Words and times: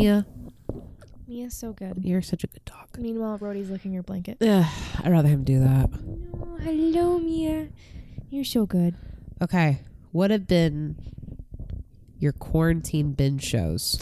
Mia? 0.00 0.26
Mia's 1.28 1.54
so 1.54 1.72
good. 1.72 1.94
You're 2.04 2.22
such 2.22 2.44
a 2.44 2.46
good 2.46 2.64
dog. 2.64 2.88
Meanwhile, 2.98 3.38
Brody's 3.38 3.70
licking 3.70 3.92
your 3.92 4.02
blanket. 4.02 4.38
Ugh, 4.40 4.66
I'd 5.02 5.10
rather 5.10 5.28
him 5.28 5.42
do 5.44 5.60
that. 5.60 5.90
No, 6.04 6.56
hello, 6.60 7.18
Mia. 7.18 7.68
You're 8.30 8.44
so 8.44 8.66
good. 8.66 8.94
Okay. 9.42 9.80
What 10.12 10.30
have 10.30 10.46
been 10.46 10.96
your 12.18 12.32
quarantine 12.32 13.12
binge 13.12 13.42
shows? 13.42 13.98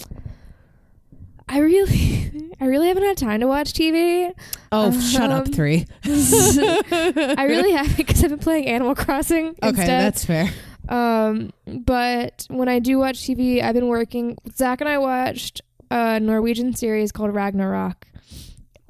I 1.49 1.59
really, 1.59 2.51
I 2.61 2.67
really 2.67 2.89
haven't 2.89 3.03
had 3.05 3.17
time 3.17 3.41
to 3.41 3.47
watch 3.47 3.73
TV. 3.73 4.33
Oh, 4.73 4.99
shut 5.01 5.31
up, 5.31 5.47
Um, 5.47 5.53
three. 5.53 5.87
I 6.05 7.45
really 7.49 7.73
haven't 7.73 7.97
because 7.97 8.23
I've 8.23 8.31
been 8.31 8.39
playing 8.39 8.67
Animal 8.67 8.95
Crossing 8.95 9.49
Okay, 9.63 9.69
instead. 9.69 9.87
that's 9.89 10.25
fair. 10.25 10.51
Um, 10.89 11.53
but 11.67 12.47
when 12.51 12.69
I 12.69 12.79
do 12.79 12.99
watch 12.99 13.19
TV, 13.21 13.63
I've 13.63 13.75
been 13.75 13.89
working. 13.89 14.37
Zach 14.55 14.81
and 14.81 14.89
I 14.89 14.99
watched 14.99 15.63
a 15.91 16.21
Norwegian 16.21 16.75
series 16.75 17.13
called 17.13 17.35
Ragnarok. 17.35 18.07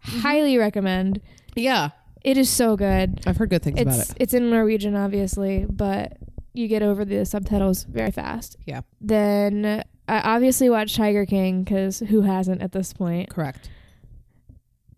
Mm-hmm. 0.06 0.18
Highly 0.20 0.58
recommend. 0.58 1.20
Yeah. 1.54 1.90
It 2.22 2.36
is 2.38 2.48
so 2.48 2.76
good. 2.76 3.20
I've 3.26 3.36
heard 3.36 3.50
good 3.50 3.62
things 3.62 3.80
about 3.80 3.98
it. 3.98 4.14
it's 4.18 4.32
in 4.32 4.48
Norwegian, 4.50 4.96
obviously, 4.96 5.66
but 5.68 6.16
you 6.54 6.68
get 6.68 6.82
over 6.82 7.04
the 7.04 7.24
subtitles 7.26 7.84
very 7.84 8.10
fast. 8.10 8.56
Yeah. 8.64 8.80
Then 9.00 9.84
I 10.08 10.20
obviously 10.20 10.70
watched 10.70 10.96
Tiger 10.96 11.26
King 11.26 11.64
because 11.64 11.98
who 11.98 12.22
hasn't 12.22 12.62
at 12.62 12.72
this 12.72 12.92
point? 12.92 13.28
Correct. 13.30 13.68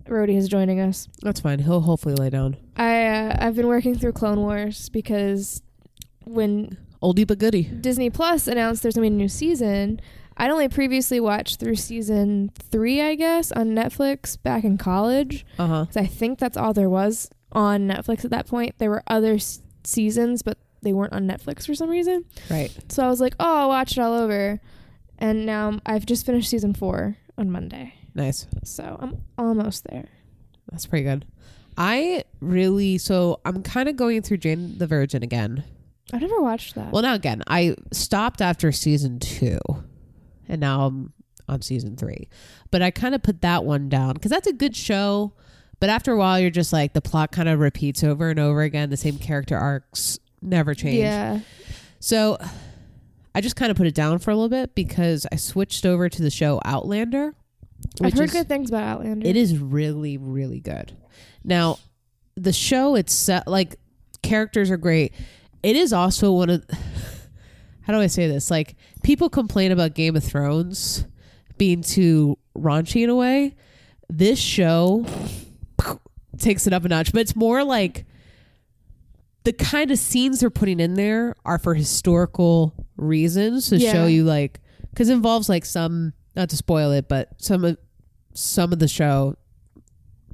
Rhodey 0.04 0.36
is 0.36 0.48
joining 0.48 0.78
us. 0.80 1.08
That's 1.22 1.40
fine. 1.40 1.58
He'll 1.58 1.80
hopefully 1.80 2.14
lay 2.14 2.30
down. 2.30 2.56
I 2.76 3.06
uh, 3.06 3.36
I've 3.40 3.56
been 3.56 3.66
working 3.66 3.98
through 3.98 4.12
Clone 4.12 4.40
Wars 4.40 4.88
because 4.90 5.62
when 6.24 6.78
Oldie 7.02 7.26
but 7.26 7.38
goodie. 7.38 7.64
Disney 7.64 8.10
Plus 8.10 8.46
announced 8.46 8.82
there's 8.82 8.94
gonna 8.94 9.08
be 9.08 9.14
a 9.14 9.16
new 9.16 9.28
season, 9.28 10.00
I'd 10.36 10.50
only 10.50 10.68
previously 10.68 11.18
watched 11.20 11.58
through 11.60 11.76
season 11.76 12.50
three, 12.70 13.00
I 13.00 13.14
guess, 13.14 13.50
on 13.52 13.68
Netflix 13.68 14.40
back 14.42 14.64
in 14.64 14.76
college. 14.78 15.46
Uh 15.58 15.66
huh. 15.66 15.84
'Cause 15.86 15.96
I 15.96 16.06
think 16.06 16.38
that's 16.38 16.56
all 16.56 16.72
there 16.74 16.90
was 16.90 17.30
on 17.52 17.88
Netflix 17.88 18.24
at 18.24 18.30
that 18.32 18.46
point. 18.46 18.74
There 18.78 18.90
were 18.90 19.02
other 19.06 19.34
s- 19.34 19.62
seasons, 19.84 20.42
but 20.42 20.58
they 20.82 20.92
weren't 20.92 21.12
on 21.14 21.26
Netflix 21.26 21.64
for 21.66 21.74
some 21.74 21.88
reason. 21.88 22.24
Right. 22.50 22.70
So 22.88 23.04
I 23.04 23.08
was 23.08 23.20
like, 23.20 23.34
oh, 23.40 23.60
I'll 23.62 23.68
watch 23.68 23.92
it 23.96 24.00
all 24.00 24.12
over. 24.12 24.60
And 25.18 25.46
now 25.46 25.78
I've 25.86 26.04
just 26.04 26.26
finished 26.26 26.50
season 26.50 26.74
four 26.74 27.16
on 27.38 27.50
Monday. 27.50 27.94
Nice. 28.14 28.46
So 28.64 28.96
I'm 29.00 29.22
almost 29.38 29.84
there. 29.90 30.08
That's 30.70 30.84
pretty 30.86 31.04
good. 31.04 31.24
I 31.78 32.24
really 32.40 32.98
so 32.98 33.40
I'm 33.44 33.62
kind 33.62 33.88
of 33.88 33.96
going 33.96 34.22
through 34.22 34.38
Jane 34.38 34.76
the 34.78 34.86
Virgin 34.86 35.22
again. 35.22 35.64
I've 36.12 36.20
never 36.20 36.40
watched 36.40 36.74
that. 36.74 36.92
Well, 36.92 37.02
not 37.02 37.16
again. 37.16 37.42
I 37.46 37.74
stopped 37.92 38.40
after 38.40 38.70
season 38.72 39.18
two, 39.18 39.58
and 40.48 40.60
now 40.60 40.86
I'm 40.86 41.12
on 41.48 41.62
season 41.62 41.96
three. 41.96 42.28
But 42.70 42.82
I 42.82 42.90
kind 42.90 43.14
of 43.14 43.22
put 43.22 43.42
that 43.42 43.64
one 43.64 43.88
down 43.88 44.14
because 44.14 44.30
that's 44.30 44.46
a 44.46 44.52
good 44.52 44.74
show. 44.76 45.32
But 45.78 45.90
after 45.90 46.12
a 46.12 46.16
while, 46.16 46.40
you're 46.40 46.50
just 46.50 46.72
like 46.72 46.94
the 46.94 47.02
plot 47.02 47.32
kind 47.32 47.48
of 47.48 47.60
repeats 47.60 48.02
over 48.02 48.30
and 48.30 48.38
over 48.40 48.62
again. 48.62 48.90
The 48.90 48.96
same 48.96 49.18
character 49.18 49.56
arcs 49.56 50.18
never 50.42 50.74
change. 50.74 50.98
yeah. 50.98 51.40
So 52.00 52.38
I 53.34 53.40
just 53.40 53.56
kind 53.56 53.70
of 53.70 53.76
put 53.76 53.86
it 53.86 53.94
down 53.94 54.18
for 54.18 54.30
a 54.30 54.34
little 54.34 54.48
bit 54.48 54.74
because 54.74 55.26
I 55.30 55.36
switched 55.36 55.84
over 55.84 56.08
to 56.08 56.22
the 56.22 56.30
show 56.30 56.60
Outlander. 56.64 57.34
I've 58.02 58.14
heard 58.14 58.24
is- 58.24 58.32
good 58.32 58.48
things 58.48 58.70
about 58.70 58.84
Outlander. 58.84 59.26
It 59.26 59.36
is 59.36 59.58
really, 59.58 60.16
really 60.16 60.60
good. 60.60 60.96
Now, 61.44 61.78
the 62.36 62.52
show 62.52 62.94
itself, 62.94 63.44
like 63.46 63.76
characters 64.22 64.70
are 64.70 64.76
great. 64.76 65.12
It 65.62 65.76
is 65.76 65.92
also 65.92 66.32
one 66.32 66.50
of 66.50 66.64
how 67.86 67.92
do 67.92 68.00
I 68.00 68.08
say 68.08 68.26
this? 68.26 68.50
Like 68.50 68.74
people 69.04 69.30
complain 69.30 69.70
about 69.70 69.94
Game 69.94 70.16
of 70.16 70.24
Thrones 70.24 71.06
being 71.56 71.82
too 71.82 72.36
raunchy 72.58 73.02
in 73.04 73.10
a 73.10 73.14
way. 73.14 73.54
This 74.10 74.38
show 74.40 75.06
takes 76.38 76.66
it 76.66 76.72
up 76.72 76.84
a 76.84 76.88
notch, 76.88 77.12
but 77.12 77.20
it's 77.20 77.36
more 77.36 77.62
like 77.64 78.04
the 79.44 79.52
kind 79.52 79.90
of 79.92 79.98
scenes 79.98 80.40
they're 80.40 80.50
putting 80.50 80.80
in 80.80 80.94
there 80.94 81.34
are 81.44 81.58
for 81.58 81.74
historical 81.74 82.74
reasons 82.96 83.68
to 83.68 83.76
Yeah. 83.78 83.92
show 83.92 84.06
you 84.06 84.24
like 84.24 84.60
because 84.90 85.08
involves 85.08 85.48
like 85.48 85.64
some 85.64 86.12
not 86.34 86.50
to 86.50 86.56
spoil 86.56 86.90
it, 86.92 87.08
but 87.08 87.28
some 87.38 87.64
of 87.64 87.78
some 88.34 88.72
of 88.72 88.78
the 88.80 88.88
show 88.88 89.36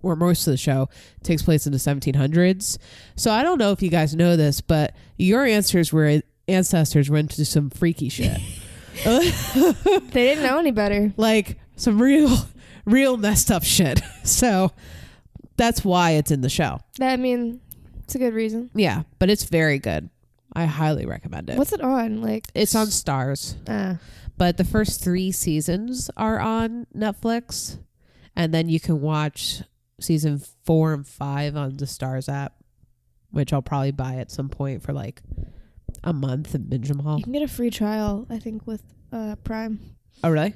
or 0.02 0.16
most 0.16 0.46
of 0.48 0.50
the 0.52 0.56
show 0.56 0.88
takes 1.22 1.42
place 1.42 1.66
in 1.66 1.72
the 1.72 1.78
1700s. 1.78 2.78
So 3.14 3.30
I 3.30 3.42
don't 3.44 3.58
know 3.58 3.70
if 3.70 3.82
you 3.82 3.91
guys 3.91 4.16
know 4.16 4.34
this, 4.36 4.60
but 4.60 4.96
your 5.16 5.44
answers 5.44 5.92
were 5.92 6.20
ancestors 6.52 7.08
were 7.10 7.18
into 7.18 7.44
some 7.44 7.70
freaky 7.70 8.08
shit. 8.08 8.38
they 9.04 10.02
didn't 10.12 10.44
know 10.44 10.58
any 10.58 10.70
better. 10.70 11.12
like 11.16 11.58
some 11.76 12.00
real 12.00 12.30
real 12.84 13.16
messed 13.16 13.50
up 13.50 13.64
shit. 13.64 14.00
So 14.24 14.70
that's 15.56 15.84
why 15.84 16.12
it's 16.12 16.30
in 16.30 16.42
the 16.42 16.48
show. 16.48 16.78
I 17.00 17.16
mean, 17.16 17.60
it's 18.04 18.14
a 18.14 18.18
good 18.18 18.34
reason. 18.34 18.70
Yeah, 18.72 19.02
but 19.18 19.30
it's 19.30 19.42
very 19.44 19.80
good. 19.80 20.10
I 20.52 20.66
highly 20.66 21.06
recommend 21.06 21.50
it. 21.50 21.58
What's 21.58 21.72
it 21.72 21.80
on? 21.80 22.22
Like, 22.22 22.46
it's 22.54 22.76
on 22.76 22.86
Starz, 22.86 23.56
uh, 23.68 23.96
but 24.38 24.58
the 24.58 24.64
first 24.64 25.02
3 25.02 25.32
seasons 25.32 26.08
are 26.16 26.38
on 26.38 26.86
Netflix 26.96 27.78
and 28.36 28.54
then 28.54 28.68
you 28.68 28.78
can 28.78 29.00
watch 29.00 29.62
season 30.00 30.41
4 30.64 30.92
and 30.94 31.06
5 31.06 31.56
on 31.56 31.76
the 31.78 31.84
Starz 31.86 32.28
app, 32.32 32.54
which 33.32 33.52
I'll 33.52 33.60
probably 33.62 33.91
buy 33.92 34.16
at 34.16 34.30
some 34.30 34.48
point 34.48 34.82
for 34.84 34.92
like 34.92 35.20
a 36.04 36.12
month 36.12 36.54
and 36.54 36.68
binge 36.68 36.88
them 36.88 37.06
all. 37.06 37.18
you 37.18 37.24
can 37.24 37.32
get 37.32 37.42
a 37.42 37.48
free 37.48 37.70
trial. 37.70 38.26
I 38.30 38.38
think 38.38 38.66
with 38.66 38.82
uh, 39.12 39.36
Prime. 39.44 39.80
Oh, 40.24 40.30
really? 40.30 40.54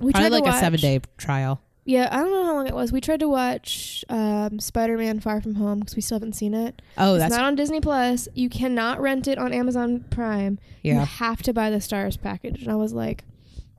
We 0.00 0.12
Probably 0.12 0.30
tried 0.30 0.44
like 0.44 0.60
to 0.60 0.66
a 0.66 0.70
7-day 0.70 1.00
trial. 1.16 1.60
Yeah, 1.86 2.08
I 2.10 2.16
don't 2.16 2.30
know 2.30 2.44
how 2.44 2.54
long 2.54 2.66
it 2.66 2.74
was. 2.74 2.92
We 2.92 3.00
tried 3.02 3.20
to 3.20 3.28
watch 3.28 4.04
um, 4.08 4.58
Spider-Man: 4.58 5.20
Far 5.20 5.42
From 5.42 5.56
Home 5.56 5.80
because 5.80 5.94
we 5.94 6.00
still 6.02 6.16
haven't 6.16 6.32
seen 6.32 6.54
it. 6.54 6.80
Oh, 6.96 7.14
it's 7.14 7.24
that's 7.24 7.34
not 7.34 7.44
on 7.44 7.56
Disney 7.56 7.80
Plus. 7.80 8.26
You 8.34 8.48
cannot 8.48 9.00
rent 9.02 9.28
it 9.28 9.36
on 9.36 9.52
Amazon 9.52 10.04
Prime. 10.10 10.58
Yeah. 10.82 11.00
You 11.00 11.06
have 11.06 11.42
to 11.42 11.52
buy 11.52 11.68
the 11.70 11.76
Starz 11.76 12.20
package. 12.20 12.62
And 12.62 12.72
I 12.72 12.76
was 12.76 12.94
like, 12.94 13.24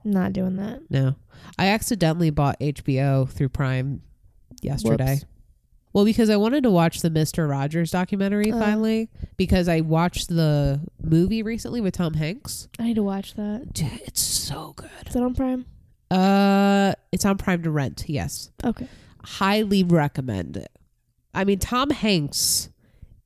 not 0.04 0.34
doing 0.34 0.58
that. 0.58 0.82
No. 0.92 1.16
I 1.58 1.68
accidentally 1.70 2.30
bought 2.30 2.60
HBO 2.60 3.28
through 3.28 3.50
Prime 3.50 4.02
yesterday. 4.62 5.14
Whoops. 5.16 5.26
Well, 5.96 6.04
because 6.04 6.30
I 6.30 6.36
wanted 6.36 6.64
to 6.64 6.70
watch 6.72 7.00
the 7.00 7.10
Mr. 7.10 7.50
Rogers 7.50 7.90
documentary 7.90 8.52
Oh. 8.52 8.60
finally 8.60 9.10
because 9.38 9.70
I 9.70 9.80
watched 9.80 10.28
the 10.28 10.82
movie 11.02 11.42
recently 11.42 11.80
with 11.80 11.94
Tom 11.94 12.16
Hanks. 12.16 12.68
I 12.78 12.84
need 12.84 12.96
to 12.96 13.04
watch 13.04 13.36
that. 13.36 13.72
Dude, 13.72 14.02
it's 14.06 14.20
so 14.22 14.74
good. 14.76 14.90
Is 15.08 15.16
it 15.16 15.24
on 15.24 15.34
Prime? 15.34 15.66
Uh, 16.12 16.96
it's 17.14 17.24
on 17.24 17.38
Prime 17.38 17.64
to 17.64 17.72
rent. 17.72 18.04
Yes. 18.08 18.52
Okay. 18.62 18.90
Highly 19.24 19.86
recommend 19.86 20.58
it. 20.58 20.70
I 21.34 21.46
mean, 21.46 21.60
Tom 21.60 21.92
Hanks 21.92 22.68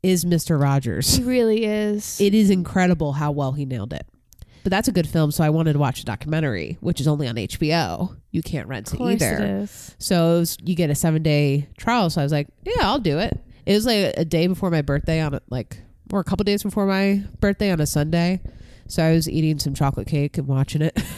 is 0.03 0.23
Mr. 0.23 0.61
Rogers. 0.61 1.15
He 1.15 1.23
really 1.23 1.65
is. 1.65 2.21
It 2.21 2.35
is 2.35 2.51
incredible 2.51 3.13
how 3.13 3.31
well 3.31 3.53
he 3.53 3.65
nailed 3.65 3.93
it. 3.93 4.05
But 4.63 4.71
that's 4.71 4.87
a 4.87 4.91
good 4.91 5.07
film, 5.07 5.31
so 5.31 5.43
I 5.43 5.49
wanted 5.49 5.73
to 5.73 5.79
watch 5.79 6.01
a 6.01 6.05
documentary, 6.05 6.77
which 6.81 6.99
is 6.99 7.07
only 7.07 7.27
on 7.27 7.35
HBO. 7.35 8.15
You 8.31 8.41
can't 8.41 8.67
rent 8.67 8.93
it 8.93 8.99
either. 9.01 9.35
it 9.35 9.49
is. 9.63 9.95
So 9.99 10.35
it 10.35 10.39
was, 10.39 10.57
you 10.63 10.75
get 10.75 10.89
a 10.89 10.95
seven 10.95 11.23
day 11.23 11.69
trial. 11.77 12.09
So 12.09 12.21
I 12.21 12.23
was 12.23 12.31
like, 12.31 12.47
yeah, 12.65 12.81
I'll 12.81 12.99
do 12.99 13.19
it. 13.19 13.39
It 13.65 13.73
was 13.73 13.85
like 13.85 14.13
a 14.17 14.25
day 14.25 14.47
before 14.47 14.69
my 14.69 14.81
birthday 14.81 15.21
on 15.21 15.33
a, 15.35 15.41
like, 15.49 15.79
or 16.11 16.19
a 16.19 16.23
couple 16.23 16.43
days 16.43 16.63
before 16.63 16.85
my 16.85 17.23
birthday 17.39 17.71
on 17.71 17.79
a 17.79 17.85
Sunday. 17.87 18.41
So 18.87 19.03
I 19.03 19.11
was 19.11 19.29
eating 19.29 19.59
some 19.59 19.73
chocolate 19.75 20.07
cake 20.07 20.37
and 20.37 20.47
watching 20.47 20.81
it. 20.81 20.99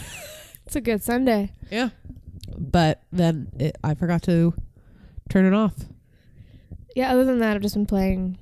It's 0.64 0.76
a 0.76 0.80
good 0.80 1.02
Sunday. 1.02 1.52
yeah. 1.70 1.90
But 2.56 3.02
then 3.12 3.48
it, 3.58 3.76
I 3.82 3.94
forgot 3.94 4.22
to 4.22 4.54
turn 5.28 5.44
it 5.44 5.52
off. 5.52 5.74
Yeah, 6.94 7.12
other 7.12 7.24
than 7.24 7.40
that, 7.40 7.56
I've 7.56 7.62
just 7.62 7.74
been 7.74 7.84
playing 7.84 8.38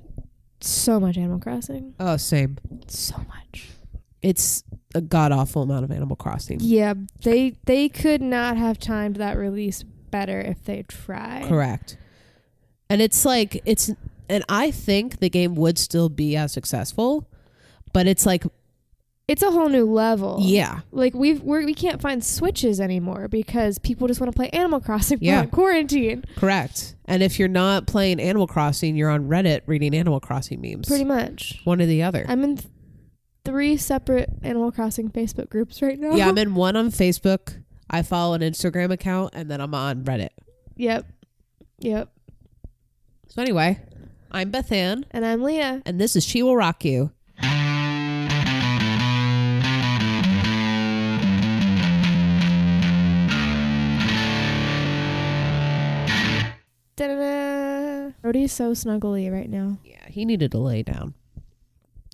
so 0.61 1.01
much 1.01 1.17
Animal 1.17 1.41
Crossing. 1.41 1.95
Oh, 1.99 2.17
same. 2.19 2.59
So 2.89 3.17
much. 3.27 3.71
It's 4.23 4.63
a 4.95 5.01
god 5.01 5.33
awful 5.33 5.63
amount 5.63 5.85
of 5.85 5.91
Animal 5.91 6.17
Crossing. 6.17 6.59
Yeah, 6.61 6.95
they 7.23 7.57
they 7.65 7.89
could 7.89 8.21
not 8.21 8.57
have 8.57 8.79
timed 8.79 9.17
that 9.17 9.37
release 9.39 9.83
better 9.83 10.41
if 10.41 10.63
they 10.65 10.83
tried. 10.83 11.45
Correct. 11.47 11.97
And 12.91 13.01
it's 13.01 13.25
like, 13.25 13.63
it's, 13.65 13.89
and 14.29 14.43
I 14.49 14.73
think 14.73 15.21
the 15.21 15.31
game 15.31 15.55
would 15.55 15.79
still 15.79 16.09
be 16.09 16.37
as 16.37 16.53
successful, 16.53 17.29
but 17.93 18.09
it's 18.09 18.27
like, 18.27 18.45
It's 19.29 19.43
a 19.45 19.51
whole 19.53 19.69
new 19.69 19.85
level. 19.85 20.39
yeah, 20.43 20.81
Like 20.91 21.15
we've 21.15 21.41
we're, 21.41 21.65
we 21.65 21.73
can't 21.73 22.01
find 22.03 22.25
switches 22.25 22.81
anymore 22.81 23.29
because 23.29 23.79
people 23.79 24.09
just 24.09 24.21
want 24.21 24.33
to 24.33 24.37
play 24.37 24.49
Animal 24.51 24.81
Crossing 24.81 25.19
Yeah. 25.23 25.47
quarantine. 25.47 26.25
correct. 26.35 26.97
And 27.05 27.23
if 27.23 27.39
you're 27.39 27.47
not 27.49 27.87
playing 27.87 28.19
Animal 28.21 28.49
Crossing, 28.49 28.97
you're 28.97 29.09
on 29.11 29.29
Reddit 29.29 29.61
reading 29.67 29.95
Animal 29.95 30.19
Crossing 30.19 30.61
memes. 30.61 30.89
Pretty 30.89 31.05
much. 31.05 31.61
One 31.63 31.81
or 31.81 31.87
the 31.87 32.03
other. 32.03 32.27
I'm 32.29 32.43
in 32.43 32.57
th- 32.57 32.69
three 33.45 33.77
separate 33.77 34.31
Animal 34.43 34.73
Crossing 34.73 35.11
Facebook 35.11 35.49
groups 35.49 35.83
right 35.83 35.99
now. 35.99 36.15
Yeah, 36.15 36.29
I'm 36.29 36.39
in 36.39 36.55
one 36.55 36.77
on 36.77 36.91
Facebook. 36.91 37.63
I 37.89 38.03
follow 38.03 38.35
an 38.35 38.43
Instagram 38.43 38.93
account, 38.93 39.35
and 39.35 39.51
then 39.51 39.61
I'm 39.61 39.75
on 39.75 40.05
Reddit. 40.05 40.31
Yep. 40.77 41.07
Yep. 41.81 42.13
So 43.29 43.43
anyway, 43.43 43.81
I'm 44.31 44.51
Beth 44.51 44.71
Ann. 44.73 45.07
And 45.11 45.25
I'm 45.25 45.43
Leah. 45.43 45.83
And 45.85 46.01
this 46.01 46.15
is 46.17 46.25
She 46.25 46.43
Will 46.43 46.57
Rock 46.57 46.85
You. 46.85 47.13
Da-da-da. 56.97 58.13
Brody's 58.23 58.53
so 58.53 58.73
snuggly 58.73 59.33
right 59.33 59.49
now. 59.49 59.79
Yeah, 59.85 60.07
he 60.09 60.25
needed 60.25 60.51
to 60.53 60.59
lay 60.59 60.83
down. 60.83 61.15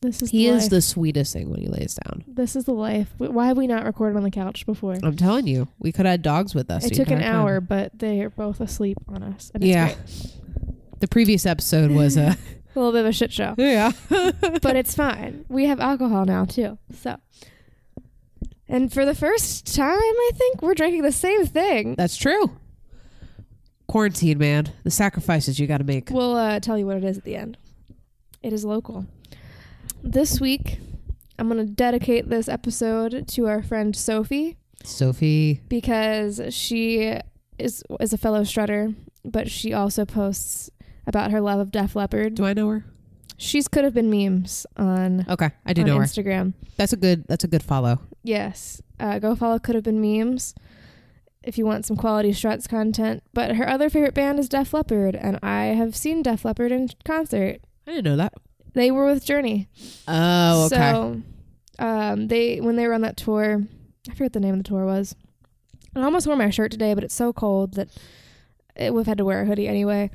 This 0.03 0.21
is 0.23 0.31
He 0.31 0.47
the 0.49 0.57
is 0.57 0.63
life. 0.65 0.71
the 0.71 0.83
sweetest 0.83 1.33
thing 1.33 1.49
when 1.49 1.61
he 1.61 1.69
lays 1.69 1.95
down. 2.05 2.23
This 2.29 2.55
is 2.55 2.65
the 2.65 2.73
life. 2.75 3.09
Why 3.19 3.47
have 3.47 3.57
we 3.57 3.67
not 3.67 3.85
recorded 3.87 4.17
on 4.17 4.25
the 4.25 4.31
couch 4.31 4.67
before? 4.67 4.95
I'm 5.03 5.17
telling 5.17 5.47
you, 5.47 5.69
we 5.79 5.91
could 5.91 6.05
have 6.07 6.13
had 6.15 6.23
dogs 6.23 6.55
with 6.55 6.71
us. 6.71 6.85
it 6.85 6.95
took 6.95 7.11
an 7.11 7.21
time. 7.21 7.35
hour, 7.35 7.61
but 7.63 7.99
they 7.99 8.21
are 8.21 8.29
both 8.31 8.61
asleep 8.61 8.99
on 9.09 9.23
us. 9.23 9.51
And 9.55 9.65
it's 9.65 9.71
Yeah. 9.71 9.95
great. 9.95 10.37
The 11.01 11.09
previous 11.09 11.47
episode 11.47 11.91
was 11.93 12.17
a 12.19 12.37
a 12.75 12.79
little 12.79 12.93
bit 12.93 13.01
of 13.01 13.07
a 13.07 13.13
shit 13.13 13.33
show, 13.33 13.55
yeah. 13.59 13.93
but 14.11 14.77
it's 14.77 14.95
fine. 14.95 15.47
We 15.49 15.65
have 15.65 15.81
alcohol 15.81 16.27
now 16.27 16.45
too, 16.45 16.79
so. 16.95 17.17
And 18.69 18.93
for 18.93 19.05
the 19.07 19.15
first 19.15 19.75
time, 19.75 19.89
I 19.99 20.31
think 20.35 20.61
we're 20.61 20.75
drinking 20.75 21.03
the 21.03 21.13
same 21.13 21.47
thing. 21.47 21.95
That's 21.95 22.17
true. 22.17 22.51
Quarantine, 23.87 24.39
man. 24.39 24.73
The 24.83 24.91
sacrifices 24.91 25.59
you 25.59 25.67
got 25.67 25.79
to 25.79 25.85
make. 25.85 26.11
We'll 26.11 26.37
uh, 26.37 26.59
tell 26.61 26.77
you 26.77 26.85
what 26.87 26.97
it 26.97 27.05
is 27.05 27.17
at 27.17 27.25
the 27.25 27.37
end. 27.37 27.57
It 28.43 28.53
is 28.53 28.65
local. 28.65 29.07
This 30.07 30.41
week, 30.41 30.79
I'm 31.39 31.49
going 31.49 31.65
to 31.67 31.71
dedicate 31.73 32.29
this 32.29 32.49
episode 32.49 33.27
to 33.29 33.47
our 33.49 33.63
friend 33.63 33.95
Sophie 33.95 34.57
Sophie. 34.85 35.61
because 35.69 36.41
she 36.51 37.19
is 37.59 37.83
is 38.01 38.13
a 38.13 38.19
fellow 38.19 38.45
strutter, 38.45 38.95
but 39.25 39.51
she 39.51 39.73
also 39.73 40.05
posts 40.05 40.71
about 41.07 41.33
her 41.33 41.41
love 41.41 41.59
of 41.59 41.71
Def 41.73 41.97
Leppard. 41.97 42.35
Do 42.37 42.45
I 42.45 42.53
know 42.55 42.69
her? 42.69 42.85
She's 43.37 43.69
could 43.69 43.85
have 43.85 43.93
been 43.95 44.09
memes 44.09 44.65
on, 44.77 45.27
Okay, 45.29 45.51
I 45.67 45.73
do 45.73 45.83
on 45.83 45.87
know 45.89 45.97
her. 45.99 46.05
Instagram. 46.05 46.55
That's 46.77 46.93
a 46.93 46.97
good. 46.97 47.25
That's 47.29 47.45
a 47.45 47.49
good 47.49 47.63
follow. 47.63 48.01
Yes, 48.23 48.81
uh, 49.01 49.19
go 49.19 49.35
follow 49.35 49.59
could 49.59 49.75
have 49.75 49.85
been 49.85 50.01
memes 50.01 50.55
if 51.43 51.59
you 51.59 51.67
want 51.67 51.85
some 51.85 51.97
quality 51.97 52.33
struts 52.33 52.67
content. 52.67 53.23
But 53.35 53.57
her 53.57 53.69
other 53.69 53.91
favorite 53.91 54.15
band 54.15 54.39
is 54.39 54.49
Def 54.49 54.73
Leppard, 54.73 55.17
and 55.17 55.39
I 55.43 55.67
have 55.67 55.97
seen 55.97 56.23
Def 56.23 56.45
Leppard 56.45 56.71
in 56.73 56.89
concert. 57.05 57.61
I 57.87 57.91
didn't 57.93 58.05
know 58.05 58.17
that. 58.17 58.35
They 58.77 58.91
were 58.91 59.07
with 59.07 59.25
Journey. 59.25 59.69
Oh, 60.07 60.67
okay. 60.67 60.77
So, 60.77 61.23
um, 61.79 62.29
they 62.29 62.61
when 62.61 62.77
they 62.77 62.87
were 62.87 62.95
on 62.95 63.01
that 63.01 63.17
tour, 63.17 63.63
I 64.09 64.15
forget 64.15 64.33
the 64.35 64.41
name 64.41 64.53
of 64.55 64.59
the 64.63 64.69
tour 64.69 64.85
was. 64.85 65.17
I 65.97 66.03
almost 66.03 66.27
wore 66.27 66.37
my 66.37 66.51
shirt 66.51 66.71
today, 66.71 66.93
but 66.93 67.03
it's 67.03 67.15
so 67.15 67.33
cold 67.33 67.73
that 67.75 67.89
it 68.77 68.93
would 68.93 69.01
have 69.01 69.07
had 69.07 69.19
to 69.19 69.25
wear 69.25 69.41
a 69.43 69.47
hoodie 69.47 69.67
anyway, 69.67 70.11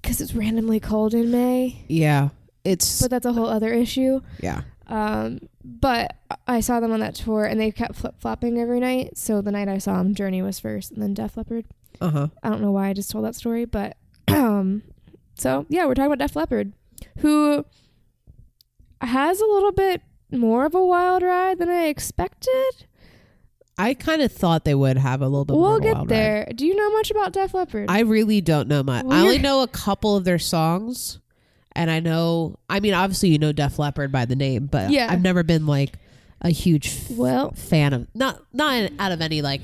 because 0.00 0.20
it's 0.20 0.34
randomly 0.34 0.78
cold 0.78 1.14
in 1.14 1.32
May. 1.32 1.84
yeah, 1.88 2.28
it's 2.64 3.02
But 3.02 3.10
that's 3.10 3.26
a 3.26 3.32
whole 3.32 3.48
other 3.48 3.72
issue. 3.72 4.20
yeah. 4.40 4.62
Um, 4.86 5.40
but 5.64 6.14
I 6.46 6.60
saw 6.60 6.78
them 6.78 6.92
on 6.92 7.00
that 7.00 7.14
tour, 7.16 7.44
and 7.44 7.58
they 7.58 7.72
kept 7.72 7.96
flip 7.96 8.14
flopping 8.20 8.58
every 8.58 8.78
night. 8.80 9.16
So 9.18 9.40
the 9.40 9.50
night 9.50 9.66
I 9.66 9.78
saw 9.78 9.96
them, 9.98 10.14
Journey 10.14 10.42
was 10.42 10.60
first, 10.60 10.92
and 10.92 11.02
then 11.02 11.14
Def 11.14 11.36
Leppard. 11.36 11.64
Uh 12.00 12.10
huh. 12.10 12.28
I 12.42 12.50
don't 12.50 12.60
know 12.62 12.70
why 12.70 12.88
I 12.88 12.92
just 12.92 13.10
told 13.10 13.24
that 13.24 13.34
story, 13.34 13.64
but 13.64 13.96
um, 14.28 14.82
so 15.34 15.66
yeah, 15.68 15.86
we're 15.86 15.94
talking 15.94 16.12
about 16.12 16.18
Def 16.24 16.36
Leppard, 16.36 16.72
who 17.18 17.64
has 19.00 19.40
a 19.40 19.46
little 19.46 19.72
bit 19.72 20.02
more 20.32 20.64
of 20.64 20.74
a 20.74 20.84
wild 20.84 21.22
ride 21.22 21.58
than 21.58 21.68
I 21.68 21.86
expected. 21.86 22.86
I 23.76 23.94
kind 23.94 24.22
of 24.22 24.30
thought 24.32 24.64
they 24.64 24.74
would 24.74 24.96
have 24.98 25.20
a 25.20 25.26
little 25.28 25.44
bit. 25.44 25.54
more 25.54 25.62
we'll 25.62 25.80
get 25.80 25.94
wild 25.96 26.10
ride. 26.10 26.16
there. 26.16 26.48
Do 26.54 26.64
you 26.66 26.76
know 26.76 26.90
much 26.92 27.10
about 27.10 27.32
Def 27.32 27.54
Leppard? 27.54 27.86
I 27.90 28.00
really 28.00 28.40
don't 28.40 28.68
know 28.68 28.82
much. 28.82 29.04
Well, 29.04 29.18
I 29.18 29.22
only 29.22 29.38
know 29.38 29.62
a 29.62 29.68
couple 29.68 30.16
of 30.16 30.24
their 30.24 30.38
songs, 30.38 31.18
and 31.72 31.90
I 31.90 31.98
know. 32.00 32.56
I 32.70 32.78
mean, 32.80 32.94
obviously, 32.94 33.30
you 33.30 33.38
know 33.38 33.52
Def 33.52 33.78
Leppard 33.78 34.12
by 34.12 34.24
the 34.26 34.36
name, 34.36 34.66
but 34.66 34.90
Yeah. 34.90 35.08
I've 35.10 35.22
never 35.22 35.42
been 35.42 35.66
like 35.66 35.94
a 36.40 36.50
huge 36.50 36.86
f- 36.88 37.10
well, 37.16 37.50
fan 37.52 37.92
of 37.92 38.06
not 38.14 38.42
not 38.52 38.90
out 38.98 39.12
of 39.12 39.20
any 39.20 39.42
like. 39.42 39.62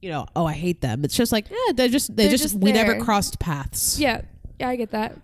You 0.00 0.10
know, 0.10 0.26
oh, 0.36 0.46
I 0.46 0.52
hate 0.52 0.80
them. 0.80 1.04
It's 1.04 1.16
just 1.16 1.32
like, 1.32 1.50
yeah, 1.50 1.72
they're 1.74 1.88
just 1.88 2.14
they 2.14 2.24
They're 2.24 2.30
just, 2.32 2.44
just 2.44 2.54
we 2.54 2.70
never 2.70 3.00
crossed 3.00 3.40
paths. 3.40 3.98
yeah, 3.98 4.20
yeah, 4.60 4.68
I 4.68 4.76
get 4.76 4.92
that. 4.92 5.16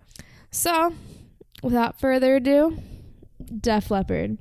So, 0.51 0.93
without 1.65 1.99
further 1.99 2.37
ado, 2.37 2.79
Def 3.61 3.91
Leppard. 3.91 4.39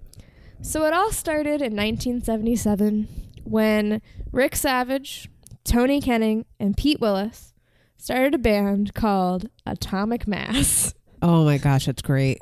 So 0.62 0.86
it 0.86 0.94
all 0.94 1.12
started 1.12 1.62
in 1.62 1.76
1977 1.76 3.08
when 3.44 4.02
Rick 4.32 4.56
Savage, 4.56 5.30
Tony 5.64 6.00
Kenning, 6.02 6.46
and 6.60 6.78
Pete 6.78 7.00
Willis 7.00 7.54
started 7.98 8.34
a 8.36 8.38
band 8.38 8.94
called 8.94 9.50
Atomic 9.66 10.28
Mass, 10.28 10.94
Oh 11.22 11.46
my 11.46 11.58
gosh, 11.58 11.86
that's 11.86 12.02
great. 12.02 12.40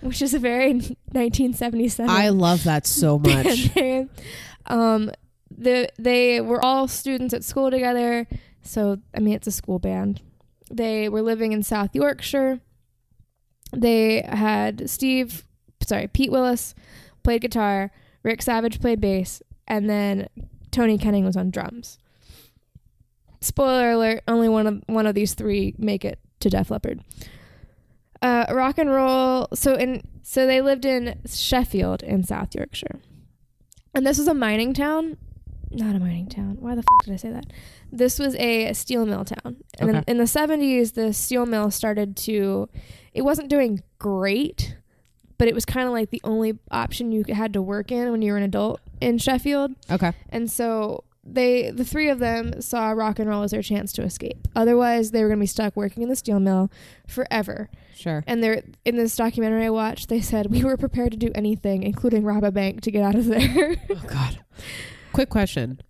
which 0.00 0.20
is 0.20 0.34
a 0.34 0.40
very 0.40 0.72
1977 0.72 2.10
I 2.10 2.30
love 2.30 2.64
that 2.64 2.84
so 2.86 3.18
much. 3.18 3.70
Um, 4.66 5.10
the 5.56 5.88
they 5.98 6.40
were 6.40 6.64
all 6.64 6.88
students 6.88 7.32
at 7.34 7.44
school 7.44 7.70
together, 7.70 8.26
so 8.62 8.98
I 9.14 9.20
mean 9.20 9.34
it's 9.34 9.46
a 9.46 9.52
school 9.52 9.78
band. 9.78 10.20
They 10.70 11.08
were 11.08 11.22
living 11.22 11.52
in 11.52 11.62
South 11.62 11.90
Yorkshire. 11.94 12.60
They 13.76 14.22
had 14.22 14.88
Steve, 14.88 15.44
sorry, 15.82 16.08
Pete 16.08 16.30
Willis 16.32 16.74
played 17.22 17.42
guitar, 17.42 17.90
Rick 18.22 18.42
Savage 18.42 18.80
played 18.80 19.00
bass, 19.00 19.42
and 19.66 19.88
then 19.88 20.28
Tony 20.70 20.98
Kenning 20.98 21.24
was 21.24 21.36
on 21.36 21.50
drums. 21.50 21.98
Spoiler 23.40 23.90
alert: 23.92 24.22
only 24.26 24.48
one 24.48 24.66
of 24.66 24.82
one 24.86 25.06
of 25.06 25.14
these 25.14 25.34
three 25.34 25.74
make 25.78 26.04
it 26.04 26.18
to 26.40 26.48
Def 26.50 26.70
Leppard. 26.70 27.00
Uh, 28.22 28.46
rock 28.50 28.78
and 28.78 28.90
roll. 28.90 29.48
So 29.54 29.74
in 29.74 30.02
so 30.22 30.46
they 30.46 30.60
lived 30.62 30.84
in 30.86 31.20
Sheffield 31.26 32.02
in 32.02 32.24
South 32.24 32.54
Yorkshire, 32.54 33.00
and 33.94 34.06
this 34.06 34.18
was 34.18 34.28
a 34.28 34.34
mining 34.34 34.72
town. 34.72 35.18
Not 35.70 35.94
a 35.96 35.98
mining 35.98 36.28
town. 36.28 36.56
Why 36.60 36.74
the 36.74 36.82
fuck 36.82 37.04
did 37.04 37.12
I 37.14 37.16
say 37.16 37.30
that? 37.30 37.46
This 37.92 38.18
was 38.18 38.34
a 38.36 38.72
steel 38.72 39.04
mill 39.04 39.24
town, 39.26 39.56
and 39.78 39.90
Okay. 39.90 40.04
in 40.06 40.16
the 40.18 40.26
seventies, 40.26 40.92
the 40.92 41.12
steel 41.12 41.44
mill 41.44 41.70
started 41.70 42.16
to. 42.18 42.68
It 43.14 43.22
wasn't 43.22 43.48
doing 43.48 43.82
great, 43.98 44.76
but 45.38 45.48
it 45.48 45.54
was 45.54 45.64
kind 45.64 45.86
of 45.86 45.92
like 45.92 46.10
the 46.10 46.20
only 46.24 46.58
option 46.70 47.12
you 47.12 47.24
had 47.28 47.52
to 47.54 47.62
work 47.62 47.90
in 47.92 48.10
when 48.10 48.22
you 48.22 48.32
were 48.32 48.38
an 48.38 48.44
adult 48.44 48.80
in 49.00 49.18
Sheffield. 49.18 49.72
okay. 49.90 50.12
And 50.30 50.50
so 50.50 51.04
they, 51.26 51.70
the 51.70 51.84
three 51.84 52.08
of 52.10 52.18
them, 52.18 52.60
saw 52.60 52.90
rock 52.90 53.18
and 53.18 53.28
roll 53.28 53.42
as 53.44 53.52
their 53.52 53.62
chance 53.62 53.92
to 53.94 54.02
escape. 54.02 54.46
Otherwise, 54.54 55.10
they 55.12 55.22
were 55.22 55.28
going 55.28 55.38
to 55.38 55.42
be 55.42 55.46
stuck 55.46 55.74
working 55.74 56.02
in 56.02 56.08
the 56.10 56.16
steel 56.16 56.38
mill 56.38 56.70
forever. 57.06 57.70
Sure. 57.94 58.22
And 58.26 58.42
they're 58.42 58.62
in 58.84 58.96
this 58.96 59.16
documentary 59.16 59.64
I 59.64 59.70
watched. 59.70 60.08
They 60.10 60.20
said 60.20 60.50
we 60.50 60.62
were 60.64 60.76
prepared 60.76 61.12
to 61.12 61.16
do 61.16 61.30
anything, 61.34 61.82
including 61.82 62.24
rob 62.24 62.44
a 62.44 62.50
bank, 62.50 62.82
to 62.82 62.90
get 62.90 63.02
out 63.02 63.14
of 63.14 63.24
there. 63.26 63.76
Oh 63.90 64.02
God. 64.08 64.40
Quick 65.12 65.30
question: 65.30 65.80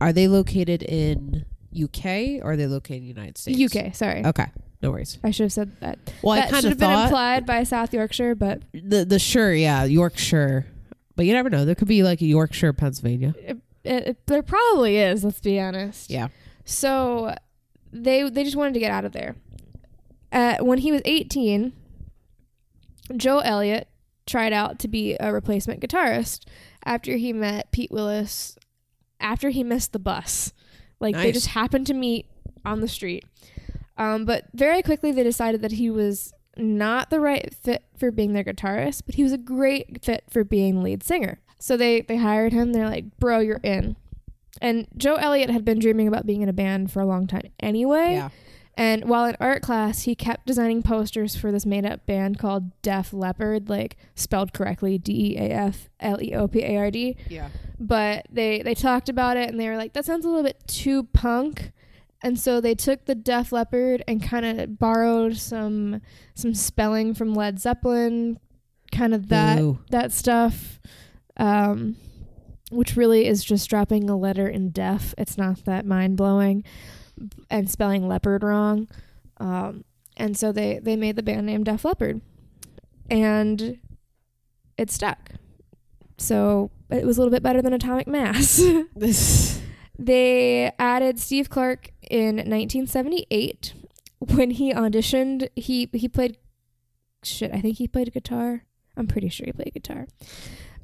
Are 0.00 0.12
they 0.12 0.28
located 0.28 0.82
in 0.82 1.44
UK 1.74 2.42
or 2.42 2.52
are 2.52 2.56
they 2.56 2.66
located 2.66 2.98
in 2.98 3.02
the 3.02 3.08
United 3.08 3.38
States? 3.38 3.74
UK, 3.76 3.94
sorry, 3.94 4.24
Okay, 4.26 4.46
no 4.82 4.90
worries. 4.90 5.18
I 5.22 5.30
should 5.30 5.44
have 5.44 5.52
said 5.52 5.80
that. 5.80 5.98
Well, 6.22 6.36
that 6.36 6.48
I 6.48 6.50
kind 6.50 6.62
should 6.62 6.72
of 6.72 6.80
have 6.80 6.90
been 6.90 7.04
implied 7.04 7.46
by 7.46 7.62
South 7.62 7.94
Yorkshire, 7.94 8.34
but 8.34 8.62
the 8.72 9.04
the 9.04 9.18
sure, 9.18 9.54
yeah, 9.54 9.84
Yorkshire, 9.84 10.66
but 11.16 11.24
you 11.26 11.32
never 11.32 11.48
know. 11.50 11.64
There 11.64 11.74
could 11.74 11.88
be 11.88 12.02
like 12.02 12.20
a 12.20 12.26
Yorkshire, 12.26 12.72
Pennsylvania. 12.72 13.34
it, 13.38 13.58
it, 13.84 14.26
there 14.26 14.42
probably 14.42 14.98
is. 14.98 15.24
Let's 15.24 15.40
be 15.40 15.60
honest. 15.60 16.10
Yeah. 16.10 16.28
So 16.64 17.34
they 17.92 18.28
they 18.28 18.44
just 18.44 18.56
wanted 18.56 18.74
to 18.74 18.80
get 18.80 18.90
out 18.90 19.04
of 19.04 19.12
there. 19.12 19.36
Uh, 20.32 20.56
when 20.60 20.78
he 20.78 20.90
was 20.90 21.02
18, 21.04 21.72
Joe 23.16 23.38
Elliott 23.40 23.88
tried 24.26 24.52
out 24.52 24.78
to 24.78 24.88
be 24.88 25.16
a 25.20 25.32
replacement 25.32 25.80
guitarist 25.80 26.46
after 26.84 27.16
he 27.16 27.32
met 27.32 27.70
Pete 27.70 27.90
Willis 27.90 28.56
after 29.20 29.50
he 29.50 29.62
missed 29.62 29.92
the 29.92 29.98
bus. 29.98 30.52
Like 31.00 31.14
they 31.16 31.32
just 31.32 31.48
happened 31.48 31.86
to 31.88 31.94
meet 31.94 32.26
on 32.64 32.80
the 32.80 32.88
street. 32.88 33.24
Um, 33.96 34.24
but 34.24 34.46
very 34.54 34.82
quickly 34.82 35.12
they 35.12 35.22
decided 35.22 35.62
that 35.62 35.72
he 35.72 35.90
was 35.90 36.32
not 36.56 37.10
the 37.10 37.20
right 37.20 37.54
fit 37.54 37.84
for 37.96 38.10
being 38.10 38.32
their 38.32 38.44
guitarist, 38.44 39.02
but 39.06 39.14
he 39.14 39.22
was 39.22 39.32
a 39.32 39.38
great 39.38 40.04
fit 40.04 40.24
for 40.30 40.44
being 40.44 40.82
lead 40.82 41.02
singer. 41.02 41.40
So 41.58 41.76
they 41.76 42.00
they 42.00 42.16
hired 42.16 42.52
him. 42.52 42.72
They're 42.72 42.88
like, 42.88 43.16
"Bro, 43.18 43.40
you're 43.40 43.60
in." 43.62 43.96
And 44.60 44.86
Joe 44.96 45.14
Elliott 45.14 45.50
had 45.50 45.64
been 45.64 45.78
dreaming 45.78 46.08
about 46.08 46.26
being 46.26 46.42
in 46.42 46.48
a 46.48 46.52
band 46.52 46.92
for 46.92 47.00
a 47.00 47.06
long 47.06 47.26
time 47.26 47.50
anyway. 47.60 48.14
Yeah. 48.14 48.30
And 48.74 49.04
while 49.04 49.26
in 49.26 49.36
art 49.38 49.62
class, 49.62 50.02
he 50.02 50.14
kept 50.14 50.46
designing 50.46 50.82
posters 50.82 51.36
for 51.36 51.52
this 51.52 51.66
made 51.66 51.84
up 51.84 52.06
band 52.06 52.38
called 52.38 52.70
Def 52.80 53.12
Leopard, 53.12 53.68
like 53.68 53.96
spelled 54.14 54.52
correctly 54.52 54.96
D 54.98 55.32
E 55.32 55.36
A 55.36 55.50
F 55.50 55.90
L 56.00 56.22
E 56.22 56.34
O 56.34 56.48
P 56.48 56.60
A 56.62 56.78
R 56.78 56.90
D. 56.90 57.16
Yeah. 57.28 57.48
But 57.78 58.26
they, 58.30 58.62
they 58.62 58.74
talked 58.74 59.08
about 59.08 59.36
it 59.36 59.50
and 59.50 59.60
they 59.60 59.68
were 59.68 59.76
like, 59.76 59.92
that 59.92 60.04
sounds 60.04 60.24
a 60.24 60.28
little 60.28 60.44
bit 60.44 60.62
too 60.66 61.04
punk. 61.04 61.72
And 62.22 62.38
so 62.38 62.60
they 62.60 62.74
took 62.74 63.04
the 63.04 63.14
Def 63.14 63.50
Leppard 63.50 64.04
and 64.06 64.22
kind 64.22 64.60
of 64.60 64.78
borrowed 64.78 65.36
some 65.36 66.00
some 66.34 66.54
spelling 66.54 67.14
from 67.14 67.34
Led 67.34 67.58
Zeppelin, 67.58 68.38
kind 68.92 69.12
of 69.12 69.28
that 69.28 69.58
Boo. 69.58 69.80
that 69.90 70.12
stuff, 70.12 70.80
um, 71.36 71.96
which 72.70 72.96
really 72.96 73.26
is 73.26 73.44
just 73.44 73.68
dropping 73.68 74.08
a 74.08 74.16
letter 74.16 74.46
in 74.46 74.70
deaf. 74.70 75.14
It's 75.18 75.36
not 75.36 75.64
that 75.64 75.84
mind 75.84 76.16
blowing, 76.16 76.62
and 77.50 77.68
spelling 77.68 78.06
leopard 78.06 78.44
wrong. 78.44 78.88
Um, 79.38 79.84
and 80.16 80.36
so 80.36 80.52
they 80.52 80.78
they 80.80 80.94
made 80.94 81.16
the 81.16 81.22
band 81.22 81.46
name 81.46 81.64
Def 81.64 81.84
Leppard, 81.84 82.20
and 83.10 83.78
it 84.78 84.90
stuck. 84.90 85.30
So 86.18 86.70
it 86.88 87.04
was 87.04 87.16
a 87.16 87.20
little 87.20 87.32
bit 87.32 87.42
better 87.42 87.62
than 87.62 87.72
Atomic 87.72 88.06
Mass. 88.06 88.62
This. 88.94 89.61
They 89.98 90.72
added 90.78 91.18
Steve 91.20 91.50
Clark 91.50 91.90
in 92.10 92.36
1978, 92.36 93.74
when 94.18 94.50
he 94.52 94.72
auditioned, 94.72 95.48
he 95.56 95.88
he 95.92 96.08
played 96.08 96.36
shit. 97.22 97.52
I 97.52 97.60
think 97.60 97.78
he 97.78 97.86
played 97.88 98.12
guitar. 98.12 98.64
I'm 98.96 99.06
pretty 99.06 99.28
sure 99.28 99.46
he 99.46 99.52
played 99.52 99.72
guitar. 99.74 100.06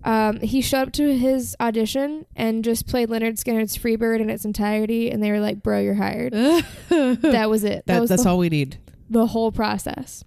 Um, 0.05 0.41
he 0.41 0.61
showed 0.61 0.88
up 0.88 0.93
to 0.93 1.17
his 1.19 1.57
audition 1.61 2.25
and 2.37 2.62
just 2.65 2.87
played 2.87 3.09
Lynyrd 3.09 3.35
Skynyrd's 3.43 3.77
Freebird 3.77 4.21
in 4.21 4.31
its 4.31 4.45
entirety, 4.45 5.11
and 5.11 5.23
they 5.23 5.31
were 5.31 5.41
like, 5.41 5.62
"Bro, 5.62 5.81
you're 5.81 5.95
hired." 5.95 6.33
that 6.88 7.47
was 7.50 7.65
it. 7.65 7.85
That, 7.87 7.95
That- 7.95 8.00
was 8.00 8.11
that's 8.11 8.23
the, 8.25 8.29
all 8.29 8.38
we 8.38 8.49
need. 8.49 8.79
the 9.11 9.27
whole 9.27 9.50
process. 9.53 10.23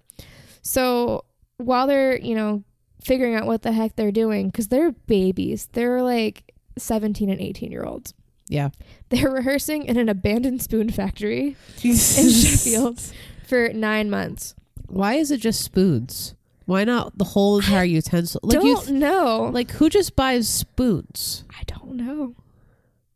So 0.62 1.24
while 1.56 1.86
they're 1.86 2.18
you 2.18 2.34
know 2.34 2.64
figuring 3.02 3.34
out 3.34 3.46
what 3.46 3.62
the 3.62 3.72
heck 3.72 3.96
they're 3.96 4.12
doing, 4.12 4.48
because 4.48 4.68
they're 4.68 4.92
babies, 4.92 5.68
they're 5.72 6.02
like 6.02 6.52
17 6.78 7.28
and 7.30 7.40
18 7.40 7.70
year 7.72 7.84
olds. 7.84 8.14
Yeah. 8.52 8.68
They're 9.08 9.30
rehearsing 9.30 9.84
in 9.84 9.96
an 9.96 10.08
abandoned 10.08 10.62
spoon 10.62 10.90
factory 10.90 11.56
in 11.82 11.96
Sheffield 11.96 13.00
for 13.46 13.70
nine 13.72 14.10
months. 14.10 14.54
Why 14.88 15.14
is 15.14 15.30
it 15.30 15.38
just 15.38 15.62
spoons? 15.62 16.34
Why 16.66 16.84
not 16.84 17.16
the 17.18 17.24
whole 17.24 17.58
entire 17.58 17.84
utensil? 17.84 18.40
Like 18.42 18.62
you, 18.62 18.74
don't 18.74 18.90
know. 18.90 19.50
like 19.52 19.70
who 19.72 19.88
just 19.88 20.14
buys 20.14 20.48
spoons? 20.48 21.44
I 21.50 21.62
don't 21.66 21.94
know. 21.94 22.34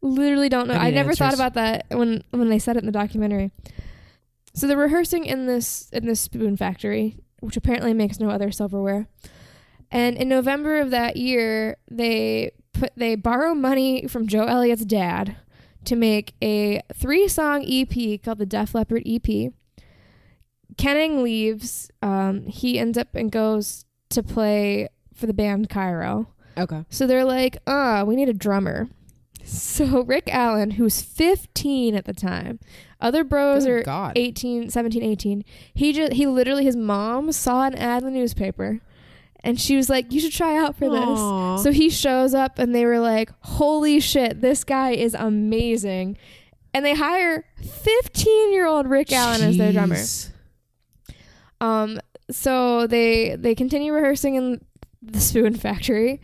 Literally 0.00 0.48
don't 0.48 0.68
know. 0.68 0.74
I 0.74 0.86
I, 0.86 0.90
never 0.90 1.14
thought 1.14 1.34
about 1.34 1.54
that 1.54 1.86
when 1.90 2.24
when 2.30 2.48
they 2.48 2.58
said 2.58 2.76
it 2.76 2.80
in 2.80 2.86
the 2.86 2.92
documentary. 2.92 3.50
So 4.54 4.66
they're 4.66 4.76
rehearsing 4.76 5.26
in 5.26 5.46
this 5.46 5.88
in 5.92 6.06
this 6.06 6.20
spoon 6.20 6.56
factory, 6.56 7.16
which 7.40 7.56
apparently 7.56 7.92
makes 7.92 8.18
no 8.18 8.30
other 8.30 8.50
silverware. 8.50 9.06
And 9.90 10.16
in 10.16 10.28
November 10.28 10.80
of 10.80 10.90
that 10.90 11.16
year, 11.16 11.76
they 11.90 12.52
put 12.78 12.92
they 12.96 13.14
borrow 13.14 13.54
money 13.54 14.06
from 14.06 14.26
Joe 14.26 14.44
Elliott's 14.44 14.84
dad 14.84 15.36
to 15.84 15.96
make 15.96 16.34
a 16.42 16.82
three 16.94 17.28
song 17.28 17.64
EP 17.66 18.22
called 18.22 18.38
the 18.38 18.46
Def 18.46 18.74
Leppard 18.74 19.02
EP. 19.06 19.52
Kenning 20.76 21.22
leaves. 21.22 21.90
Um, 22.02 22.46
he 22.46 22.78
ends 22.78 22.98
up 22.98 23.14
and 23.14 23.30
goes 23.30 23.84
to 24.10 24.22
play 24.22 24.88
for 25.14 25.26
the 25.26 25.34
band 25.34 25.70
Cairo. 25.70 26.28
Okay. 26.58 26.84
So 26.90 27.06
they're 27.06 27.24
like, 27.24 27.58
ah, 27.66 28.04
we 28.04 28.16
need 28.16 28.28
a 28.28 28.34
drummer. 28.34 28.88
So 29.44 30.02
Rick 30.02 30.28
Allen, 30.32 30.72
who's 30.72 31.00
15 31.00 31.94
at 31.94 32.04
the 32.04 32.12
time, 32.12 32.58
other 33.00 33.22
bros 33.22 33.64
Good 33.64 33.70
are 33.70 33.82
God. 33.84 34.12
18, 34.16 34.70
17, 34.70 35.02
18. 35.04 35.44
He 35.72 35.92
just 35.92 36.14
he 36.14 36.26
literally 36.26 36.64
his 36.64 36.74
mom 36.74 37.30
saw 37.30 37.64
an 37.64 37.76
ad 37.76 38.02
in 38.02 38.12
the 38.12 38.18
newspaper 38.18 38.80
and 39.46 39.60
she 39.60 39.76
was 39.76 39.88
like, 39.88 40.12
"You 40.12 40.20
should 40.20 40.32
try 40.32 40.56
out 40.56 40.76
for 40.76 40.86
Aw. 40.86 41.54
this." 41.54 41.62
So 41.62 41.70
he 41.72 41.88
shows 41.88 42.34
up 42.34 42.58
and 42.58 42.74
they 42.74 42.84
were 42.84 42.98
like, 42.98 43.30
"Holy 43.40 44.00
shit, 44.00 44.40
this 44.40 44.64
guy 44.64 44.90
is 44.90 45.14
amazing." 45.14 46.18
And 46.74 46.84
they 46.84 46.94
hire 46.94 47.46
15-year-old 47.62 48.86
Rick 48.86 49.12
Allen 49.12 49.40
as 49.40 49.56
their 49.56 49.72
drummer. 49.72 49.96
Um, 51.60 52.00
so 52.30 52.86
they 52.86 53.36
they 53.36 53.54
continue 53.54 53.92
rehearsing 53.92 54.34
in 54.34 54.60
the 55.00 55.20
Spoon 55.20 55.54
Factory. 55.54 56.20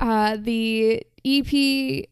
Uh, 0.00 0.36
the 0.40 1.02
EP 1.24 2.06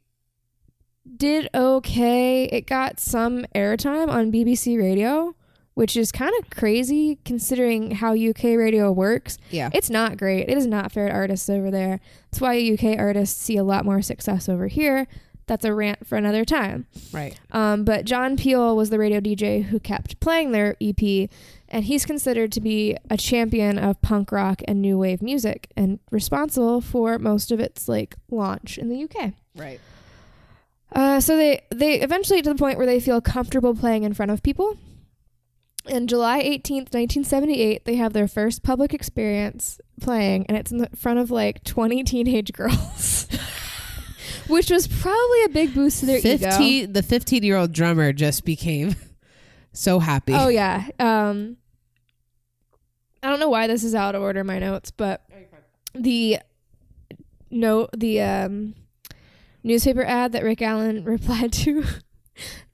did 1.17 1.49
okay. 1.55 2.45
It 2.45 2.67
got 2.67 2.99
some 2.99 3.47
airtime 3.55 4.09
on 4.09 4.33
BBC 4.33 4.77
Radio, 4.77 5.35
which 5.77 5.95
is 5.95 6.11
kind 6.11 6.33
of 6.41 6.49
crazy 6.49 7.19
considering 7.27 7.91
how 7.91 8.15
UK 8.15 8.45
radio 8.57 8.91
works. 8.91 9.37
Yeah. 9.51 9.69
It's 9.75 9.91
not 9.91 10.17
great. 10.17 10.49
It 10.49 10.57
is 10.57 10.67
not 10.67 10.91
fair 10.91 11.09
to 11.09 11.13
artists 11.13 11.51
over 11.51 11.71
there. 11.71 12.01
That's 12.31 12.41
why 12.41 12.57
UK 12.57 12.99
artists 12.99 13.39
see 13.39 13.59
a 13.59 13.63
lot 13.63 13.85
more 13.85 14.01
success 14.01 14.49
over 14.49 14.69
here. 14.69 15.07
That's 15.47 15.67
a 15.67 15.75
rant 15.75 16.07
for 16.07 16.17
another 16.17 16.47
time. 16.47 16.87
Right. 17.13 17.39
Um, 17.53 17.85
but 17.85 18.07
John 18.07 18.39
Peel 18.39 18.75
was 18.75 18.89
the 18.89 18.99
radio 18.99 19.21
DJ 19.21 19.65
who 19.65 19.79
kept 19.79 20.19
playing 20.19 20.53
their 20.53 20.77
EP, 20.81 21.29
and 21.69 21.85
he's 21.85 22.07
considered 22.07 22.53
to 22.53 22.61
be 22.63 22.97
a 23.11 23.19
champion 23.19 23.77
of 23.77 24.01
punk 24.01 24.33
rock 24.33 24.63
and 24.67 24.81
new 24.81 24.97
wave 24.97 25.21
music, 25.21 25.71
and 25.77 25.99
responsible 26.11 26.81
for 26.81 27.19
most 27.19 27.53
of 27.53 27.61
its 27.61 27.87
like 27.87 28.17
launch 28.31 28.79
in 28.79 28.89
the 28.89 29.05
UK. 29.05 29.35
Right. 29.55 29.79
Uh, 30.91 31.21
so 31.21 31.37
they 31.37 31.61
they 31.71 32.01
eventually 32.01 32.39
get 32.39 32.45
to 32.45 32.55
the 32.55 32.59
point 32.59 32.79
where 32.79 32.87
they 32.87 32.99
feel 32.99 33.21
comfortable 33.21 33.75
playing 33.75 34.05
in 34.05 34.15
front 34.15 34.31
of 34.33 34.43
people. 34.43 34.79
And 35.89 36.09
July 36.09 36.43
18th, 36.43 36.93
1978, 36.93 37.85
they 37.85 37.95
have 37.97 38.13
their 38.13 38.29
first 38.29 38.63
public 38.63 38.93
experience 38.93 39.81
playing, 40.01 40.47
and 40.47 40.57
it's 40.57 40.71
in 40.73 40.79
the 40.79 40.89
front 40.97 41.19
of 41.19 41.31
like 41.31 41.63
20 41.65 42.03
teenage 42.05 42.53
girls. 42.55 43.29
Which 44.49 44.71
was 44.71 44.87
probably 44.87 45.45
a 45.45 45.49
big 45.49 45.75
boost 45.75 46.01
to 46.01 46.07
their 46.07 46.19
ego. 46.19 46.51
15 46.51 46.93
the 46.93 47.03
15 47.03 47.43
year 47.43 47.57
old 47.57 47.73
drummer 47.73 48.13
just 48.13 48.45
became 48.45 48.95
so 49.73 49.99
happy. 49.99 50.35
Oh 50.35 50.49
yeah. 50.49 50.87
Um 51.01 51.57
I 53.23 53.29
don't 53.29 53.41
know 53.41 53.49
why 53.49 53.67
this 53.67 53.83
is 53.83 53.95
out 53.95 54.15
of 54.15 54.23
order 54.23 54.41
in 54.41 54.47
my 54.47 54.61
notes, 54.61 54.93
but 54.93 55.27
the 55.95 56.39
no 57.51 57.89
the 57.97 58.21
um 58.23 58.75
newspaper 59.65 60.05
ad 60.05 60.31
that 60.33 60.45
Rick 60.45 60.63
Allen 60.63 61.03
replied 61.05 61.53
to 61.55 61.85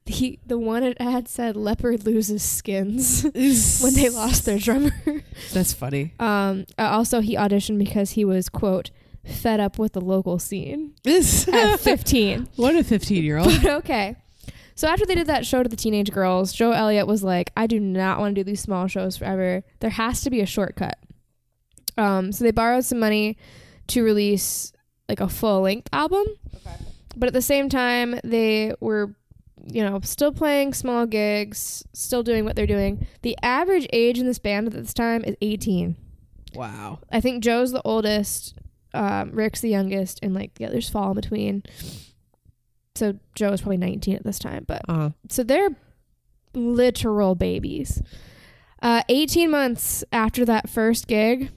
the 0.06 0.38
the 0.46 0.58
one 0.58 0.94
ad 0.98 1.28
said 1.28 1.56
leopard 1.56 2.04
loses 2.04 2.42
skins 2.42 3.22
when 3.82 3.94
they 3.94 4.08
lost 4.08 4.44
their 4.44 4.58
drummer. 4.58 4.90
That's 5.52 5.72
funny. 5.72 6.14
Um 6.18 6.66
uh, 6.78 6.88
also 6.88 7.20
he 7.20 7.36
auditioned 7.36 7.78
because 7.78 8.12
he 8.12 8.24
was 8.24 8.48
quote 8.48 8.90
fed 9.24 9.60
up 9.60 9.78
with 9.78 9.92
the 9.92 10.00
local 10.00 10.38
scene 10.38 10.94
at 11.06 11.76
15. 11.80 12.48
what 12.56 12.74
a 12.74 12.82
15 12.82 13.22
year 13.24 13.38
old. 13.38 13.64
Okay. 13.64 14.16
So 14.74 14.88
after 14.88 15.06
they 15.06 15.14
did 15.14 15.26
that 15.28 15.46
show 15.46 15.62
to 15.62 15.68
the 15.68 15.76
teenage 15.76 16.10
girls, 16.10 16.52
Joe 16.52 16.72
Elliott 16.72 17.06
was 17.06 17.22
like, 17.22 17.52
I 17.56 17.66
do 17.66 17.78
not 17.78 18.18
want 18.18 18.34
to 18.34 18.40
do 18.40 18.44
these 18.44 18.60
small 18.60 18.86
shows 18.88 19.16
forever. 19.16 19.62
There 19.80 19.90
has 19.90 20.22
to 20.22 20.30
be 20.30 20.40
a 20.40 20.46
shortcut. 20.46 20.98
Um, 21.98 22.32
so 22.32 22.42
they 22.42 22.50
borrowed 22.52 22.84
some 22.84 22.98
money 22.98 23.36
to 23.88 24.02
release 24.02 24.72
like 25.08 25.20
a 25.20 25.28
full 25.28 25.60
length 25.60 25.88
album. 25.92 26.24
But 27.14 27.26
at 27.26 27.32
the 27.34 27.42
same 27.42 27.68
time, 27.68 28.18
they 28.24 28.74
were, 28.80 29.14
you 29.66 29.82
know, 29.82 30.00
still 30.02 30.32
playing 30.32 30.74
small 30.74 31.06
gigs, 31.06 31.84
still 31.92 32.22
doing 32.22 32.44
what 32.44 32.56
they're 32.56 32.66
doing. 32.66 33.06
The 33.22 33.36
average 33.42 33.86
age 33.92 34.18
in 34.18 34.26
this 34.26 34.38
band 34.38 34.66
at 34.68 34.72
this 34.72 34.94
time 34.94 35.22
is 35.24 35.36
18. 35.40 35.96
Wow. 36.54 36.98
I 37.10 37.20
think 37.20 37.42
Joe's 37.42 37.72
the 37.72 37.82
oldest, 37.84 38.54
um, 38.94 39.30
Rick's 39.32 39.60
the 39.60 39.68
youngest, 39.70 40.18
and 40.22 40.34
like 40.34 40.54
the 40.54 40.66
others 40.66 40.88
fall 40.88 41.10
in 41.10 41.14
between. 41.14 41.62
So 42.94 43.18
Joe 43.34 43.52
is 43.52 43.60
probably 43.62 43.78
19 43.78 44.16
at 44.16 44.24
this 44.24 44.38
time, 44.38 44.64
but 44.66 44.82
Uh-huh. 44.88 45.10
so 45.30 45.42
they're 45.42 45.76
literal 46.54 47.34
babies. 47.34 48.02
Uh, 48.82 49.02
18 49.08 49.50
months 49.50 50.04
after 50.12 50.44
that 50.44 50.68
first 50.68 51.06
gig, 51.06 51.50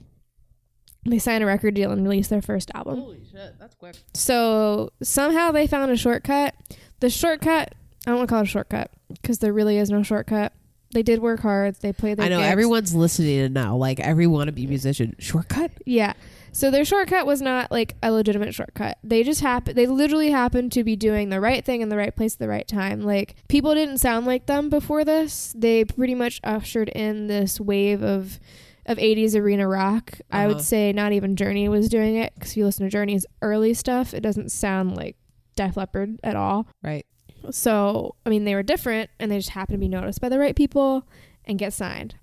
they 1.04 1.18
signed 1.18 1.42
a 1.42 1.46
record 1.46 1.74
deal 1.74 1.90
and 1.90 2.02
released 2.04 2.30
their 2.30 2.40
first 2.42 2.70
album. 2.74 3.00
Holy 3.00 3.20
shit, 3.30 3.54
that's 3.58 3.74
quick. 3.74 3.96
So 4.14 4.90
somehow 5.02 5.50
they 5.52 5.66
found 5.66 5.90
a 5.90 5.96
shortcut. 5.96 6.54
The 7.00 7.10
shortcut, 7.10 7.74
I 8.06 8.10
don't 8.10 8.18
want 8.18 8.28
to 8.28 8.32
call 8.32 8.40
it 8.42 8.44
a 8.44 8.50
shortcut 8.50 8.90
because 9.20 9.38
there 9.38 9.52
really 9.52 9.78
is 9.78 9.90
no 9.90 10.02
shortcut. 10.02 10.52
They 10.92 11.02
did 11.02 11.20
work 11.20 11.40
hard. 11.40 11.74
They 11.80 11.92
played 11.92 12.16
their 12.18 12.26
I 12.26 12.28
know 12.28 12.38
gigs. 12.38 12.52
everyone's 12.52 12.94
listening 12.94 13.52
now. 13.52 13.76
Like 13.76 13.98
every 13.98 14.26
wannabe 14.26 14.68
musician. 14.68 15.16
Shortcut? 15.18 15.72
Yeah. 15.84 16.12
So 16.52 16.70
their 16.70 16.84
shortcut 16.84 17.26
was 17.26 17.42
not 17.42 17.70
like 17.72 17.96
a 18.02 18.12
legitimate 18.12 18.54
shortcut. 18.54 18.96
They 19.02 19.22
just 19.24 19.40
happen 19.40 19.74
they 19.74 19.86
literally 19.86 20.30
happened 20.30 20.72
to 20.72 20.84
be 20.84 20.94
doing 20.96 21.28
the 21.28 21.40
right 21.40 21.62
thing 21.64 21.80
in 21.82 21.88
the 21.90 21.96
right 21.96 22.14
place 22.14 22.34
at 22.34 22.38
the 22.38 22.48
right 22.48 22.66
time. 22.66 23.02
Like 23.02 23.34
people 23.48 23.74
didn't 23.74 23.98
sound 23.98 24.24
like 24.26 24.46
them 24.46 24.70
before 24.70 25.04
this. 25.04 25.52
They 25.58 25.84
pretty 25.84 26.14
much 26.14 26.40
ushered 26.44 26.88
in 26.90 27.26
this 27.26 27.60
wave 27.60 28.02
of 28.02 28.38
of 28.86 28.98
80s 28.98 29.34
arena 29.34 29.66
rock. 29.66 30.20
I 30.30 30.44
Uh-huh. 30.44 30.54
would 30.54 30.64
say 30.64 30.92
not 30.92 31.12
even 31.12 31.34
Journey 31.34 31.68
was 31.68 31.88
doing 31.88 32.14
it 32.14 32.32
cuz 32.40 32.52
if 32.52 32.56
you 32.56 32.64
listen 32.64 32.86
to 32.86 32.90
Journey's 32.90 33.26
early 33.42 33.74
stuff, 33.74 34.14
it 34.14 34.20
doesn't 34.20 34.52
sound 34.52 34.96
like 34.96 35.16
Def 35.56 35.76
Leppard 35.76 36.20
at 36.22 36.36
all. 36.36 36.68
Right. 36.84 37.04
So, 37.50 38.14
I 38.24 38.30
mean, 38.30 38.44
they 38.44 38.54
were 38.54 38.62
different 38.62 39.10
and 39.18 39.30
they 39.30 39.38
just 39.38 39.50
happened 39.50 39.76
to 39.76 39.80
be 39.80 39.88
noticed 39.88 40.20
by 40.20 40.28
the 40.28 40.38
right 40.38 40.56
people 40.56 41.06
and 41.44 41.58
get 41.58 41.72
signed. 41.72 42.16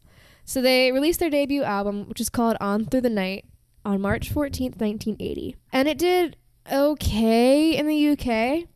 So 0.46 0.62
they 0.62 0.92
released 0.92 1.20
their 1.20 1.30
debut 1.30 1.64
album, 1.64 2.08
which 2.10 2.20
is 2.20 2.30
called 2.30 2.58
On 2.60 2.86
Through 2.86 3.02
the 3.02 3.10
Night, 3.10 3.46
on 3.86 4.02
March 4.02 4.34
14th, 4.34 4.80
1980. 4.80 5.56
And 5.72 5.88
it 5.88 5.98
did 5.98 6.38
okay 6.72 7.76
in 7.76 7.88
the 7.88 8.10
UK, 8.10 8.68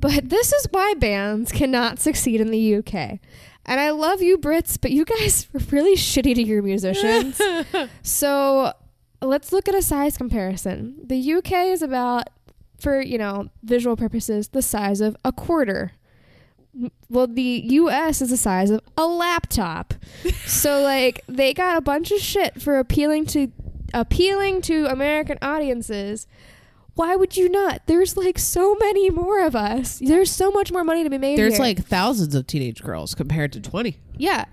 but 0.00 0.30
this 0.30 0.52
is 0.52 0.66
why 0.70 0.94
bands 0.94 1.52
cannot 1.52 1.98
succeed 1.98 2.40
in 2.40 2.50
the 2.50 2.76
UK. 2.76 3.20
And 3.64 3.80
I 3.80 3.90
love 3.90 4.20
you, 4.20 4.38
Brits, 4.38 4.78
but 4.80 4.90
you 4.90 5.04
guys 5.04 5.46
are 5.54 5.60
really 5.70 5.96
shitty 5.96 6.34
to 6.34 6.42
your 6.42 6.62
musicians. 6.62 7.40
so 8.02 8.72
let's 9.20 9.52
look 9.52 9.68
at 9.68 9.74
a 9.74 9.82
size 9.82 10.16
comparison. 10.16 10.96
The 11.04 11.34
UK 11.34 11.52
is 11.66 11.82
about, 11.82 12.28
for 12.82 13.00
you 13.00 13.18
know, 13.18 13.48
visual 13.62 13.96
purposes, 13.96 14.48
the 14.48 14.62
size 14.62 15.00
of 15.00 15.16
a 15.24 15.32
quarter. 15.32 15.92
Well, 17.08 17.26
the 17.26 17.62
US 17.64 18.22
is 18.22 18.30
the 18.30 18.36
size 18.36 18.70
of 18.70 18.80
a 18.96 19.06
laptop. 19.06 19.94
so 20.46 20.80
like 20.82 21.22
they 21.28 21.54
got 21.54 21.76
a 21.76 21.80
bunch 21.80 22.10
of 22.10 22.20
shit 22.20 22.60
for 22.60 22.78
appealing 22.78 23.26
to 23.26 23.52
appealing 23.94 24.62
to 24.62 24.86
American 24.86 25.36
audiences 25.42 26.26
Why 26.94 27.16
would 27.16 27.36
you 27.36 27.48
not? 27.48 27.82
There's 27.86 28.16
like 28.16 28.38
so 28.38 28.74
many 28.74 29.08
more 29.10 29.44
of 29.44 29.56
us. 29.56 29.98
There's 29.98 30.30
so 30.30 30.50
much 30.50 30.70
more 30.72 30.84
money 30.84 31.02
to 31.04 31.10
be 31.10 31.18
made. 31.18 31.38
There's 31.38 31.54
here. 31.54 31.62
like 31.62 31.86
thousands 31.86 32.34
of 32.34 32.46
teenage 32.46 32.82
girls 32.82 33.14
compared 33.14 33.52
to 33.52 33.60
20. 33.60 33.96
Yeah. 34.18 34.44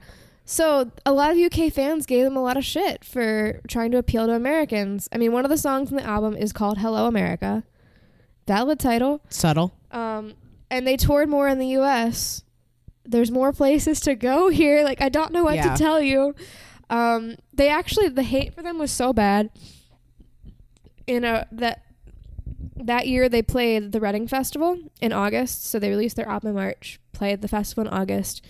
So 0.46 0.92
a 1.06 1.12
lot 1.14 1.32
of 1.32 1.38
UK 1.38 1.72
fans 1.72 2.06
gave 2.06 2.24
them 2.24 2.36
a 2.36 2.42
lot 2.42 2.58
of 2.58 2.66
shit 2.66 3.04
for 3.06 3.62
trying 3.68 3.92
to 3.92 3.98
appeal 3.98 4.26
to 4.26 4.34
Americans. 4.34 5.08
I 5.12 5.18
mean, 5.18 5.32
one 5.32 5.46
of 5.46 5.52
the 5.52 5.58
songs 5.58 5.92
in 5.92 5.98
the 5.98 6.04
album 6.04 6.36
is 6.36 6.52
called 6.54 6.80
"Hello 6.80 7.06
America," 7.06 7.64
valid 8.50 8.80
title. 8.80 9.22
Subtle. 9.30 9.74
Um, 9.92 10.34
and 10.72 10.86
they 10.86 10.98
toured 10.98 11.30
more 11.30 11.48
in 11.48 11.58
the 11.60 11.68
U.S. 11.80 12.44
There's 13.06 13.32
more 13.32 13.54
places 13.54 14.00
to 14.02 14.16
go 14.16 14.50
here. 14.50 14.84
Like 14.84 15.02
I 15.02 15.10
don't 15.10 15.32
know 15.32 15.44
what 15.44 15.56
Yeah. 15.56 15.74
to 15.74 15.78
tell 15.82 16.02
you. 16.02 16.36
Um, 16.90 17.36
they 17.54 17.70
actually 17.70 18.10
the 18.10 18.24
hate 18.24 18.54
for 18.56 18.62
them 18.64 18.78
was 18.80 18.92
so 18.92 19.14
bad. 19.14 19.50
In 21.08 21.24
a 21.24 21.48
that 21.52 21.84
that 22.76 23.08
year 23.08 23.30
they 23.30 23.42
played 23.42 23.92
the 23.92 24.00
Reading 24.00 24.28
Festival 24.28 24.78
in 25.02 25.12
August, 25.14 25.66
so 25.66 25.80
they 25.80 25.90
released 25.90 26.16
their 26.16 26.28
album 26.28 26.50
in 26.50 26.56
March, 26.56 27.00
played 27.14 27.42
the 27.42 27.48
festival 27.48 27.86
in 27.88 27.94
August. 27.94 28.44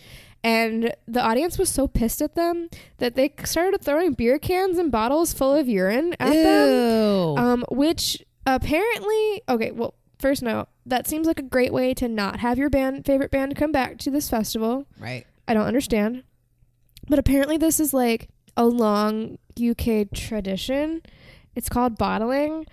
And 0.44 0.94
the 1.06 1.22
audience 1.22 1.58
was 1.58 1.68
so 1.68 1.86
pissed 1.88 2.22
at 2.22 2.36
them 2.36 2.70
that 3.00 3.16
they 3.16 3.34
started 3.44 3.82
throwing 3.82 4.14
beer 4.14 4.40
cans 4.40 4.78
and 4.78 4.90
bottles 4.92 5.34
full 5.34 5.54
of 5.54 5.68
urine 5.68 6.16
at 6.20 6.32
them. 6.32 7.38
Um, 7.38 7.66
which 7.70 8.24
apparently, 8.56 9.42
okay, 9.50 9.72
well, 9.72 9.96
first 10.20 10.42
note, 10.42 10.68
that 10.86 11.08
seems 11.08 11.28
like 11.28 11.40
a 11.40 11.44
great 11.44 11.74
way 11.74 11.94
to 11.96 12.08
not 12.08 12.40
have 12.40 12.58
your 12.58 12.70
band 12.70 13.06
favorite 13.06 13.32
band 13.32 13.56
come 13.56 13.72
back 13.72 13.98
to 14.00 14.12
this 14.12 14.30
festival. 14.30 14.86
right. 15.00 15.26
I 15.48 15.54
don't 15.56 15.66
understand. 15.66 16.24
But 17.08 17.18
apparently 17.18 17.58
this 17.58 17.80
is 17.80 17.92
like 17.94 18.30
a 18.56 18.66
long 18.66 19.40
UK 19.60 20.12
tradition. 20.14 21.02
It's 21.56 21.70
called 21.70 21.98
bottling. 21.98 22.68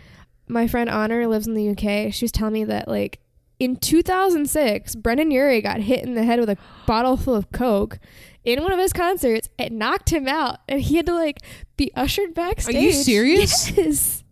My 0.46 0.68
friend 0.68 0.90
Honor 0.90 1.26
lives 1.26 1.46
in 1.46 1.54
the 1.54 1.70
UK. 1.70 2.12
She 2.12 2.24
was 2.24 2.32
telling 2.32 2.52
me 2.52 2.64
that 2.64 2.86
like 2.86 3.20
in 3.58 3.76
2006, 3.76 4.94
Brendon 4.96 5.30
Urie 5.30 5.62
got 5.62 5.80
hit 5.80 6.04
in 6.04 6.14
the 6.14 6.24
head 6.24 6.38
with 6.38 6.50
a 6.50 6.58
bottle 6.86 7.16
full 7.16 7.34
of 7.34 7.50
Coke 7.50 7.98
in 8.44 8.62
one 8.62 8.72
of 8.72 8.78
his 8.78 8.92
concerts. 8.92 9.48
It 9.58 9.72
knocked 9.72 10.10
him 10.10 10.28
out, 10.28 10.58
and 10.68 10.80
he 10.80 10.96
had 10.96 11.06
to 11.06 11.14
like 11.14 11.38
be 11.76 11.90
ushered 11.94 12.34
backstage. 12.34 12.74
Are 12.74 12.78
you 12.78 12.92
serious? 12.92 13.70
Yes. 13.76 14.22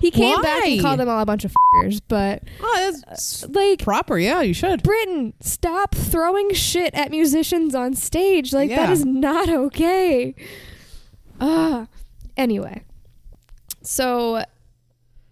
He 0.00 0.10
came 0.10 0.40
back 0.42 0.64
and 0.66 0.80
called 0.80 1.00
them 1.00 1.08
all 1.08 1.20
a 1.20 1.26
bunch 1.26 1.44
of 1.44 1.52
fuckers, 1.52 2.00
but 2.08 2.42
Oh, 2.60 2.92
that's 3.08 3.46
like 3.48 3.82
proper. 3.82 4.18
Yeah, 4.18 4.42
you 4.42 4.54
should. 4.54 4.82
Britain, 4.82 5.32
stop 5.40 5.94
throwing 5.94 6.52
shit 6.52 6.94
at 6.94 7.10
musicians 7.10 7.74
on 7.74 7.94
stage. 7.94 8.52
Like 8.52 8.70
that 8.70 8.88
Yeah. 8.88 8.92
is 8.92 9.04
not 9.04 9.48
okay. 9.48 10.34
Ah. 11.40 11.86
Anyway, 12.36 12.82
so 13.82 14.44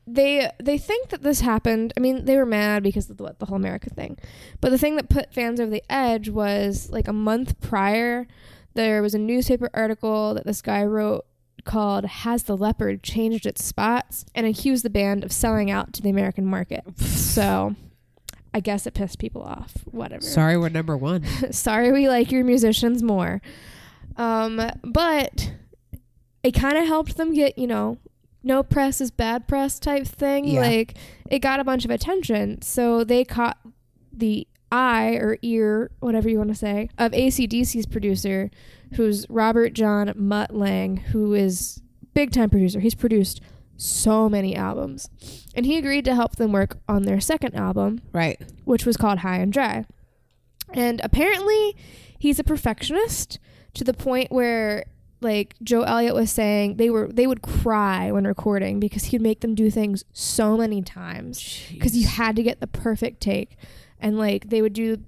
they 0.07 0.51
they 0.63 0.79
think 0.79 1.09
that 1.11 1.23
this 1.23 1.41
happened. 1.41 1.93
I 1.97 2.01
mean, 2.01 2.25
they 2.25 2.37
were 2.37 2.47
mad 2.47 2.83
because 2.83 3.09
of 3.11 3.17
the, 3.17 3.35
the 3.39 3.47
whole 3.47 3.57
America 3.57 3.91
thing. 3.91 4.19
But 4.61 4.71
the 4.71 4.79
thing 4.79 4.97
that 4.97 5.09
put 5.09 5.33
fans 5.33 5.61
over 5.61 5.71
the 5.71 5.83
edge 5.91 6.29
was 6.29 6.91
like 6.91 7.09
a 7.09 7.13
month 7.13 7.61
prior, 7.61 8.27
there 8.75 9.03
was 9.03 9.15
a 9.15 9.19
newspaper 9.19 9.71
article 9.75 10.35
that 10.35 10.45
this 10.47 10.61
guy 10.63 10.83
wrote 10.85 11.25
called 11.65 12.05
"Has 12.05 12.45
the 12.45 12.57
Leopard 12.57 13.03
Changed 13.03 13.47
Its 13.47 13.65
Spots?" 13.65 14.25
and 14.35 14.47
accused 14.47 14.85
the 14.85 14.91
band 14.91 15.25
of 15.25 15.33
selling 15.33 15.71
out 15.71 15.93
to 15.95 16.03
the 16.03 16.11
American 16.11 16.47
market. 16.47 16.85
so. 16.99 17.75
I 18.57 18.61
guess 18.61 18.87
it 18.87 18.95
pissed 18.95 19.19
people 19.19 19.43
off. 19.43 19.79
Whatever. 19.91 20.23
Sorry, 20.23 20.57
we're 20.57 20.69
number 20.69 20.97
one. 20.97 21.25
Sorry, 21.51 21.91
we 21.91 22.09
like 22.09 22.31
your 22.31 22.45
musicians 22.45 23.03
more. 23.03 23.43
Um, 24.17 24.61
but 24.85 25.51
it 26.45 26.53
kind 26.53 26.77
of 26.77 26.87
helped 26.87 27.17
them 27.17 27.35
get, 27.35 27.59
you 27.59 27.67
know, 27.67 27.99
no 28.45 28.63
press 28.63 29.01
is 29.01 29.11
bad 29.11 29.49
press 29.49 29.81
type 29.81 30.07
thing. 30.07 30.47
Yeah. 30.47 30.61
Like 30.61 30.95
it 31.29 31.41
got 31.41 31.59
a 31.59 31.65
bunch 31.65 31.85
of 31.85 31.91
attention. 31.91 32.63
So 32.63 33.03
they 33.03 33.25
caught 33.25 33.59
the 34.13 34.47
eye 34.71 35.15
or 35.15 35.39
ear, 35.43 35.91
whatever 36.01 36.29
you 36.29 36.39
want 36.39 36.51
to 36.51 36.55
say, 36.55 36.91
of 36.99 37.13
ACDC's 37.13 37.87
producer, 37.87 38.51
who's 38.95 39.27
Robert 39.29 39.73
John 39.75 40.13
Mutt 40.17 40.55
Lange, 40.55 40.97
who 40.99 41.35
is 41.35 41.81
big 42.15 42.33
time 42.33 42.51
producer. 42.51 42.81
He's 42.81 42.95
produced 42.95 43.41
so 43.77 44.29
many 44.29 44.55
albums. 44.55 45.09
And 45.55 45.67
he 45.67 45.77
agreed 45.77 46.05
to 46.05 46.15
help 46.15 46.37
them 46.37 46.53
work 46.53 46.79
on 46.89 47.03
their 47.03 47.21
second 47.21 47.55
album, 47.55 48.03
Right. 48.13 48.41
which 48.65 48.87
was 48.87 48.97
called 48.97 49.19
High 49.21 49.39
and 49.39 49.53
Dry. 49.53 49.85
And 50.73 51.01
apparently, 51.05 51.77
he's 52.19 52.39
a 52.39 52.45
perfectionist 52.45 53.39
to 53.75 53.85
the 53.85 53.95
point 53.95 54.31
where 54.33 54.85
like 55.21 55.55
Joe 55.63 55.83
Elliott 55.83 56.15
was 56.15 56.31
saying 56.31 56.77
they 56.77 56.91
were 56.91 57.09
they 57.09 57.27
would 57.27 57.41
cry 57.43 58.13
when 58.13 58.27
recording 58.27 58.79
because 58.79 59.05
he'd 59.07 59.23
make 59.23 59.41
them 59.41 59.55
do 59.55 59.71
things 59.71 60.05
so 60.13 60.57
many 60.57 60.83
times 60.83 61.63
because 61.73 61.97
you 61.97 62.07
had 62.07 62.37
to 62.37 62.43
get 62.43 62.61
the 62.61 62.67
perfect 62.67 63.21
take 63.23 63.57
and 63.99 64.19
like 64.19 64.51
they 64.51 64.61
would 64.61 64.75
do 64.75 64.99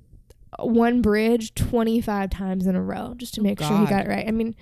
one 0.59 1.03
bridge 1.03 1.55
25 1.55 2.31
times 2.31 2.67
in 2.67 2.75
a 2.77 2.83
row 2.83 3.15
just 3.17 3.35
to 3.35 3.41
Oh, 3.41 3.45
make 3.45 3.61
sure 3.61 3.79
he 3.79 3.87
got 3.87 4.07
it 4.07 4.09
right. 4.09 4.27
I 4.27 4.31
mean, 4.31 4.55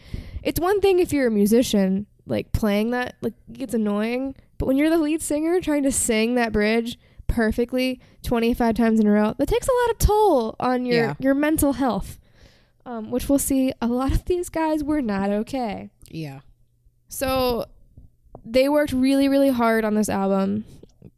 it's 0.43 0.59
one 0.61 0.81
thing 0.81 0.99
if 0.99 1.13
you're 1.13 1.27
a 1.29 1.31
musician 1.31 2.07
like 2.27 2.53
playing 2.53 2.91
that 2.91 3.17
like 3.21 3.35
it's 3.59 3.75
annoying, 3.75 4.35
but 4.59 4.67
when 4.67 4.77
you're 4.77 4.91
the 4.91 4.99
lead 4.99 5.21
singer 5.23 5.61
trying 5.61 5.83
to 5.85 5.93
sing 5.93 6.35
that 6.37 6.53
bridge 6.53 6.99
perfectly 7.27 8.01
25 8.23 8.75
times 8.75 8.99
in 9.01 9.07
a 9.07 9.11
row, 9.11 9.35
that 9.39 9.47
takes 9.49 9.69
a 9.69 9.73
lot 9.73 9.91
of 9.93 9.99
toll 9.99 10.57
on 10.59 10.85
your 10.87 10.97
Yeah. 10.97 11.15
your 11.19 11.35
mental 11.35 11.75
health. 11.75 12.19
Um, 12.87 13.11
which 13.11 13.31
we'll 13.31 13.39
see 13.39 13.73
a 13.81 13.87
lot 13.87 14.13
of 14.13 14.27
these 14.27 14.51
guys 14.51 14.85
were 14.85 15.01
not 15.01 15.31
okay. 15.31 15.89
Yeah. 16.11 16.41
So 17.09 17.65
they 18.45 18.69
worked 18.69 18.93
really, 18.93 19.27
really 19.27 19.49
hard 19.49 19.87
on 19.87 19.95
this 19.95 20.11
album, 20.11 20.67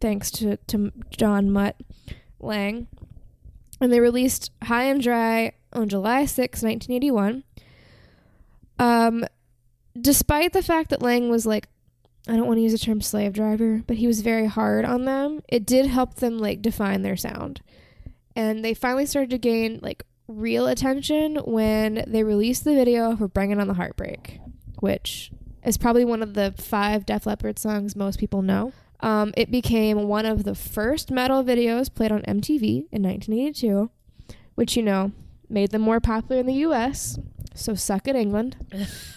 thanks 0.01 0.31
to, 0.33 0.59
to 0.69 0.93
John 1.11 1.51
Mutt 1.51 1.75
Lange. 2.39 2.87
And 3.81 3.93
they 3.93 4.01
released 4.01 4.51
High 4.65 4.85
and 4.85 5.03
Dry 5.03 5.53
on 5.73 5.89
July 5.89 6.25
6, 6.25 6.63
1981. 6.63 7.45
Um, 8.79 9.25
despite 9.99 10.53
the 10.53 10.63
fact 10.63 10.91
that 10.91 11.03
Lange 11.03 11.29
was 11.29 11.47
like, 11.47 11.69
I 12.29 12.33
don't 12.37 12.47
want 12.47 12.59
to 12.59 12.63
use 12.63 12.73
the 12.73 12.79
term 12.79 13.01
slave 13.01 13.33
driver, 13.33 13.83
but 13.87 13.97
he 13.97 14.07
was 14.07 14.21
very 14.21 14.47
hard 14.47 14.85
on 14.85 15.05
them, 15.05 15.43
it 15.49 15.65
did 15.65 15.87
help 15.87 16.17
them 16.17 16.39
like 16.39 16.63
define 16.63 17.03
their 17.03 17.17
sound. 17.17 17.61
And 18.35 18.65
they 18.65 18.75
finally 18.75 19.07
started 19.07 19.31
to 19.31 19.39
gain 19.39 19.79
like 19.83 20.05
real 20.29 20.67
attention 20.67 21.37
when 21.37 22.05
they 22.07 22.25
released 22.25 22.65
the 22.65 22.75
video 22.75 23.17
for 23.17 23.29
Bringing 23.29 23.61
on 23.61 23.69
the 23.69 23.75
Heartbreak, 23.75 24.41
which 24.81 25.31
is 25.65 25.79
probably 25.79 26.05
one 26.05 26.23
of 26.23 26.35
the 26.35 26.55
five 26.57 27.07
Def 27.07 27.27
Leppard 27.27 27.59
songs 27.59 27.97
most 27.97 28.19
people 28.19 28.43
know. 28.43 28.73
Um, 29.01 29.33
it 29.37 29.51
became 29.51 30.09
one 30.09 30.27
of 30.27 30.45
the 30.45 30.55
first 30.55 31.11
metal 31.11 31.45
videos 31.45 31.93
played 31.93 32.13
on 32.13 32.23
MTV 32.23 32.87
in 32.91 33.03
1982, 33.03 33.91
which, 34.55 34.77
you 34.77 34.83
know, 34.83 35.13
made 35.49 35.71
them 35.71 35.83
more 35.83 36.01
popular 36.01 36.41
in 36.41 36.47
the 36.47 36.55
US. 36.55 37.19
So 37.55 37.75
suck 37.75 38.09
it, 38.09 38.17
England. 38.17 38.57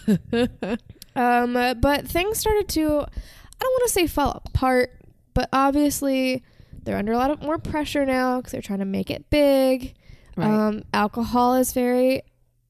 Um, 1.16 1.54
but 1.80 2.06
things 2.06 2.38
started 2.38 2.68
to, 2.68 2.82
I 2.82 2.86
don't 2.86 3.72
want 3.72 3.86
to 3.86 3.92
say 3.92 4.06
fall 4.06 4.42
apart, 4.44 4.92
but 5.34 5.48
obviously 5.52 6.42
they're 6.82 6.96
under 6.96 7.12
a 7.12 7.18
lot 7.18 7.30
of 7.30 7.42
more 7.42 7.58
pressure 7.58 8.06
now 8.06 8.38
because 8.38 8.52
they're 8.52 8.62
trying 8.62 8.78
to 8.78 8.84
make 8.84 9.10
it 9.10 9.28
big. 9.30 9.94
Right. 10.36 10.46
Um, 10.48 10.84
alcohol 10.94 11.56
is 11.56 11.72
very 11.72 12.22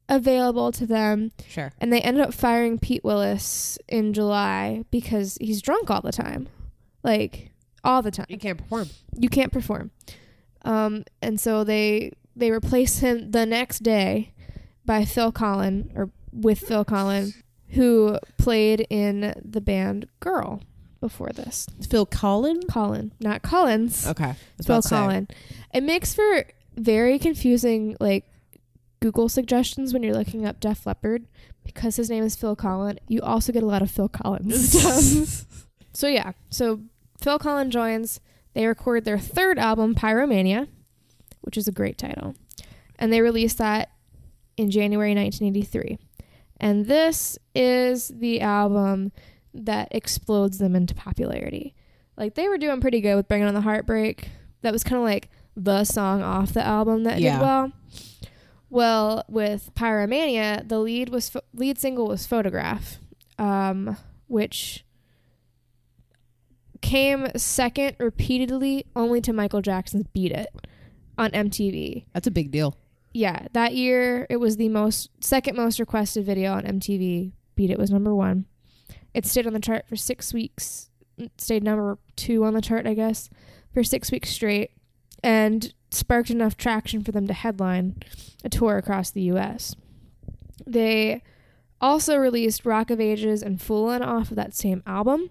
available 0.08 0.72
to 0.72 0.86
them. 0.86 1.32
sure. 1.48 1.72
And 1.78 1.92
they 1.92 2.00
ended 2.00 2.22
up 2.22 2.34
firing 2.34 2.78
Pete 2.78 3.04
Willis 3.04 3.78
in 3.88 4.12
July 4.12 4.84
because 4.90 5.38
he's 5.40 5.62
drunk 5.62 5.90
all 5.90 6.00
the 6.00 6.10
time. 6.12 6.48
Like, 7.02 7.50
all 7.84 8.02
the 8.02 8.10
time. 8.10 8.26
You 8.28 8.38
can't 8.38 8.58
perform. 8.58 8.88
You 9.16 9.28
can't 9.28 9.52
perform. 9.52 9.90
Um, 10.62 11.04
and 11.22 11.40
so 11.40 11.64
they 11.64 12.12
they 12.36 12.50
replace 12.50 12.98
him 12.98 13.30
the 13.30 13.46
next 13.46 13.82
day 13.82 14.32
by 14.84 15.04
Phil 15.04 15.32
Collen, 15.32 15.90
or 15.96 16.10
with 16.32 16.60
Phil 16.60 16.84
Collen, 16.84 17.34
who 17.70 18.18
played 18.38 18.86
in 18.90 19.34
the 19.42 19.60
band 19.60 20.06
Girl 20.20 20.62
before 21.00 21.30
this. 21.30 21.66
Phil 21.88 22.06
Collen. 22.06 22.64
Collen, 22.66 23.12
not 23.20 23.42
Collins. 23.42 24.06
Okay. 24.06 24.34
Phil 24.62 24.76
about 24.76 24.82
to 24.82 24.88
say. 24.88 24.96
Collen. 24.96 25.30
It 25.72 25.82
makes 25.82 26.14
for 26.14 26.44
very 26.76 27.18
confusing 27.18 27.96
like 28.00 28.24
Google 29.00 29.28
suggestions 29.28 29.92
when 29.92 30.02
you're 30.02 30.14
looking 30.14 30.44
up 30.46 30.60
Def 30.60 30.86
Leppard 30.86 31.26
because 31.64 31.96
his 31.96 32.10
name 32.10 32.24
is 32.24 32.36
Phil 32.36 32.56
Collen. 32.56 32.98
You 33.08 33.22
also 33.22 33.52
get 33.52 33.62
a 33.62 33.66
lot 33.66 33.82
of 33.82 33.90
Phil 33.90 34.08
Collins 34.08 34.72
stuff. 34.78 35.46
So 35.92 36.06
yeah, 36.06 36.32
so 36.50 36.80
Phil 37.20 37.38
Collen 37.38 37.68
joins. 37.70 38.20
They 38.54 38.66
record 38.66 39.04
their 39.04 39.18
third 39.18 39.58
album, 39.58 39.94
Pyromania, 39.94 40.68
which 41.40 41.56
is 41.56 41.68
a 41.68 41.72
great 41.72 41.98
title, 41.98 42.34
and 42.98 43.12
they 43.12 43.20
released 43.20 43.58
that 43.58 43.90
in 44.56 44.70
January 44.70 45.14
1983. 45.14 45.98
And 46.60 46.86
this 46.86 47.38
is 47.54 48.08
the 48.08 48.40
album 48.40 49.12
that 49.54 49.88
explodes 49.92 50.58
them 50.58 50.76
into 50.76 50.94
popularity. 50.94 51.74
Like 52.16 52.34
they 52.34 52.48
were 52.48 52.58
doing 52.58 52.80
pretty 52.80 53.00
good 53.00 53.14
with 53.16 53.28
Bringing 53.28 53.48
on 53.48 53.54
the 53.54 53.62
Heartbreak. 53.62 54.28
That 54.62 54.72
was 54.72 54.84
kind 54.84 54.96
of 54.96 55.02
like 55.04 55.30
the 55.56 55.84
song 55.84 56.22
off 56.22 56.52
the 56.52 56.64
album 56.64 57.04
that 57.04 57.20
Yeah. 57.20 57.34
did 57.38 57.40
well. 57.42 57.72
Well, 58.68 59.24
with 59.28 59.70
Pyromania, 59.74 60.68
the 60.68 60.78
lead 60.78 61.08
was 61.08 61.34
lead 61.54 61.78
single 61.78 62.06
was 62.06 62.26
Photograph, 62.26 62.98
um, 63.38 63.96
which 64.28 64.84
came 66.80 67.28
second 67.36 67.96
repeatedly, 67.98 68.86
only 68.96 69.20
to 69.22 69.32
Michael 69.32 69.62
Jackson's 69.62 70.06
"Beat 70.12 70.32
It" 70.32 70.48
on 71.18 71.30
MTV. 71.30 72.06
That's 72.12 72.26
a 72.26 72.30
big 72.30 72.50
deal. 72.50 72.76
Yeah, 73.12 73.46
that 73.52 73.74
year 73.74 74.26
it 74.30 74.36
was 74.36 74.56
the 74.56 74.68
most 74.68 75.10
second 75.20 75.56
most 75.56 75.80
requested 75.80 76.24
video 76.24 76.52
on 76.52 76.64
MTV. 76.64 77.32
"Beat 77.54 77.70
It" 77.70 77.78
was 77.78 77.90
number 77.90 78.14
one. 78.14 78.46
It 79.12 79.26
stayed 79.26 79.46
on 79.46 79.52
the 79.52 79.60
chart 79.60 79.86
for 79.88 79.96
six 79.96 80.32
weeks. 80.32 80.90
It 81.18 81.32
stayed 81.40 81.64
number 81.64 81.98
two 82.16 82.44
on 82.44 82.54
the 82.54 82.62
chart, 82.62 82.86
I 82.86 82.94
guess, 82.94 83.28
for 83.74 83.82
six 83.82 84.10
weeks 84.10 84.30
straight, 84.30 84.70
and 85.22 85.74
sparked 85.90 86.30
enough 86.30 86.56
traction 86.56 87.02
for 87.02 87.12
them 87.12 87.26
to 87.26 87.32
headline 87.32 87.96
a 88.44 88.48
tour 88.48 88.76
across 88.78 89.10
the 89.10 89.22
U.S. 89.22 89.74
They 90.66 91.22
also 91.80 92.16
released 92.16 92.64
Rock 92.64 92.90
of 92.90 93.00
Ages 93.00 93.42
and 93.42 93.58
Foolin' 93.58 94.02
off 94.02 94.30
of 94.30 94.36
that 94.36 94.54
same 94.54 94.82
album. 94.86 95.30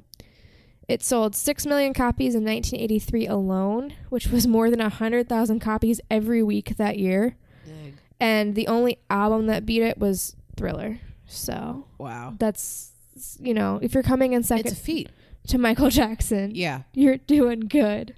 It 0.89 1.03
sold 1.03 1.35
6 1.35 1.65
million 1.67 1.93
copies 1.93 2.33
in 2.33 2.43
1983 2.43 3.27
alone, 3.27 3.93
which 4.09 4.27
was 4.27 4.47
more 4.47 4.71
than 4.71 4.79
100,000 4.79 5.59
copies 5.59 6.01
every 6.09 6.41
week 6.41 6.77
that 6.77 6.97
year. 6.97 7.35
Dang. 7.65 7.93
And 8.19 8.55
the 8.55 8.67
only 8.67 8.97
album 9.09 9.45
that 9.45 9.65
beat 9.67 9.83
it 9.83 9.99
was 9.99 10.35
Thriller. 10.57 10.99
So 11.27 11.85
Wow. 11.99 12.33
that's, 12.39 12.91
you 13.39 13.53
know, 13.53 13.77
if 13.83 13.93
you're 13.93 14.01
coming 14.01 14.33
in 14.33 14.39
It's 14.39 14.49
a 14.51 14.57
second 14.57 14.77
feat. 14.77 15.09
to 15.47 15.59
Michael 15.59 15.89
Jackson, 15.91 16.55
Yeah. 16.55 16.81
you're 16.93 17.17
doing 17.17 17.59
good. 17.61 18.15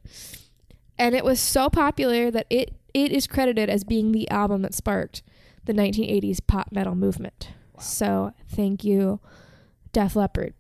And 0.98 1.14
it 1.14 1.26
was 1.26 1.40
so 1.42 1.70
popular 1.70 2.32
that 2.32 2.48
it, 2.50 2.74
it 2.94 3.12
is 3.12 3.28
credited 3.28 3.70
as 3.70 3.84
being 3.84 4.14
the 4.14 4.30
album 4.32 4.62
that 4.62 4.74
sparked 4.74 5.24
the 5.66 5.74
1980s 5.74 6.40
pop 6.40 6.72
metal 6.72 6.96
movement. 6.96 7.50
Wow. 7.76 7.82
So 7.82 8.34
thank 8.48 8.84
you, 8.86 9.20
Def 9.92 10.16
Leppard. 10.16 10.54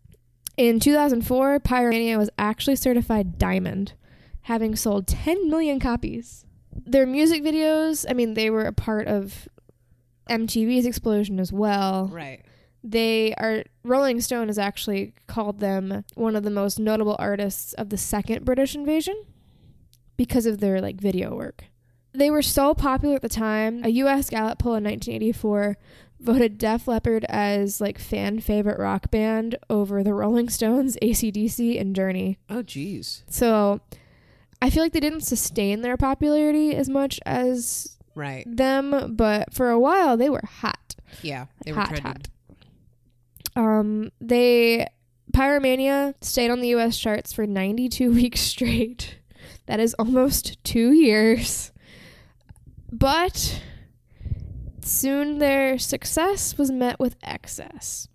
In 0.57 0.79
2004, 0.79 1.59
Pyromania 1.59 2.17
was 2.17 2.29
actually 2.37 2.75
certified 2.75 3.37
diamond, 3.37 3.93
having 4.41 4.75
sold 4.75 5.07
10 5.07 5.49
million 5.49 5.79
copies. 5.79 6.45
Their 6.85 7.05
music 7.05 7.43
videos, 7.43 8.05
I 8.09 8.13
mean, 8.13 8.33
they 8.33 8.49
were 8.49 8.65
a 8.65 8.73
part 8.73 9.07
of 9.07 9.47
MTV's 10.29 10.85
explosion 10.85 11.39
as 11.39 11.51
well. 11.51 12.09
Right. 12.11 12.43
They 12.83 13.33
are 13.35 13.63
Rolling 13.83 14.21
Stone 14.21 14.47
has 14.47 14.57
actually 14.57 15.13
called 15.27 15.59
them 15.59 16.03
one 16.15 16.35
of 16.35 16.43
the 16.43 16.49
most 16.49 16.79
notable 16.79 17.15
artists 17.19 17.73
of 17.73 17.89
the 17.89 17.97
second 17.97 18.43
British 18.43 18.73
invasion 18.73 19.23
because 20.17 20.45
of 20.45 20.59
their 20.59 20.81
like 20.81 20.99
video 20.99 21.35
work. 21.35 21.65
They 22.13 22.31
were 22.31 22.41
so 22.41 22.73
popular 22.73 23.15
at 23.15 23.21
the 23.21 23.29
time. 23.29 23.83
A 23.85 23.89
US 23.89 24.29
Gallup 24.29 24.59
poll 24.59 24.75
in 24.75 24.83
1984 24.83 25.77
voted 26.21 26.57
Def 26.57 26.87
Leppard 26.87 27.25
as 27.29 27.81
like 27.81 27.97
fan 27.99 28.39
favorite 28.39 28.79
rock 28.79 29.09
band 29.11 29.57
over 29.69 30.03
the 30.03 30.13
Rolling 30.13 30.49
Stones, 30.49 30.97
ACDC, 31.01 31.79
and 31.79 31.95
Journey. 31.95 32.37
Oh, 32.49 32.63
jeez. 32.63 33.23
So 33.29 33.81
I 34.61 34.69
feel 34.69 34.83
like 34.83 34.93
they 34.93 34.99
didn't 34.99 35.21
sustain 35.21 35.81
their 35.81 35.97
popularity 35.97 36.75
as 36.75 36.87
much 36.89 37.19
as 37.25 37.97
Right. 38.15 38.43
them, 38.45 39.15
but 39.15 39.53
for 39.53 39.69
a 39.69 39.79
while 39.79 40.17
they 40.17 40.29
were 40.29 40.43
hot. 40.61 40.95
Yeah. 41.21 41.45
They 41.65 41.71
were 41.73 41.83
trending. 41.83 42.03
hot. 42.03 42.27
Um, 43.55 44.11
they 44.21 44.87
Pyromania 45.33 46.13
stayed 46.21 46.49
on 46.51 46.59
the 46.61 46.69
U.S. 46.69 46.97
charts 46.97 47.33
for 47.33 47.47
92 47.47 48.11
weeks 48.13 48.41
straight. 48.41 49.17
That 49.65 49.79
is 49.79 49.93
almost 49.95 50.61
two 50.63 50.91
years. 50.91 51.71
But 52.91 53.61
soon 54.85 55.39
their 55.39 55.77
success 55.77 56.57
was 56.57 56.71
met 56.71 56.99
with 56.99 57.15
excess. 57.23 58.07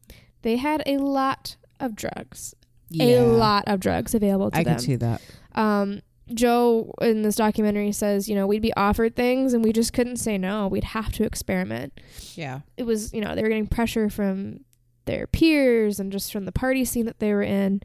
They 0.43 0.57
had 0.57 0.83
a 0.87 0.99
lot 0.99 1.57
of 1.81 1.95
drugs, 1.97 2.55
a 2.99 3.21
lot 3.21 3.65
of 3.67 3.81
drugs 3.81 4.15
available 4.15 4.51
to 4.51 4.59
I 4.59 4.63
them. 4.65 4.73
I 4.73 4.77
can 4.77 4.85
see 4.85 4.97
that. 4.97 5.21
Um, 5.55 6.01
Joe 6.35 6.93
in 7.01 7.23
this 7.23 7.37
documentary 7.37 7.93
says, 7.93 8.29
you 8.29 8.35
know, 8.35 8.47
we'd 8.47 8.63
be 8.63 8.75
offered 8.75 9.15
things 9.15 9.55
and 9.55 9.63
we 9.63 9.73
just 9.73 9.93
couldn't 9.93 10.17
say 10.17 10.37
no. 10.39 10.67
We'd 10.67 10.83
have 10.85 11.13
to 11.13 11.25
experiment 11.25 12.01
Yeah. 12.35 12.61
it 12.77 12.83
was 12.85 13.13
you 13.13 13.21
know 13.21 13.35
they 13.35 13.43
were 13.43 13.49
getting 13.49 13.67
pressure 13.69 14.11
from 14.11 14.61
their 15.05 15.27
peers 15.29 16.01
and 16.01 16.11
just 16.11 16.33
from 16.33 16.45
the 16.47 16.53
party 16.53 16.85
scene 16.85 17.07
that 17.07 17.21
they 17.21 17.33
were 17.33 17.43
in 17.45 17.81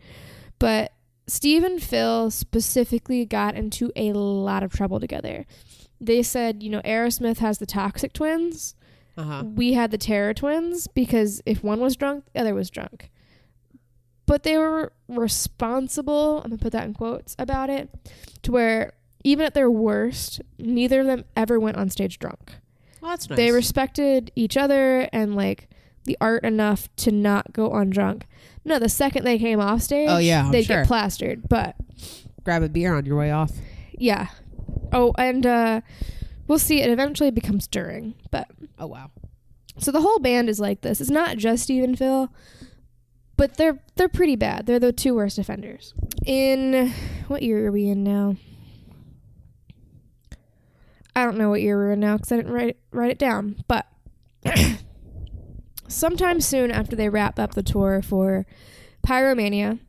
but 0.58 0.92
steve 1.28 1.64
and 1.64 1.82
phil 1.84 2.32
specifically 2.32 3.26
got 3.26 3.54
into 3.56 3.92
a 3.96 4.12
lot 4.14 4.64
of 4.64 4.74
trouble 4.74 5.00
together 5.00 5.46
they 6.02 6.22
said 6.24 6.62
you 6.64 6.70
know 6.70 6.82
aerosmith 6.82 7.38
has 7.38 7.60
the 7.60 7.66
toxic 7.66 8.12
twins 8.12 8.76
Uh 9.18 9.24
huh. 9.24 9.44
we 9.46 9.74
had 9.74 9.92
the 9.92 9.98
terror 9.98 10.34
twins 10.34 10.88
because 10.88 11.42
if 11.46 11.64
one 11.64 11.80
was 11.80 11.96
drunk 11.96 12.26
the 12.34 12.42
other 12.42 12.54
was 12.56 12.70
drunk 12.70 13.10
but 14.26 14.44
they 14.44 14.58
were 14.58 14.92
responsible 15.08 16.38
i'm 16.44 16.50
gonna 16.52 16.58
put 16.58 16.72
that 16.72 16.86
in 16.86 16.94
quotes 16.94 17.36
about 17.40 17.70
it 17.70 17.90
to 18.42 18.52
where 18.52 18.94
even 19.24 19.46
at 19.46 19.54
their 19.54 19.70
worst 19.70 20.42
neither 20.58 21.02
of 21.02 21.06
them 21.08 21.24
ever 21.36 21.60
went 21.60 21.78
on 21.78 21.90
stage 21.90 22.18
drunk 22.20 22.54
Well, 23.02 23.12
that's 23.12 23.30
nice. 23.30 23.38
they 23.38 23.52
respected 23.52 24.32
each 24.36 24.58
other 24.58 25.02
and 25.14 25.36
like 25.36 25.70
the 26.06 26.18
art 26.20 26.44
enough 26.44 26.90
to 26.96 27.12
not 27.12 27.54
go 27.54 27.70
on 27.70 27.92
drunk. 27.92 28.26
No, 28.66 28.80
the 28.80 28.90
second 28.90 29.24
they 29.24 29.38
came 29.38 29.60
off 29.60 29.84
stage, 29.84 30.08
Oh, 30.10 30.18
yeah, 30.18 30.50
they'd 30.52 30.64
sure. 30.66 30.78
get 30.78 30.88
plastered. 30.88 31.48
But 31.48 31.76
grab 32.44 32.64
a 32.64 32.70
beer 32.70 32.96
on 32.96 33.06
your 33.06 33.18
way 33.18 33.30
off. 33.30 33.52
yeah. 34.00 34.30
Oh, 34.94 35.14
and 35.18 35.46
uh 35.46 35.82
we'll 36.48 36.60
see 36.60 36.82
it 36.82 36.90
eventually 36.90 37.32
becomes 37.32 37.68
during. 37.68 38.16
But 38.32 38.48
Oh 38.80 38.88
wow. 38.88 39.12
so 39.78 39.92
the 39.92 40.02
whole 40.02 40.20
band 40.20 40.50
is 40.50 40.60
like 40.60 40.82
this. 40.82 41.00
It's 41.02 41.10
not 41.10 41.38
just 41.38 41.64
Steve 41.64 41.84
and 41.84 41.98
Phil, 41.98 42.30
but 43.38 43.58
they're 43.58 43.80
they're 43.96 44.10
pretty 44.10 44.36
bad. 44.36 44.66
They're 44.66 44.80
the 44.80 44.92
two 44.94 45.16
worst 45.16 45.38
offenders. 45.38 45.94
In 46.26 46.92
what 47.28 47.42
year 47.44 47.68
are 47.68 47.72
we 47.72 47.88
in 47.88 48.04
now? 48.04 48.36
I 51.16 51.26
don't 51.26 51.38
know 51.38 51.50
what 51.50 51.62
year 51.62 51.78
we're 51.78 51.92
in 51.92 52.00
now 52.00 52.18
because 52.18 52.32
I 52.32 52.38
didn't 52.38 52.52
write 52.54 52.78
write 52.92 53.12
it 53.12 53.20
down. 53.20 53.64
But 53.68 53.86
sometime 55.88 56.40
soon 56.42 56.72
after 56.72 56.96
they 56.96 57.10
wrap 57.10 57.38
up 57.40 57.54
the 57.54 57.64
tour 57.64 58.02
for 58.02 58.46
Pyromania, 59.06 59.80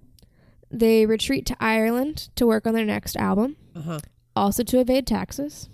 they 0.70 1.06
retreat 1.06 1.46
to 1.46 1.56
Ireland 1.60 2.28
to 2.36 2.46
work 2.46 2.66
on 2.66 2.74
their 2.74 2.84
next 2.84 3.16
album, 3.16 3.56
Uh 3.76 3.80
huh. 3.82 3.98
Also 4.36 4.62
to 4.64 4.78
evade 4.80 5.06
taxes. 5.06 5.68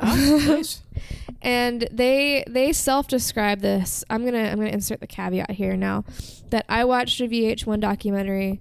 Oh, 0.00 0.44
nice. 0.46 0.82
and 1.42 1.88
they 1.90 2.44
they 2.48 2.72
self-describe 2.72 3.60
this 3.60 4.04
i'm 4.10 4.24
gonna 4.24 4.44
i'm 4.44 4.56
gonna 4.58 4.70
insert 4.70 4.98
the 5.00 5.06
caveat 5.06 5.50
here 5.52 5.76
now 5.76 6.04
that 6.50 6.64
i 6.68 6.84
watched 6.84 7.20
a 7.20 7.24
vh1 7.28 7.80
documentary 7.80 8.60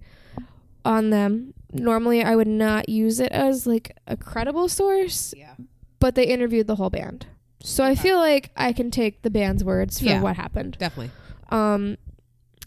on 0.85 1.09
them 1.09 1.53
normally 1.73 2.23
i 2.23 2.35
would 2.35 2.47
not 2.47 2.87
use 2.89 3.19
it 3.19 3.31
as 3.31 3.65
like 3.67 3.95
a 4.07 4.15
credible 4.17 4.67
source 4.69 5.33
Yeah. 5.37 5.53
but 5.99 6.13
they 6.15 6.25
interviewed 6.25 6.67
the 6.67 6.75
whole 6.75 6.89
band 6.91 7.25
so 7.61 7.83
i 7.83 7.95
feel 7.95 8.17
like 8.17 8.51
i 8.55 8.71
can 8.73 8.89
take 8.91 9.21
the 9.23 9.29
band's 9.31 9.63
words 9.63 9.99
for 9.99 10.05
Yeah. 10.05 10.21
what 10.21 10.35
happened 10.35 10.77
Definitely. 10.79 11.11
um 11.49 11.97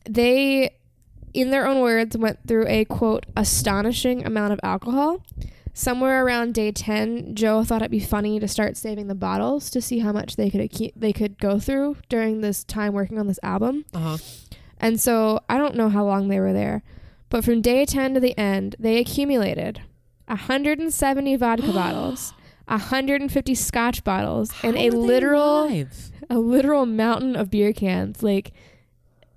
they 0.09 0.71
in 1.35 1.51
their 1.51 1.67
own 1.67 1.81
words 1.81 2.17
went 2.17 2.39
through 2.49 2.67
a 2.69 2.85
quote 2.85 3.27
astonishing 3.37 4.25
amount 4.27 4.53
of 4.53 4.61
alcohol 4.65 5.25
somewhere 5.73 6.25
around 6.25 6.53
day 6.55 6.73
10 6.73 7.35
joe 7.35 7.63
thought 7.65 7.81
it'd 7.83 7.91
be 7.91 8.01
funny 8.01 8.39
to 8.41 8.49
start 8.49 8.77
saving 8.77 9.07
the 9.07 9.15
bottles 9.15 9.71
to 9.71 9.81
see 9.81 10.01
how 10.01 10.13
much 10.13 10.37
they 10.37 10.51
could 10.51 10.61
acu- 10.61 10.93
they 10.97 11.13
could 11.13 11.39
go 11.39 11.59
through 11.59 11.97
during 12.09 12.41
this 12.41 12.65
time 12.65 12.93
working 12.93 13.19
on 13.19 13.27
this 13.27 13.39
album 13.43 13.85
Uh 13.95 13.99
huh. 13.99 14.19
and 14.79 15.01
so 15.01 15.41
i 15.49 15.57
don't 15.57 15.77
know 15.77 15.89
how 15.89 16.05
long 16.05 16.29
they 16.29 16.41
were 16.41 16.53
there 16.53 16.83
but 17.29 17.45
from 17.45 17.61
day 17.63 17.85
10 17.85 18.15
to 18.15 18.21
the 18.21 18.37
end 18.39 18.75
they 18.79 18.99
accumulated 18.99 19.81
170 20.27 21.37
vodka 21.37 21.73
bottles 21.73 22.33
150 22.67 23.55
scotch 23.55 24.05
bottles 24.05 24.53
and 24.63 24.77
a 24.77 24.91
literal 24.91 25.69
a 26.29 26.39
literal 26.39 26.87
mountain 26.87 27.35
of 27.35 27.51
beer 27.51 27.73
cans. 27.73 28.23
Like, 28.23 28.53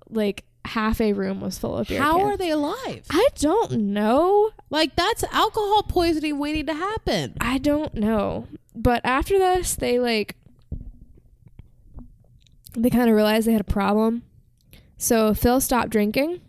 like 0.08 0.44
half 0.64 1.00
a 1.00 1.12
room 1.12 1.40
was 1.40 1.58
full 1.58 1.76
of 1.76 1.88
beer 1.88 2.00
How 2.00 2.18
cans. 2.18 2.30
are 2.30 2.36
they 2.36 2.50
alive? 2.50 3.04
I 3.10 3.28
don't 3.36 3.72
know. 3.72 4.50
Like 4.70 4.96
that's 4.96 5.24
alcohol 5.24 5.82
poisoning 5.84 6.38
waiting 6.38 6.66
to 6.66 6.74
happen. 6.74 7.36
I 7.40 7.58
don't 7.58 7.94
know. 7.94 8.46
But 8.74 9.00
after 9.04 9.38
this, 9.38 9.74
they 9.74 9.98
like 9.98 10.36
they 12.76 12.90
kind 12.90 13.08
of 13.08 13.14
realized 13.14 13.46
they 13.46 13.52
had 13.52 13.60
a 13.60 13.64
problem. 13.64 14.22
So 14.96 15.34
Phil 15.34 15.60
stopped 15.60 15.90
drinking, 15.90 16.40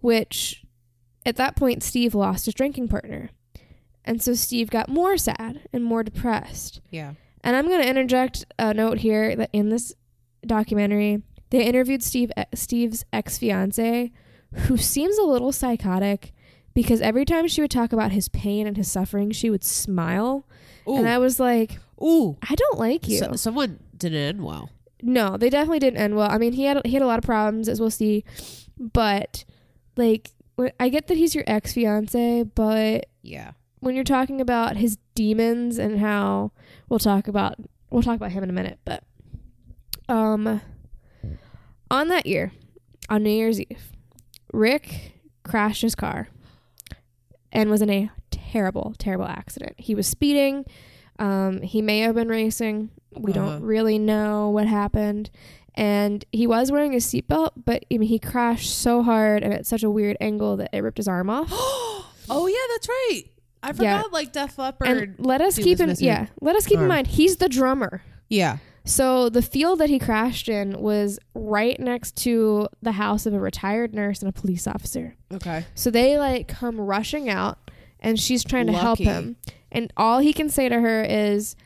which 0.00 0.64
at 1.26 1.36
that 1.36 1.56
point 1.56 1.82
Steve 1.82 2.14
lost 2.14 2.46
his 2.46 2.54
drinking 2.54 2.88
partner. 2.88 3.30
And 4.04 4.22
so 4.22 4.34
Steve 4.34 4.70
got 4.70 4.88
more 4.88 5.16
sad 5.18 5.60
and 5.72 5.84
more 5.84 6.02
depressed. 6.02 6.80
Yeah. 6.90 7.14
And 7.44 7.56
I'm 7.56 7.68
going 7.68 7.82
to 7.82 7.88
interject 7.88 8.44
a 8.58 8.72
note 8.72 8.98
here 8.98 9.36
that 9.36 9.50
in 9.52 9.68
this 9.68 9.94
documentary, 10.46 11.22
they 11.50 11.64
interviewed 11.64 12.02
Steve 12.02 12.30
Steve's 12.54 13.04
ex-fiance 13.12 14.12
who 14.66 14.76
seems 14.76 15.16
a 15.18 15.22
little 15.22 15.52
psychotic 15.52 16.32
because 16.74 17.00
every 17.00 17.24
time 17.24 17.46
she 17.46 17.60
would 17.60 17.70
talk 17.70 17.92
about 17.92 18.10
his 18.12 18.28
pain 18.28 18.66
and 18.66 18.76
his 18.76 18.90
suffering, 18.90 19.30
she 19.30 19.48
would 19.50 19.62
smile. 19.64 20.44
Ooh. 20.88 20.96
And 20.96 21.08
I 21.08 21.18
was 21.18 21.38
like, 21.38 21.78
Ooh. 22.02 22.36
I 22.48 22.54
don't 22.56 22.78
like 22.78 23.06
you. 23.08 23.18
So, 23.18 23.32
someone 23.34 23.78
didn't 23.96 24.18
end 24.18 24.44
well. 24.44 24.70
no, 25.02 25.36
they 25.36 25.50
definitely 25.50 25.78
didn't 25.78 26.00
end 26.00 26.16
well. 26.16 26.30
I 26.30 26.38
mean, 26.38 26.52
he 26.52 26.64
had 26.64 26.84
he 26.84 26.94
had 26.94 27.02
a 27.02 27.06
lot 27.06 27.18
of 27.18 27.24
problems 27.24 27.68
as 27.68 27.80
we'll 27.80 27.90
see, 27.90 28.24
but 28.78 29.44
like 29.96 30.30
I 30.78 30.88
get 30.88 31.06
that 31.08 31.16
he's 31.16 31.34
your 31.34 31.44
ex 31.46 31.72
fiance, 31.72 32.42
but 32.42 33.06
Yeah. 33.22 33.52
when 33.80 33.94
you're 33.94 34.02
talking 34.04 34.40
about 34.40 34.76
his 34.76 34.98
demons 35.14 35.78
and 35.78 36.00
how 36.00 36.50
we'll 36.88 36.98
talk 36.98 37.28
about 37.28 37.54
we'll 37.90 38.02
talk 38.02 38.16
about 38.16 38.32
him 38.32 38.42
in 38.42 38.50
a 38.50 38.52
minute, 38.52 38.78
but 38.84 39.04
um 40.08 40.60
on 41.90 42.08
that 42.08 42.26
year, 42.26 42.52
on 43.08 43.22
New 43.22 43.30
Year's 43.30 43.60
Eve, 43.60 43.92
Rick 44.52 45.12
crashed 45.44 45.82
his 45.82 45.94
car 45.94 46.28
and 47.52 47.70
was 47.70 47.82
in 47.82 47.90
a 47.90 48.10
terrible, 48.30 48.94
terrible 48.98 49.26
accident. 49.26 49.74
He 49.78 49.94
was 49.94 50.06
speeding. 50.06 50.64
Um, 51.18 51.60
he 51.62 51.82
may 51.82 52.00
have 52.00 52.14
been 52.14 52.28
racing. 52.28 52.90
We 53.12 53.32
Uh-huh. 53.32 53.40
don't 53.40 53.62
really 53.62 53.98
know 53.98 54.50
what 54.50 54.66
happened. 54.66 55.30
And 55.74 56.24
he 56.32 56.46
was 56.46 56.70
wearing 56.72 56.94
a 56.94 56.98
seatbelt, 56.98 57.50
but 57.64 57.84
I 57.92 57.98
mean, 57.98 58.08
he 58.08 58.18
crashed 58.18 58.74
so 58.76 59.02
hard 59.02 59.42
and 59.42 59.52
at 59.54 59.66
such 59.66 59.82
a 59.82 59.90
weird 59.90 60.16
angle 60.20 60.56
that 60.56 60.70
it 60.72 60.80
ripped 60.82 60.98
his 60.98 61.08
arm 61.08 61.30
off. 61.30 61.48
oh 61.52 62.46
yeah, 62.46 62.74
that's 62.74 62.88
right. 62.88 63.24
I 63.62 63.72
forgot. 63.72 63.82
Yeah. 63.82 64.02
Like 64.10 64.32
Def 64.32 64.58
Leppard. 64.58 64.88
and 64.88 65.14
let 65.26 65.40
us 65.40 65.56
keep 65.56 65.80
in 65.80 65.94
yeah, 65.98 66.26
let 66.40 66.56
us 66.56 66.66
keep 66.66 66.78
in 66.78 66.88
mind 66.88 67.06
he's 67.08 67.36
the 67.36 67.48
drummer. 67.48 68.02
yeah. 68.28 68.58
So 68.84 69.28
the 69.28 69.42
field 69.42 69.78
that 69.80 69.90
he 69.90 69.98
crashed 69.98 70.48
in 70.48 70.80
was 70.80 71.18
right 71.34 71.78
next 71.78 72.16
to 72.18 72.68
the 72.82 72.92
house 72.92 73.26
of 73.26 73.34
a 73.34 73.40
retired 73.40 73.94
nurse 73.94 74.20
and 74.20 74.28
a 74.28 74.32
police 74.32 74.66
officer. 74.66 75.16
Okay. 75.32 75.64
So 75.74 75.90
they 75.90 76.18
like 76.18 76.48
come 76.48 76.80
rushing 76.80 77.28
out 77.28 77.70
and 78.00 78.18
she's 78.18 78.42
trying 78.42 78.66
to 78.68 78.72
help 78.72 78.98
him. 78.98 79.36
And 79.70 79.92
all 79.96 80.18
he 80.18 80.32
can 80.32 80.48
say 80.48 80.68
to 80.68 80.80
her 80.80 81.04
is, 81.04 81.56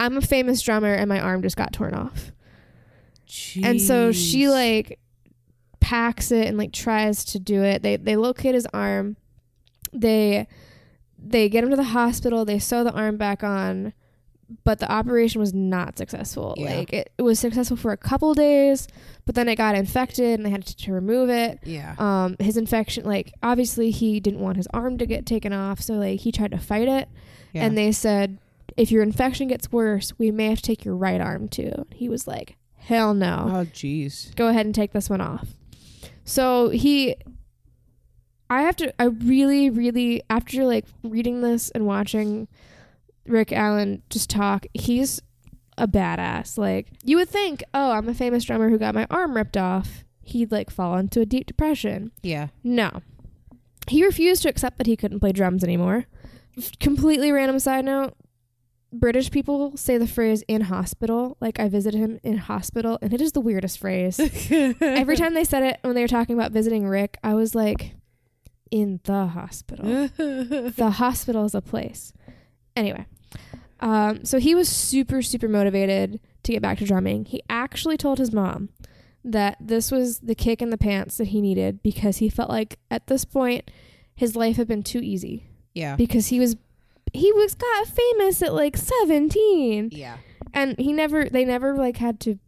I'm 0.00 0.16
a 0.16 0.20
famous 0.20 0.60
drummer 0.60 0.92
and 0.92 1.08
my 1.08 1.20
arm 1.20 1.42
just 1.42 1.56
got 1.56 1.72
torn 1.72 1.94
off. 1.94 2.32
And 3.62 3.80
so 3.80 4.12
she 4.12 4.48
like 4.48 4.98
packs 5.80 6.30
it 6.30 6.46
and 6.46 6.58
like 6.58 6.72
tries 6.72 7.24
to 7.26 7.38
do 7.38 7.62
it. 7.62 7.82
They 7.82 7.96
they 7.96 8.16
locate 8.16 8.54
his 8.54 8.66
arm. 8.72 9.16
They 9.92 10.46
they 11.18 11.48
get 11.48 11.64
him 11.64 11.70
to 11.70 11.76
the 11.76 11.82
hospital. 11.84 12.44
They 12.44 12.58
sew 12.58 12.84
the 12.84 12.92
arm 12.92 13.16
back 13.16 13.42
on, 13.42 13.92
but 14.64 14.78
the 14.78 14.90
operation 14.90 15.40
was 15.40 15.52
not 15.52 15.98
successful. 15.98 16.54
Yeah. 16.56 16.76
Like 16.76 16.92
it, 16.92 17.12
it 17.18 17.22
was 17.22 17.38
successful 17.38 17.76
for 17.76 17.92
a 17.92 17.96
couple 17.96 18.34
days, 18.34 18.88
but 19.26 19.34
then 19.34 19.48
it 19.48 19.56
got 19.56 19.74
infected 19.74 20.38
and 20.38 20.46
they 20.46 20.50
had 20.50 20.66
to, 20.66 20.76
to 20.76 20.92
remove 20.92 21.30
it. 21.30 21.58
Yeah. 21.64 21.94
Um, 21.98 22.36
his 22.38 22.56
infection, 22.56 23.04
like 23.04 23.32
obviously 23.42 23.90
he 23.90 24.20
didn't 24.20 24.40
want 24.40 24.56
his 24.56 24.66
arm 24.68 24.98
to 24.98 25.06
get 25.06 25.26
taken 25.26 25.52
off, 25.52 25.80
so 25.80 25.94
like 25.94 26.20
he 26.20 26.32
tried 26.32 26.52
to 26.52 26.58
fight 26.58 26.88
it, 26.88 27.08
yeah. 27.52 27.64
and 27.64 27.76
they 27.76 27.92
said 27.92 28.38
if 28.76 28.90
your 28.90 29.02
infection 29.02 29.48
gets 29.48 29.72
worse, 29.72 30.12
we 30.18 30.30
may 30.30 30.48
have 30.48 30.58
to 30.58 30.62
take 30.62 30.84
your 30.84 30.96
right 30.96 31.20
arm 31.20 31.48
too. 31.48 31.86
He 31.92 32.08
was 32.08 32.26
like, 32.26 32.56
hell 32.88 33.12
no 33.12 33.44
oh 33.48 33.64
jeez. 33.66 34.34
go 34.34 34.48
ahead 34.48 34.64
and 34.64 34.74
take 34.74 34.92
this 34.92 35.10
one 35.10 35.20
off. 35.20 35.48
So 36.24 36.70
he 36.70 37.16
I 38.48 38.62
have 38.62 38.76
to 38.76 38.94
I 39.00 39.04
really 39.04 39.68
really 39.68 40.22
after 40.30 40.64
like 40.64 40.86
reading 41.02 41.42
this 41.42 41.70
and 41.70 41.86
watching 41.86 42.48
Rick 43.28 43.52
Allen 43.52 44.02
just 44.10 44.30
talk, 44.30 44.66
he's 44.74 45.20
a 45.76 45.86
badass. 45.86 46.58
Like 46.58 46.88
you 47.04 47.16
would 47.16 47.28
think, 47.28 47.62
"Oh, 47.74 47.92
I'm 47.92 48.08
a 48.08 48.14
famous 48.14 48.44
drummer 48.44 48.68
who 48.68 48.78
got 48.78 48.94
my 48.94 49.06
arm 49.10 49.36
ripped 49.36 49.56
off." 49.56 50.04
He'd 50.22 50.52
like 50.52 50.70
fall 50.70 50.96
into 50.96 51.20
a 51.20 51.26
deep 51.26 51.46
depression. 51.46 52.10
Yeah. 52.22 52.48
No. 52.62 53.02
He 53.88 54.04
refused 54.04 54.42
to 54.42 54.48
accept 54.50 54.76
that 54.78 54.86
he 54.86 54.96
couldn't 54.96 55.20
play 55.20 55.32
drums 55.32 55.64
anymore. 55.64 56.04
F- 56.58 56.78
Completely 56.78 57.32
random 57.32 57.58
side 57.58 57.84
note. 57.86 58.14
British 58.92 59.30
people 59.30 59.76
say 59.76 59.96
the 59.98 60.06
phrase 60.06 60.42
in 60.48 60.62
hospital. 60.62 61.36
Like 61.40 61.58
I 61.60 61.68
visited 61.68 61.98
him 61.98 62.18
in 62.22 62.36
hospital 62.38 62.98
and 63.00 63.14
it 63.14 63.20
is 63.22 63.32
the 63.32 63.40
weirdest 63.40 63.78
phrase. 63.78 64.18
Every 64.80 65.16
time 65.16 65.32
they 65.34 65.44
said 65.44 65.62
it 65.62 65.78
when 65.82 65.94
they 65.94 66.02
were 66.02 66.08
talking 66.08 66.34
about 66.36 66.52
visiting 66.52 66.86
Rick, 66.86 67.16
I 67.22 67.34
was 67.34 67.54
like 67.54 67.94
in 68.70 69.00
the 69.04 69.26
hospital. 69.28 70.08
the 70.16 70.94
hospital 70.96 71.44
is 71.46 71.54
a 71.54 71.62
place. 71.62 72.12
Anyway, 72.76 73.06
um, 73.80 74.24
so 74.24 74.38
he 74.38 74.54
was 74.54 74.68
super, 74.68 75.22
super 75.22 75.48
motivated 75.48 76.20
to 76.42 76.52
get 76.52 76.62
back 76.62 76.78
to 76.78 76.84
drumming. 76.84 77.24
He 77.26 77.42
actually 77.48 77.96
told 77.96 78.18
his 78.18 78.32
mom 78.32 78.70
that 79.24 79.56
this 79.60 79.90
was 79.90 80.20
the 80.20 80.34
kick 80.34 80.62
in 80.62 80.70
the 80.70 80.78
pants 80.78 81.16
that 81.18 81.28
he 81.28 81.40
needed 81.40 81.82
because 81.82 82.18
he 82.18 82.28
felt 82.28 82.48
like 82.50 82.78
at 82.90 83.06
this 83.08 83.24
point 83.24 83.70
his 84.14 84.34
life 84.36 84.56
had 84.56 84.66
been 84.68 84.82
too 84.82 85.00
easy 85.00 85.44
yeah. 85.74 85.96
because 85.96 86.28
he 86.28 86.38
was 86.40 86.56
he 87.12 87.32
was 87.32 87.54
got 87.54 87.86
famous 87.88 88.42
at 88.42 88.54
like 88.54 88.76
17 88.76 89.90
Yeah. 89.92 90.18
and 90.54 90.78
he 90.78 90.92
never 90.92 91.24
they 91.28 91.44
never 91.44 91.74
like 91.74 91.96
had 91.98 92.20
to 92.20 92.38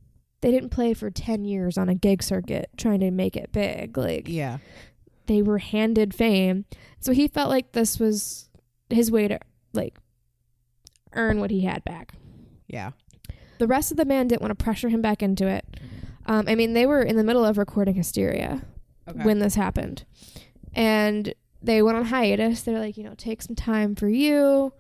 they 0.43 0.51
didn't 0.51 0.71
play 0.71 0.95
for 0.95 1.11
10 1.11 1.45
years 1.45 1.77
on 1.77 1.89
a 1.89 1.95
gig 1.95 2.23
circuit 2.23 2.71
trying 2.77 3.01
to 3.01 3.11
make 3.11 3.37
it 3.37 3.53
big 3.53 3.97
like 3.99 4.29
Yeah. 4.29 4.59
they 5.27 5.43
were 5.43 5.59
handed 5.59 6.15
fame. 6.15 6.65
So 7.01 7.13
he 7.13 7.29
felt 7.29 7.51
like 7.51 7.73
this 7.73 7.99
was 7.99 8.49
his 8.91 9.11
way 9.11 9.29
to 9.29 9.39
like 9.73 9.97
earn 11.15 11.41
what 11.41 11.51
he 11.51 11.63
had 11.63 11.85
back. 11.85 12.15
Yeah. 12.69 12.93
The 13.59 13.67
rest 13.67 13.91
of 13.91 13.97
the 13.97 14.05
band 14.07 14.31
didn't 14.31 14.43
want 14.43 14.57
to 14.57 14.63
pressure 14.65 14.89
him 14.89 15.03
back 15.03 15.23
into 15.23 15.47
it. 15.47 15.67
Um, 16.27 16.45
I 16.49 16.55
mean, 16.55 16.73
they 16.73 16.87
were 16.87 17.03
in 17.03 17.17
the 17.17 17.25
middle 17.25 17.45
of 17.45 17.59
recording 17.59 17.95
Hysteria 17.95 18.63
Okay. 19.09 19.23
when 19.25 19.39
this 19.41 19.55
happened. 19.55 20.05
And 20.75 21.35
they 21.63 21.83
went 21.83 21.99
on 21.99 22.07
hiatus. 22.07 22.63
They're 22.63 22.79
like, 22.79 22.97
you 22.97 23.05
know, 23.05 23.15
take 23.17 23.43
some 23.43 23.57
time 23.57 23.95
for 23.95 24.09
you, 24.09 24.73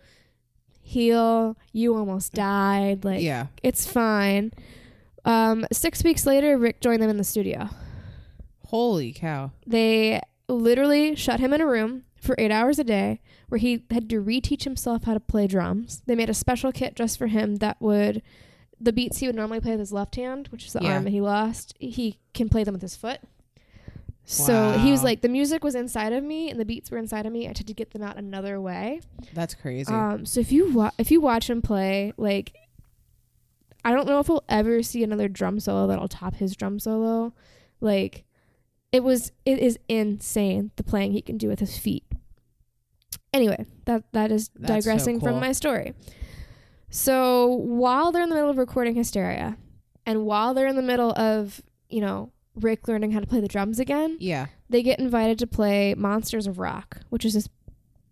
heal. 0.80 1.56
You 1.72 1.96
almost 1.96 2.32
died. 2.32 3.04
Like, 3.04 3.22
yeah. 3.22 3.46
it's 3.62 3.90
fine. 3.90 4.52
Um, 5.24 5.66
six 5.72 6.02
weeks 6.04 6.24
later, 6.26 6.56
Rick 6.56 6.80
joined 6.80 7.02
them 7.02 7.10
in 7.10 7.16
the 7.16 7.24
studio. 7.24 7.68
Holy 8.66 9.12
cow. 9.12 9.50
They 9.66 10.20
literally 10.48 11.16
shut 11.16 11.40
him 11.40 11.52
in 11.52 11.60
a 11.60 11.66
room 11.66 12.04
for 12.16 12.34
eight 12.38 12.50
hours 12.50 12.78
a 12.78 12.84
day 12.84 13.20
where 13.50 13.58
he 13.58 13.84
had 13.90 14.08
to 14.08 14.22
reteach 14.22 14.64
himself 14.64 15.04
how 15.04 15.12
to 15.14 15.20
play 15.20 15.46
drums. 15.46 16.02
They 16.06 16.14
made 16.14 16.30
a 16.30 16.34
special 16.34 16.72
kit 16.72 16.96
just 16.96 17.18
for 17.18 17.26
him 17.26 17.56
that 17.56 17.80
would, 17.80 18.22
the 18.80 18.92
beats 18.92 19.18
he 19.18 19.26
would 19.26 19.36
normally 19.36 19.60
play 19.60 19.72
with 19.72 19.80
his 19.80 19.92
left 19.92 20.16
hand, 20.16 20.48
which 20.48 20.64
is 20.66 20.72
the 20.72 20.80
Yeah. 20.82 20.94
arm 20.94 21.04
that 21.04 21.10
he 21.10 21.20
lost, 21.20 21.74
he 21.78 22.18
can 22.32 22.48
play 22.48 22.64
them 22.64 22.72
with 22.72 22.82
his 22.82 22.96
foot. 22.96 23.20
So 24.24 24.78
he 24.78 24.92
was 24.92 25.02
like, 25.02 25.22
the 25.22 25.28
music 25.28 25.64
was 25.64 25.74
inside 25.74 26.12
of 26.12 26.22
me 26.22 26.48
and 26.50 26.60
the 26.60 26.64
beats 26.64 26.90
were 26.90 26.98
inside 26.98 27.26
of 27.26 27.32
me. 27.32 27.46
I 27.46 27.48
had 27.48 27.56
to 27.66 27.74
get 27.74 27.90
them 27.90 28.02
out 28.02 28.16
another 28.16 28.60
way. 28.60 29.00
That's 29.34 29.54
crazy. 29.54 29.92
Um, 29.92 30.24
so 30.24 30.38
if 30.38 30.52
you 30.52 30.72
wa- 30.72 30.92
if 30.98 31.10
you 31.10 31.20
watch 31.20 31.50
him 31.50 31.60
play, 31.62 32.12
like, 32.16 32.54
I 33.84 33.90
don't 33.92 34.06
know 34.06 34.20
if 34.20 34.28
we'll 34.28 34.44
ever 34.48 34.82
see 34.84 35.02
another 35.02 35.26
drum 35.26 35.58
solo 35.58 35.88
that'll 35.88 36.06
top 36.06 36.36
his 36.36 36.54
drum 36.54 36.78
solo. 36.78 37.32
Like, 37.80 38.24
it 38.92 39.02
was 39.02 39.32
it 39.44 39.58
is 39.58 39.78
insane 39.88 40.70
the 40.76 40.84
playing 40.84 41.10
he 41.12 41.22
can 41.22 41.36
do 41.36 41.48
with 41.48 41.58
his 41.58 41.76
feet. 41.76 42.04
Anyway, 43.32 43.66
that 43.84 44.04
that 44.12 44.32
is 44.32 44.50
That's 44.56 44.68
so 44.68 44.74
digressing 44.74 45.20
cool. 45.20 45.28
from 45.28 45.40
my 45.40 45.52
story. 45.52 45.94
So 46.90 47.46
while 47.46 48.10
they're 48.10 48.22
in 48.22 48.28
the 48.28 48.34
middle 48.34 48.50
of 48.50 48.58
recording 48.58 48.96
Hysteria, 48.96 49.56
and 50.04 50.24
while 50.26 50.54
they're 50.54 50.66
in 50.66 50.76
the 50.76 50.82
middle 50.82 51.12
of 51.12 51.62
you 51.88 52.00
know 52.00 52.32
Rick 52.56 52.88
learning 52.88 53.12
how 53.12 53.20
to 53.20 53.26
play 53.26 53.40
the 53.40 53.48
drums 53.48 53.78
again, 53.78 54.16
yeah. 54.18 54.46
they 54.68 54.82
get 54.82 54.98
invited 54.98 55.38
to 55.38 55.46
play 55.46 55.94
Monsters 55.94 56.46
of 56.46 56.58
Rock, 56.58 57.02
which 57.08 57.24
is 57.24 57.34
this 57.34 57.48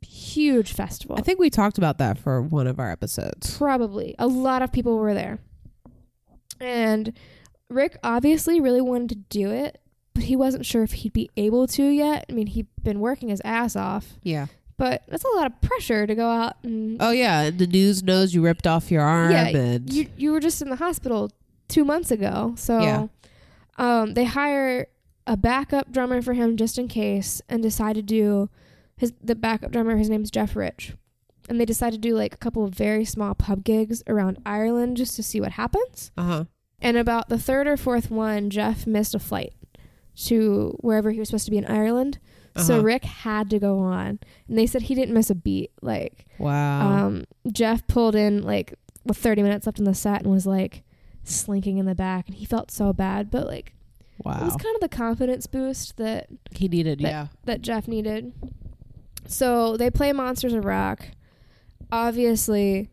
huge 0.00 0.72
festival. 0.72 1.16
I 1.18 1.22
think 1.22 1.40
we 1.40 1.50
talked 1.50 1.78
about 1.78 1.98
that 1.98 2.18
for 2.18 2.40
one 2.40 2.66
of 2.68 2.78
our 2.78 2.90
episodes. 2.90 3.56
Probably. 3.56 4.14
A 4.18 4.28
lot 4.28 4.62
of 4.62 4.72
people 4.72 4.96
were 4.96 5.14
there. 5.14 5.38
And 6.60 7.12
Rick 7.68 7.98
obviously 8.02 8.60
really 8.60 8.80
wanted 8.80 9.08
to 9.10 9.16
do 9.16 9.50
it, 9.50 9.80
but 10.14 10.24
he 10.24 10.36
wasn't 10.36 10.66
sure 10.66 10.82
if 10.82 10.92
he'd 10.92 11.12
be 11.12 11.30
able 11.36 11.66
to 11.68 11.82
yet. 11.84 12.26
I 12.28 12.32
mean, 12.32 12.46
he'd 12.48 12.68
been 12.82 13.00
working 13.00 13.28
his 13.28 13.42
ass 13.44 13.76
off, 13.76 14.18
Yeah. 14.22 14.46
But 14.78 15.02
that's 15.08 15.24
a 15.24 15.36
lot 15.36 15.46
of 15.46 15.60
pressure 15.60 16.06
to 16.06 16.14
go 16.14 16.28
out 16.30 16.54
and 16.62 16.96
Oh 17.00 17.10
yeah. 17.10 17.50
The 17.50 17.66
news 17.66 18.02
knows 18.02 18.32
you 18.34 18.40
ripped 18.42 18.66
off 18.66 18.90
your 18.90 19.02
arm 19.02 19.30
Yeah, 19.32 19.48
and 19.48 19.92
you 19.92 20.06
you 20.16 20.32
were 20.32 20.40
just 20.40 20.62
in 20.62 20.70
the 20.70 20.76
hospital 20.76 21.30
2 21.68 21.84
months 21.84 22.10
ago. 22.10 22.54
So 22.56 22.80
Yeah. 22.80 23.06
um 23.76 24.14
they 24.14 24.24
hire 24.24 24.86
a 25.26 25.36
backup 25.36 25.92
drummer 25.92 26.22
for 26.22 26.32
him 26.32 26.56
just 26.56 26.78
in 26.78 26.88
case 26.88 27.42
and 27.50 27.62
decide 27.62 27.96
to 27.96 28.02
do 28.02 28.48
his 28.96 29.12
the 29.22 29.34
backup 29.34 29.70
drummer 29.72 29.96
his 29.96 30.08
name's 30.08 30.30
Jeff 30.30 30.56
Rich. 30.56 30.94
And 31.50 31.60
they 31.60 31.64
decide 31.64 31.92
to 31.92 31.98
do 31.98 32.14
like 32.14 32.34
a 32.34 32.38
couple 32.38 32.64
of 32.64 32.72
very 32.74 33.04
small 33.04 33.34
pub 33.34 33.64
gigs 33.64 34.02
around 34.06 34.38
Ireland 34.46 34.96
just 34.96 35.16
to 35.16 35.22
see 35.22 35.40
what 35.40 35.52
happens. 35.52 36.10
uh 36.16 36.22
huh. 36.22 36.44
And 36.80 36.96
about 36.96 37.28
the 37.28 37.38
third 37.38 37.66
or 37.66 37.76
fourth 37.76 38.10
one, 38.10 38.50
Jeff 38.50 38.86
missed 38.86 39.14
a 39.14 39.18
flight 39.18 39.52
to 40.26 40.76
wherever 40.80 41.10
he 41.10 41.18
was 41.18 41.28
supposed 41.28 41.44
to 41.46 41.50
be 41.50 41.58
in 41.58 41.64
Ireland. 41.66 42.18
So 42.58 42.74
Uh-huh. 42.76 42.82
Rick 42.84 43.04
had 43.04 43.50
to 43.50 43.58
go 43.58 43.78
on. 43.78 44.18
And 44.48 44.58
they 44.58 44.66
said 44.66 44.82
he 44.82 44.94
didn't 44.94 45.14
miss 45.14 45.30
a 45.30 45.34
beat. 45.34 45.70
Like, 45.82 46.26
Wow. 46.38 47.06
um, 47.06 47.24
Jeff 47.52 47.86
pulled 47.86 48.14
in 48.14 48.42
like 48.42 48.74
with 49.04 49.16
30 49.18 49.42
minutes 49.42 49.66
left 49.66 49.78
in 49.78 49.84
the 49.84 49.94
set 49.94 50.22
and 50.22 50.30
was 50.30 50.46
like 50.46 50.82
slinking 51.24 51.78
in 51.78 51.86
the 51.86 51.94
back. 51.94 52.26
And 52.28 52.36
he 52.36 52.44
felt 52.44 52.70
so 52.70 52.92
bad. 52.92 53.30
But 53.30 53.46
like, 53.46 53.74
wow, 54.24 54.38
it 54.40 54.44
was 54.44 54.56
kind 54.56 54.74
of 54.74 54.80
the 54.80 54.88
confidence 54.88 55.46
boost 55.46 55.96
that, 55.98 56.26
he 56.50 56.68
needed. 56.68 57.00
that- 57.00 57.08
yeah. 57.08 57.26
that 57.44 57.62
Jeff 57.62 57.86
needed. 57.88 58.32
So 59.26 59.76
they 59.76 59.90
play 59.90 60.12
Monsters 60.12 60.52
of 60.54 60.64
Rock. 60.64 61.08
Obviously, 61.92 62.88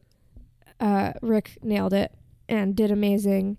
uh, 0.79 1.13
Rick 1.21 1.57
nailed 1.63 1.93
it 1.93 2.11
and 2.47 2.75
did 2.75 2.91
amazing 2.91 3.57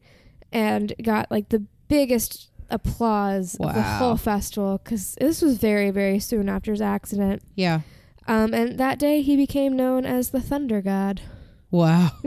and 0.53 0.93
got 1.03 1.31
like 1.31 1.49
the 1.51 1.65
biggest 1.89 2.51
applause 2.71 3.55
of 3.57 3.75
the 3.75 3.83
whole 3.83 4.17
festival 4.17 4.81
because 4.83 5.15
this 5.21 5.43
was 5.43 5.59
very, 5.59 5.91
very 5.91 6.19
soon 6.19 6.49
after 6.49 6.71
his 6.73 6.81
accident. 6.81 7.43
Yeah. 7.55 7.81
Um, 8.29 8.53
and 8.55 8.79
that 8.79 8.99
day 8.99 9.23
he 9.23 9.37
became 9.37 9.77
known 9.77 10.05
as 10.05 10.31
the 10.31 10.41
Thunder 10.41 10.81
God. 10.83 11.21
Wow. 11.73 12.11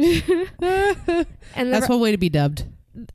And 1.56 1.74
That's 1.74 1.88
one 1.90 2.00
way 2.02 2.12
to 2.12 2.18
be 2.18 2.30
dubbed. 2.30 2.66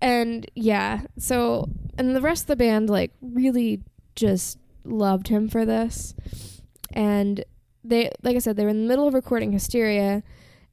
and 0.01 0.47
yeah 0.55 1.03
so 1.19 1.69
and 1.99 2.17
the 2.17 2.21
rest 2.21 2.45
of 2.45 2.47
the 2.49 2.57
band 2.57 2.89
like 2.89 3.13
really 3.21 3.83
just 4.17 4.59
loved 4.85 5.29
him 5.29 5.49
for 5.49 5.67
this 5.67 6.15
and 6.95 7.45
they 7.85 8.11
like 8.23 8.35
i 8.37 8.39
said 8.39 8.57
they 8.57 8.65
were 8.65 8.71
in 8.71 8.83
the 8.83 8.89
middle 8.89 9.07
of 9.07 9.13
recording 9.15 9.53
hysteria 9.53 10.23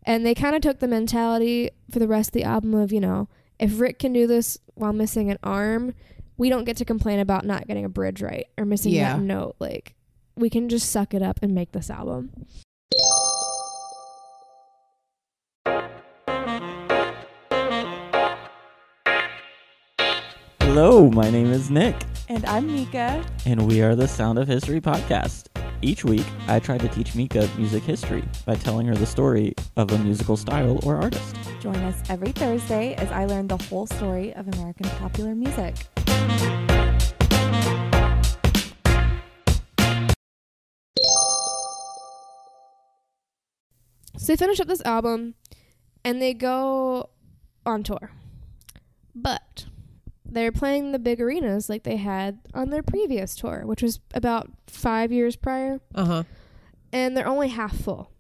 and 0.04 0.26
they 0.26 0.34
kind 0.34 0.56
of 0.56 0.62
took 0.62 0.80
the 0.80 0.88
mentality 0.88 1.70
for 1.92 2.00
the 2.00 2.08
rest 2.08 2.30
of 2.30 2.34
the 2.34 2.44
album 2.44 2.74
of 2.74 2.94
you 2.94 3.02
know 3.02 3.28
if 3.60 3.80
rick 3.82 4.00
can 4.00 4.14
do 4.14 4.26
this 4.26 4.58
while 4.76 4.94
missing 4.94 5.30
an 5.30 5.38
arm 5.44 5.94
we 6.38 6.50
don't 6.50 6.64
get 6.64 6.78
to 6.78 6.86
complain 6.86 7.20
about 7.20 7.46
not 7.46 7.68
getting 7.68 7.86
a 7.86 7.90
bridge 7.90 8.22
right 8.22 8.48
or 8.58 8.66
missing 8.66 8.94
Yeah. 8.94 9.14
that 9.18 9.22
note 9.22 9.56
like 9.60 9.94
we 10.36 10.50
can 10.50 10.70
just 10.70 10.90
suck 10.90 11.14
it 11.14 11.22
up 11.22 11.40
and 11.42 11.54
make 11.54 11.72
this 11.72 11.90
album 11.90 12.32
Hello, 20.60 21.10
my 21.10 21.30
name 21.30 21.48
is 21.52 21.70
Nick, 21.70 21.96
And 22.30 22.46
I'm 22.46 22.68
Mika. 22.68 23.24
and 23.46 23.68
we 23.68 23.82
are 23.82 23.96
the 23.96 24.08
Sound 24.08 24.40
of 24.40 24.48
History 24.48 24.80
podcast. 24.80 25.48
Each 25.82 26.06
week, 26.06 26.26
I 26.48 26.60
try 26.60 26.78
to 26.78 26.88
teach 26.90 27.16
Mika 27.16 27.50
music 27.58 27.84
history 27.84 28.24
by 28.46 28.56
telling 28.56 28.86
her 28.88 28.96
the 28.96 29.06
story 29.06 29.54
of 29.78 29.92
a 29.92 29.98
musical 29.98 30.38
style 30.38 30.80
or 30.86 30.96
artist. 31.02 31.36
Join 31.60 31.76
us 31.78 32.02
every 32.10 32.32
Thursday 32.32 32.94
as 32.96 33.12
I 33.12 33.26
learn 33.26 33.48
the 33.48 33.58
whole 33.58 33.88
story 33.88 34.32
of 34.36 34.48
American 34.50 34.88
popular 35.00 35.34
music. 35.34 35.76
So 44.18 44.28
they 44.34 44.38
finish 44.38 44.60
up 44.60 44.68
this 44.68 44.82
album 44.86 45.34
and 46.06 46.22
they 46.22 46.34
go 46.34 47.10
on 47.66 47.84
tour. 47.84 48.12
But 49.16 49.66
they're 50.26 50.52
playing 50.52 50.92
the 50.92 51.00
big 51.00 51.20
arenas 51.20 51.70
like 51.70 51.84
they 51.84 51.98
had 51.98 52.40
on 52.54 52.70
their 52.70 52.84
previous 52.84 53.36
tour, 53.36 53.64
which 53.66 53.82
was 53.82 54.00
about 54.14 54.50
five 54.68 55.12
years 55.12 55.36
prior. 55.36 55.82
Uh 55.96 56.06
huh. 56.06 56.24
And 56.94 57.18
they're 57.18 57.28
only 57.28 57.50
half 57.50 57.76
full, 57.76 58.12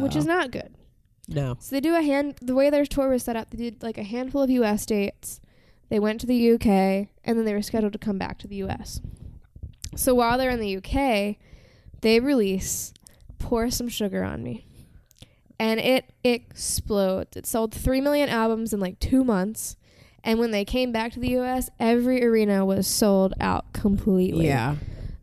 which 0.00 0.16
is 0.16 0.24
not 0.26 0.50
good. 0.50 0.74
no. 1.28 1.56
So 1.60 1.76
they 1.76 1.80
do 1.80 1.94
a 1.94 2.02
hand, 2.02 2.36
the 2.40 2.54
way 2.54 2.70
their 2.70 2.86
tour 2.86 3.08
was 3.10 3.24
set 3.24 3.36
up, 3.36 3.50
they 3.50 3.58
did 3.58 3.82
like 3.82 3.98
a 3.98 4.02
handful 4.04 4.42
of 4.42 4.50
US 4.50 4.86
dates. 4.86 5.40
They 5.90 5.98
went 5.98 6.20
to 6.20 6.26
the 6.26 6.52
UK 6.52 6.66
and 7.24 7.38
then 7.38 7.44
they 7.44 7.54
were 7.54 7.62
scheduled 7.62 7.92
to 7.94 7.98
come 7.98 8.18
back 8.18 8.38
to 8.38 8.46
the 8.48 8.56
US. 8.56 9.00
So 9.96 10.14
while 10.14 10.36
they're 10.38 10.50
in 10.50 10.60
the 10.60 10.76
UK, 10.76 11.36
they 12.02 12.20
release 12.20 12.92
Pour 13.38 13.70
Some 13.70 13.88
Sugar 13.88 14.22
on 14.22 14.42
Me. 14.42 14.64
And 15.58 15.80
it 15.80 16.12
explodes. 16.22 17.36
It 17.36 17.46
sold 17.46 17.74
3 17.74 18.00
million 18.00 18.28
albums 18.28 18.72
in 18.72 18.80
like 18.80 19.00
two 19.00 19.24
months. 19.24 19.76
And 20.22 20.38
when 20.38 20.50
they 20.50 20.64
came 20.64 20.92
back 20.92 21.12
to 21.12 21.20
the 21.20 21.36
US, 21.38 21.68
every 21.80 22.22
arena 22.24 22.64
was 22.64 22.86
sold 22.86 23.34
out 23.40 23.72
completely. 23.72 24.46
Yeah. 24.46 24.76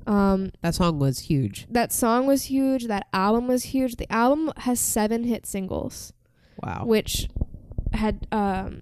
Um, 0.08 0.52
That 0.62 0.76
song 0.76 1.00
was 1.00 1.20
huge. 1.20 1.66
that 1.70 1.92
song 1.92 2.28
was 2.28 2.44
huge. 2.46 2.88
That 2.88 3.08
album 3.14 3.48
was 3.48 3.64
huge. 3.66 3.96
The 3.96 4.12
album 4.12 4.52
has 4.58 4.80
seven 4.80 5.24
hit 5.24 5.46
singles 5.46 6.12
Wow. 6.62 6.84
which 6.86 7.28
had 7.94 8.28
um 8.32 8.82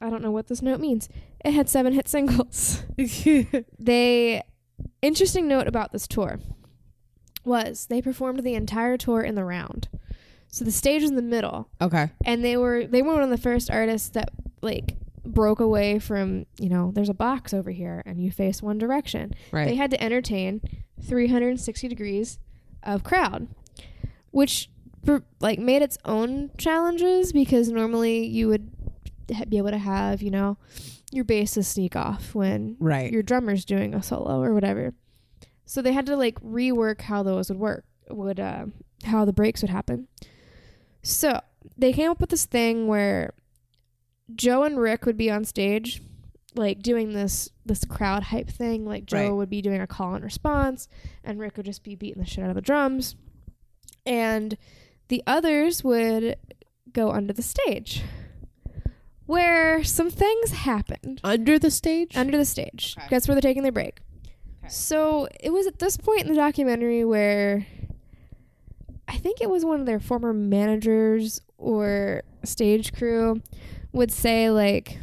I 0.00 0.10
don't 0.10 0.22
know 0.22 0.30
what 0.30 0.48
this 0.48 0.62
note 0.62 0.80
means. 0.80 1.08
It 1.44 1.52
had 1.52 1.68
seven 1.68 1.92
hit 1.92 2.08
singles. 2.08 2.82
they 3.78 4.42
interesting 5.02 5.48
note 5.48 5.66
about 5.66 5.92
this 5.92 6.06
tour 6.06 6.38
was 7.44 7.86
they 7.86 8.02
performed 8.02 8.42
the 8.42 8.54
entire 8.54 8.96
tour 8.96 9.22
in 9.22 9.34
the 9.34 9.44
round. 9.44 9.88
So 10.48 10.64
the 10.64 10.72
stage 10.72 11.02
was 11.02 11.10
in 11.10 11.16
the 11.16 11.22
middle 11.22 11.68
okay. 11.80 12.10
and 12.24 12.44
they 12.44 12.56
were 12.56 12.86
they 12.86 13.02
were 13.02 13.14
one 13.14 13.22
of 13.22 13.30
the 13.30 13.38
first 13.38 13.70
artists 13.70 14.08
that 14.10 14.30
like 14.62 14.96
broke 15.24 15.60
away 15.60 15.98
from, 15.98 16.46
you 16.58 16.68
know, 16.68 16.92
there's 16.94 17.08
a 17.08 17.14
box 17.14 17.52
over 17.52 17.70
here 17.70 18.02
and 18.06 18.20
you 18.20 18.30
face 18.30 18.62
one 18.62 18.78
direction. 18.78 19.34
Right. 19.52 19.66
They 19.66 19.74
had 19.74 19.90
to 19.90 20.02
entertain 20.02 20.60
360 21.02 21.88
degrees 21.88 22.38
of 22.82 23.04
crowd, 23.04 23.48
which 24.30 24.70
like 25.40 25.58
made 25.58 25.82
its 25.82 25.98
own 26.04 26.50
challenges 26.58 27.32
because 27.32 27.68
normally 27.68 28.26
you 28.26 28.48
would 28.48 28.70
be 29.48 29.58
able 29.58 29.70
to 29.70 29.78
have 29.78 30.22
you 30.22 30.30
know 30.30 30.56
your 31.12 31.24
bassist 31.24 31.66
sneak 31.66 31.94
off 31.96 32.34
when 32.34 32.76
right. 32.80 33.12
your 33.12 33.22
drummer's 33.22 33.64
doing 33.64 33.94
a 33.94 34.02
solo 34.02 34.42
or 34.42 34.52
whatever. 34.54 34.94
So 35.64 35.82
they 35.82 35.92
had 35.92 36.06
to 36.06 36.16
like 36.16 36.40
rework 36.40 37.02
how 37.02 37.22
those 37.22 37.48
would 37.48 37.58
work, 37.58 37.84
would 38.08 38.40
uh, 38.40 38.66
how 39.04 39.24
the 39.24 39.32
breaks 39.32 39.62
would 39.62 39.70
happen. 39.70 40.08
So 41.02 41.40
they 41.76 41.92
came 41.92 42.10
up 42.10 42.20
with 42.20 42.30
this 42.30 42.46
thing 42.46 42.86
where 42.86 43.34
Joe 44.34 44.64
and 44.64 44.78
Rick 44.78 45.06
would 45.06 45.16
be 45.16 45.30
on 45.30 45.44
stage, 45.44 46.02
like 46.54 46.82
doing 46.82 47.12
this 47.12 47.48
this 47.64 47.84
crowd 47.84 48.24
hype 48.24 48.48
thing. 48.48 48.84
Like 48.84 49.06
Joe 49.06 49.16
Right. 49.18 49.30
would 49.32 49.50
be 49.50 49.62
doing 49.62 49.80
a 49.80 49.86
call 49.86 50.14
and 50.14 50.24
response, 50.24 50.88
and 51.22 51.38
Rick 51.38 51.56
would 51.56 51.66
just 51.66 51.84
be 51.84 51.94
beating 51.94 52.22
the 52.22 52.28
shit 52.28 52.42
out 52.44 52.50
of 52.50 52.56
the 52.56 52.60
drums, 52.62 53.14
and 54.04 54.56
the 55.08 55.22
others 55.26 55.84
would 55.84 56.36
go 56.92 57.10
under 57.10 57.32
the 57.32 57.42
stage, 57.42 58.02
where 59.26 59.82
some 59.84 60.10
things 60.10 60.52
happened 60.52 61.20
Under 61.24 61.58
the 61.58 61.70
stage? 61.70 62.16
under 62.16 62.36
the 62.38 62.44
stage. 62.44 62.94
Okay. 62.98 63.06
That's 63.10 63.28
where 63.28 63.34
they're 63.34 63.42
taking 63.42 63.62
their 63.62 63.72
break. 63.72 63.98
So 64.68 65.28
it 65.40 65.50
was 65.50 65.66
at 65.68 65.78
this 65.78 65.96
point 65.96 66.22
in 66.22 66.28
the 66.28 66.34
documentary 66.34 67.04
where 67.04 67.66
I 69.06 69.16
think 69.18 69.40
it 69.40 69.48
was 69.48 69.64
one 69.64 69.78
of 69.78 69.86
their 69.86 70.00
former 70.00 70.32
managers 70.32 71.40
or 71.58 72.22
stage 72.44 72.92
crew 72.92 73.40
would 73.92 74.10
say 74.10 74.50
like 74.50 74.98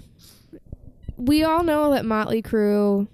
we 1.16 1.44
all 1.44 1.64
know 1.64 1.92
that 1.92 2.04
Motley 2.06 2.42
Crue 2.42 3.08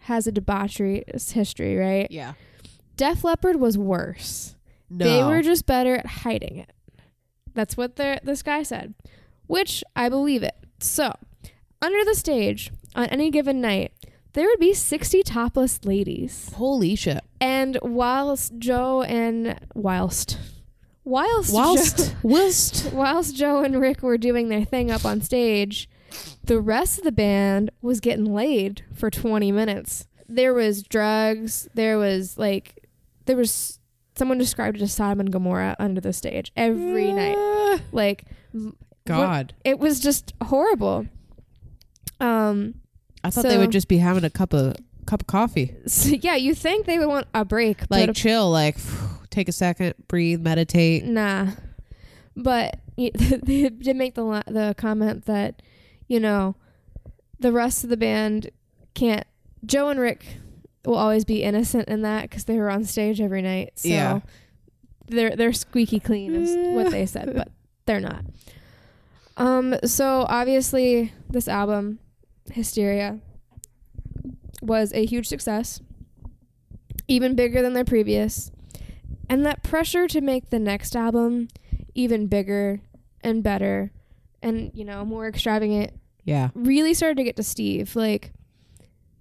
has 0.00 0.26
a 0.26 0.32
debauchery 0.32 1.04
history, 1.14 1.76
right? 1.76 2.10
yeah. 2.10 2.32
Def 2.96 3.24
Leppard 3.24 3.56
was 3.56 3.76
worse. 3.76 4.54
No. 4.88 5.04
They 5.04 5.22
were 5.24 5.42
just 5.42 5.66
better 5.66 5.96
at 5.96 6.06
hiding 6.06 6.58
it. 6.58 6.72
That's 7.54 7.76
what 7.76 7.96
the 7.96 8.20
this 8.22 8.42
guy 8.42 8.62
said, 8.62 8.94
which 9.52 9.84
I 9.94 10.08
believe 10.08 10.42
it. 10.42 10.54
So, 10.80 11.14
under 11.82 12.04
the 12.06 12.14
stage 12.14 12.72
on 12.94 13.04
any 13.06 13.30
given 13.30 13.60
night, 13.60 13.92
there 14.32 14.46
would 14.46 14.58
be 14.58 14.72
60 14.72 15.22
topless 15.24 15.84
ladies. 15.84 16.50
Holy 16.54 16.94
shit. 16.96 17.20
And 17.38 17.78
whilst 17.82 18.56
Joe 18.58 19.02
and 19.02 19.60
whilst 19.74 20.38
whilst 21.04 21.52
Whilst 21.52 21.98
Joe, 21.98 22.04
whilst 22.22 22.92
whilst 22.94 23.36
Joe 23.36 23.62
and 23.62 23.78
Rick 23.78 24.02
were 24.02 24.16
doing 24.16 24.48
their 24.48 24.64
thing 24.64 24.90
up 24.90 25.04
on 25.04 25.20
stage, 25.20 25.86
the 26.42 26.58
rest 26.58 26.96
of 26.96 27.04
the 27.04 27.12
band 27.12 27.70
was 27.82 28.00
getting 28.00 28.32
laid 28.32 28.84
for 28.94 29.10
20 29.10 29.52
minutes. 29.52 30.06
There 30.28 30.54
was 30.54 30.82
drugs, 30.82 31.68
there 31.74 31.98
was 31.98 32.38
like 32.38 32.88
there 33.26 33.36
was 33.36 33.80
someone 34.16 34.38
described 34.38 34.78
it 34.78 34.82
as 34.82 34.94
Sodom 34.94 35.20
and 35.20 35.30
Gomorrah 35.32 35.76
under 35.78 36.00
the 36.00 36.14
stage 36.14 36.52
every 36.56 37.12
night. 37.12 37.36
Ah, 37.38 37.80
Like 37.92 38.24
God. 39.04 39.54
it 39.64 39.78
was 39.78 40.00
just 40.00 40.32
horrible. 40.42 41.06
Um 42.20 42.74
I 43.24 43.30
thought 43.30 43.42
So- 43.42 43.48
they 43.48 43.58
would 43.58 43.70
just 43.72 43.88
be 43.88 43.98
having 43.98 44.24
a 44.24 44.30
cup 44.30 44.52
of 44.52 44.76
cup 45.06 45.22
of 45.22 45.26
coffee. 45.26 45.74
so 45.86 46.10
yeah, 46.10 46.36
you 46.36 46.54
think 46.54 46.86
they 46.86 46.98
would 46.98 47.08
want 47.08 47.26
a 47.34 47.44
break, 47.44 47.82
Like 47.90 48.14
chill, 48.14 48.50
like 48.50 48.76
take 49.30 49.48
a 49.48 49.52
second, 49.52 49.94
breathe, 50.08 50.40
meditate. 50.40 51.04
Nah, 51.04 51.48
but 52.36 52.78
they 52.96 53.10
did 53.68 53.96
make 53.96 54.14
the 54.14 54.42
the 54.46 54.74
comment 54.76 55.24
that 55.26 55.62
you 56.08 56.20
know 56.20 56.54
the 57.40 57.52
rest 57.52 57.84
of 57.84 57.90
the 57.90 57.96
band 57.96 58.50
can't. 58.94 59.26
Joe 59.64 59.88
and 59.88 59.98
Rick 60.00 60.24
will 60.84 60.96
always 60.96 61.24
be 61.24 61.42
innocent 61.44 61.88
in 61.88 62.02
that 62.02 62.22
because 62.22 62.44
they 62.44 62.58
were 62.58 62.70
on 62.70 62.84
stage 62.84 63.20
every 63.20 63.42
night. 63.42 63.72
So 63.76 63.88
Yeah. 63.88 64.20
they're 65.06 65.34
they're 65.36 65.52
squeaky 65.52 66.00
clean 66.00 66.34
is 66.34 66.54
what 66.76 66.90
they 66.90 67.06
said, 67.06 67.32
but 67.34 67.48
they're 67.86 68.00
not. 68.00 68.24
Um. 69.36 69.74
So 69.84 70.26
obviously, 70.28 71.12
this 71.30 71.48
album, 71.48 71.98
Hysteria, 72.52 73.18
was 74.60 74.92
a 74.92 75.04
huge 75.04 75.26
success, 75.28 75.80
even 77.08 77.34
bigger 77.34 77.62
than 77.62 77.72
their 77.72 77.84
previous. 77.84 78.50
And 79.28 79.46
that 79.46 79.62
pressure 79.62 80.06
to 80.08 80.20
make 80.20 80.50
the 80.50 80.58
next 80.58 80.94
album 80.94 81.48
even 81.94 82.26
bigger 82.26 82.80
and 83.22 83.42
better 83.42 83.90
and, 84.42 84.70
you 84.74 84.84
know, 84.84 85.04
more 85.04 85.26
extravagant 85.28 85.92
Yeah. 86.24 86.50
really 86.54 86.92
started 86.94 87.16
to 87.18 87.24
get 87.24 87.36
to 87.36 87.42
Steve. 87.42 87.94
Like, 87.96 88.32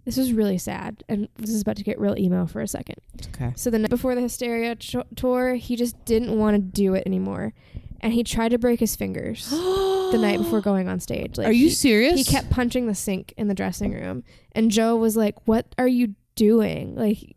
this 0.04 0.18
was 0.18 0.34
really 0.34 0.58
sad. 0.58 1.04
And 1.08 1.30
this 1.38 1.50
is 1.52 1.62
about 1.62 1.78
to 1.78 1.84
get 1.84 2.00
real 2.00 2.18
emo 2.18 2.46
for 2.46 2.60
a 2.62 2.68
second. 2.68 2.98
Okay. 3.28 3.54
So 3.56 3.70
the 3.70 3.80
night 3.80 3.90
before 3.90 4.16
the 4.16 4.22
Hysteria 4.22 4.76
ch- 4.76 4.96
tour, 5.16 5.56
he 5.56 5.76
just 5.76 6.04
didn't 6.06 6.38
want 6.38 6.56
to 6.56 6.60
do 6.62 6.94
it 6.96 7.04
anymore. 7.06 7.54
And 8.02 8.14
he 8.14 8.24
tried 8.24 8.50
to 8.50 8.58
break 8.58 8.80
his 8.80 8.96
fingers. 8.96 9.50
the 10.12 10.18
night 10.18 10.38
before 10.38 10.62
going 10.62 10.88
on 10.88 11.00
stage. 11.00 11.38
Like 11.38 11.48
Are 11.48 11.52
you 11.52 11.68
he, 11.68 11.72
serious? 11.72 12.16
he 12.16 12.24
kept 12.24 12.50
punching 12.50 12.88
the 12.88 12.96
sink 12.96 13.34
in 13.38 13.48
the 13.48 13.54
dressing 13.54 13.94
room, 13.94 14.24
and 14.52 14.70
Joe 14.70 14.96
was 14.96 15.16
like, 15.16 15.36
"What 15.48 15.74
are 15.78 15.88
you 15.88 16.16
doing? 16.36 16.96
Like, 16.96 17.36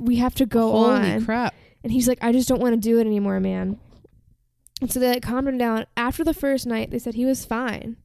we 0.00 0.16
have 0.16 0.34
to 0.36 0.46
go 0.46 0.70
Holy 0.70 0.90
on." 0.90 1.04
Holy 1.04 1.24
crap! 1.24 1.54
And 1.82 1.92
he's 1.92 2.06
like, 2.06 2.18
"I 2.22 2.32
just 2.32 2.48
don't 2.48 2.60
want 2.60 2.74
to 2.74 2.80
do 2.80 2.98
it 2.98 3.06
anymore, 3.06 3.40
man." 3.40 3.78
And 4.80 4.92
so 4.92 5.00
they 5.00 5.08
like 5.08 5.22
calmed 5.22 5.48
him 5.48 5.58
down. 5.58 5.86
After 5.96 6.24
the 6.24 6.34
first 6.34 6.66
night, 6.66 6.90
they 6.90 6.98
said 6.98 7.14
he 7.14 7.24
was 7.24 7.44
fine. 7.44 7.96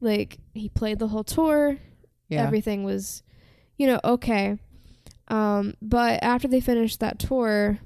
Like 0.00 0.38
he 0.54 0.68
played 0.68 0.98
the 0.98 1.08
whole 1.08 1.24
tour. 1.24 1.78
Yeah. 2.28 2.44
Everything 2.44 2.84
was, 2.84 3.22
you 3.76 3.86
know, 3.86 4.00
okay. 4.04 4.58
Um, 5.28 5.74
but 5.80 6.22
after 6.22 6.48
they 6.48 6.60
finished 6.60 7.00
that 7.00 7.18
tour, 7.18 7.78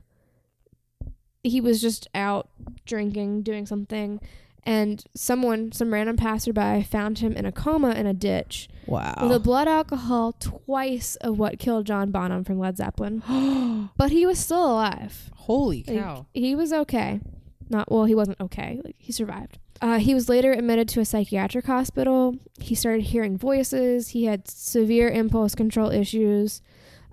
he 1.45 1.61
was 1.61 1.81
just 1.81 2.09
out 2.15 2.49
drinking, 2.87 3.43
doing 3.43 3.67
something, 3.67 4.21
and 4.65 5.05
someone, 5.15 5.71
some 5.73 5.93
random 5.93 6.17
passerby, 6.17 6.83
found 6.83 7.19
him 7.19 7.35
in 7.35 7.45
a 7.45 7.53
coma 7.53 7.93
in 7.93 8.07
a 8.07 8.15
ditch 8.15 8.69
wow. 8.87 9.15
with 9.23 9.33
a 9.33 9.39
blood 9.39 9.69
alcohol 9.69 10.33
twice 10.33 11.17
of 11.17 11.39
what 11.39 11.59
killed 11.59 11.87
John 11.87 12.11
Bonham 12.11 12.45
from 12.45 12.59
Led 12.59 12.79
Zeppelin. 12.79 13.91
but 13.97 14.11
he 14.11 14.25
was 14.27 14.39
still 14.39 14.65
alive. 14.65 15.31
Holy 15.35 15.85
Like, 15.87 15.99
cow! 15.99 16.27
he 16.33 16.55
was 16.55 16.73
okay. 16.73 17.21
Not 17.69 17.91
well, 17.91 18.05
he 18.05 18.15
wasn't 18.15 18.41
okay. 18.41 18.81
Like 18.83 18.97
he 18.99 19.13
survived. 19.13 19.59
Uh, 19.81 19.99
he 19.99 20.15
was 20.15 20.29
later 20.29 20.53
admitted 20.53 20.89
to 20.89 21.01
a 21.01 21.05
psychiatric 21.05 21.67
hospital. 21.67 22.37
He 22.61 22.75
started 22.75 23.03
hearing 23.03 23.37
voices. 23.37 24.09
He 24.09 24.25
had 24.25 24.49
severe 24.49 25.09
impulse 25.09 25.55
control 25.55 25.91
issues. 25.91 26.63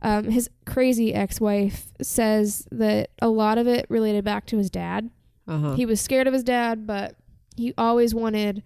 Um, 0.01 0.25
his 0.25 0.49
crazy 0.65 1.13
ex-wife 1.13 1.87
says 2.01 2.67
that 2.71 3.11
a 3.21 3.29
lot 3.29 3.57
of 3.57 3.67
it 3.67 3.85
related 3.89 4.23
back 4.25 4.45
to 4.47 4.57
his 4.57 4.69
dad. 4.71 5.09
Uh 5.47 5.57
huh. 5.59 5.73
He 5.75 5.85
was 5.85 6.01
scared 6.01 6.27
of 6.27 6.33
his 6.33 6.43
dad, 6.43 6.87
but 6.87 7.15
he 7.55 7.73
always 7.77 8.15
wanted, 8.15 8.63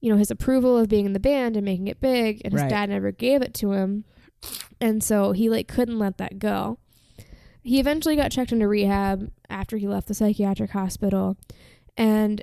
you 0.00 0.10
know, 0.10 0.16
his 0.18 0.30
approval 0.30 0.76
of 0.76 0.88
being 0.88 1.06
in 1.06 1.12
the 1.12 1.20
band 1.20 1.56
and 1.56 1.64
making 1.64 1.86
it 1.88 2.00
big, 2.00 2.40
and 2.44 2.52
his 2.52 2.62
Right. 2.62 2.70
dad 2.70 2.90
never 2.90 3.12
gave 3.12 3.42
it 3.42 3.54
to 3.54 3.72
him. 3.72 4.04
And 4.80 5.02
so 5.02 5.32
he 5.32 5.48
like 5.48 5.68
couldn't 5.68 5.98
let 5.98 6.18
that 6.18 6.38
go. 6.38 6.78
He 7.62 7.80
eventually 7.80 8.14
got 8.16 8.30
checked 8.30 8.52
into 8.52 8.68
rehab 8.68 9.30
after 9.50 9.76
he 9.76 9.88
left 9.88 10.06
the 10.08 10.14
psychiatric 10.14 10.70
hospital 10.70 11.36
and 11.96 12.42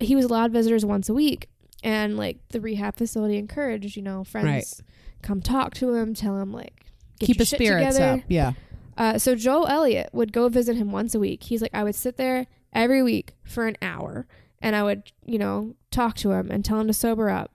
he 0.00 0.14
was 0.16 0.24
allowed 0.24 0.52
visitors 0.52 0.84
once 0.86 1.08
a 1.08 1.14
week 1.14 1.48
and 1.82 2.16
like 2.16 2.38
the 2.48 2.60
rehab 2.60 2.96
facility 2.96 3.36
encouraged, 3.36 3.94
you 3.96 4.02
know, 4.02 4.24
friends 4.24 4.46
Right. 4.46 5.20
come 5.22 5.42
talk 5.42 5.74
to 5.74 5.92
him, 5.94 6.14
tell 6.14 6.38
him 6.38 6.52
like 6.52 6.86
Keep 7.20 7.38
his 7.38 7.48
spirits 7.50 7.96
together. 7.96 8.18
up. 8.18 8.24
Yeah. 8.28 8.52
Uh, 8.96 9.18
so 9.18 9.34
Joe 9.34 9.64
Elliott 9.64 10.10
would 10.12 10.32
go 10.32 10.48
visit 10.48 10.76
him 10.76 10.90
once 10.90 11.14
a 11.14 11.20
week. 11.20 11.44
He's 11.44 11.62
like, 11.62 11.74
I 11.74 11.84
would 11.84 11.94
sit 11.94 12.16
there 12.16 12.46
every 12.72 13.02
week 13.02 13.34
for 13.44 13.66
an 13.66 13.76
hour, 13.80 14.26
and 14.60 14.74
I 14.74 14.82
would, 14.82 15.12
you 15.24 15.38
know, 15.38 15.74
talk 15.90 16.16
to 16.16 16.32
him 16.32 16.50
and 16.50 16.64
tell 16.64 16.80
him 16.80 16.88
to 16.88 16.92
sober 16.92 17.30
up. 17.30 17.52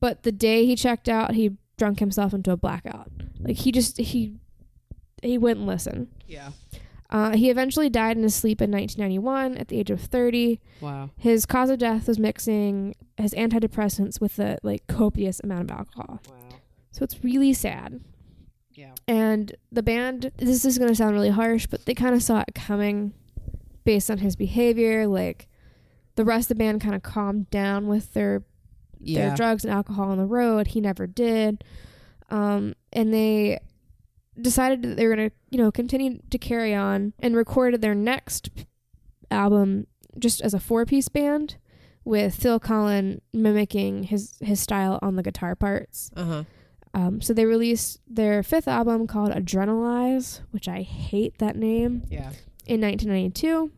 But 0.00 0.22
the 0.22 0.32
day 0.32 0.66
he 0.66 0.76
checked 0.76 1.08
out, 1.08 1.34
he 1.34 1.56
drunk 1.76 1.98
himself 1.98 2.32
into 2.32 2.52
a 2.52 2.56
blackout. 2.56 3.10
Like 3.40 3.56
he 3.56 3.72
just 3.72 3.98
he 3.98 4.36
he 5.22 5.38
wouldn't 5.38 5.66
listen. 5.66 6.08
Yeah. 6.26 6.50
Uh, 7.10 7.36
he 7.36 7.50
eventually 7.50 7.88
died 7.88 8.16
in 8.16 8.22
his 8.22 8.34
sleep 8.34 8.60
in 8.60 8.70
1991 8.70 9.56
at 9.56 9.68
the 9.68 9.78
age 9.78 9.90
of 9.90 10.00
30. 10.00 10.60
Wow. 10.80 11.10
His 11.16 11.46
cause 11.46 11.70
of 11.70 11.78
death 11.78 12.08
was 12.08 12.18
mixing 12.18 12.94
his 13.16 13.32
antidepressants 13.34 14.20
with 14.20 14.38
a 14.38 14.58
like 14.62 14.86
copious 14.86 15.40
amount 15.44 15.70
of 15.70 15.76
alcohol. 15.76 16.20
Wow. 16.28 16.58
So 16.90 17.04
it's 17.04 17.22
really 17.22 17.52
sad. 17.52 18.00
Yeah. 18.74 18.92
And 19.06 19.54
the 19.72 19.82
band, 19.82 20.30
this 20.36 20.64
is 20.64 20.78
going 20.78 20.90
to 20.90 20.94
sound 20.96 21.14
really 21.14 21.30
harsh, 21.30 21.66
but 21.66 21.84
they 21.86 21.94
kind 21.94 22.14
of 22.14 22.22
saw 22.22 22.40
it 22.46 22.54
coming 22.54 23.12
based 23.84 24.10
on 24.10 24.18
his 24.18 24.36
behavior. 24.36 25.06
Like 25.06 25.48
the 26.16 26.24
rest 26.24 26.50
of 26.50 26.56
the 26.56 26.64
band 26.64 26.80
kind 26.80 26.94
of 26.94 27.02
calmed 27.02 27.50
down 27.50 27.86
with 27.86 28.14
their 28.14 28.42
Yeah. 29.00 29.28
their 29.28 29.36
drugs 29.36 29.64
and 29.64 29.72
alcohol 29.72 30.10
on 30.10 30.18
the 30.18 30.26
road. 30.26 30.68
He 30.68 30.80
never 30.80 31.06
did. 31.06 31.62
Um, 32.30 32.74
and 32.92 33.12
they 33.12 33.58
decided 34.40 34.82
that 34.82 34.96
they 34.96 35.06
were 35.06 35.14
going 35.14 35.30
to, 35.30 35.36
you 35.50 35.58
know, 35.58 35.70
continue 35.70 36.18
to 36.30 36.38
carry 36.38 36.74
on 36.74 37.12
and 37.20 37.36
recorded 37.36 37.80
their 37.80 37.94
next 37.94 38.50
album 39.30 39.86
just 40.18 40.40
as 40.42 40.54
a 40.54 40.60
four 40.60 40.84
piece 40.86 41.08
band 41.08 41.56
with 42.04 42.34
Phil 42.34 42.58
Collen 42.60 43.20
mimicking 43.32 44.04
his, 44.04 44.34
his 44.40 44.60
style 44.60 44.98
on 45.02 45.16
the 45.16 45.22
guitar 45.22 45.54
parts. 45.54 46.10
Uh 46.16 46.24
huh. 46.24 46.44
Um, 46.94 47.20
so 47.20 47.34
they 47.34 47.44
released 47.44 48.00
their 48.08 48.42
fifth 48.42 48.68
album 48.68 49.06
called 49.06 49.30
Adrenalize, 49.32 50.40
which 50.52 50.68
I 50.68 50.82
hate 50.82 51.38
that 51.38 51.56
name, 51.56 52.04
Yeah. 52.08 52.30
in 52.66 52.80
1992. 52.80 53.70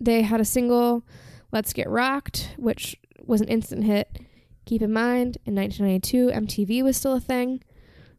They 0.00 0.22
had 0.22 0.40
a 0.40 0.44
single, 0.44 1.04
Let's 1.52 1.72
Get 1.72 1.88
Rocked, 1.88 2.54
which 2.56 2.96
was 3.26 3.40
an 3.40 3.48
instant 3.48 3.84
hit. 3.84 4.20
Keep 4.64 4.82
in 4.82 4.92
mind, 4.92 5.38
in 5.44 5.54
1992, 5.56 6.28
MTV 6.30 6.82
was 6.84 6.96
still 6.96 7.14
a 7.14 7.20
thing. 7.20 7.62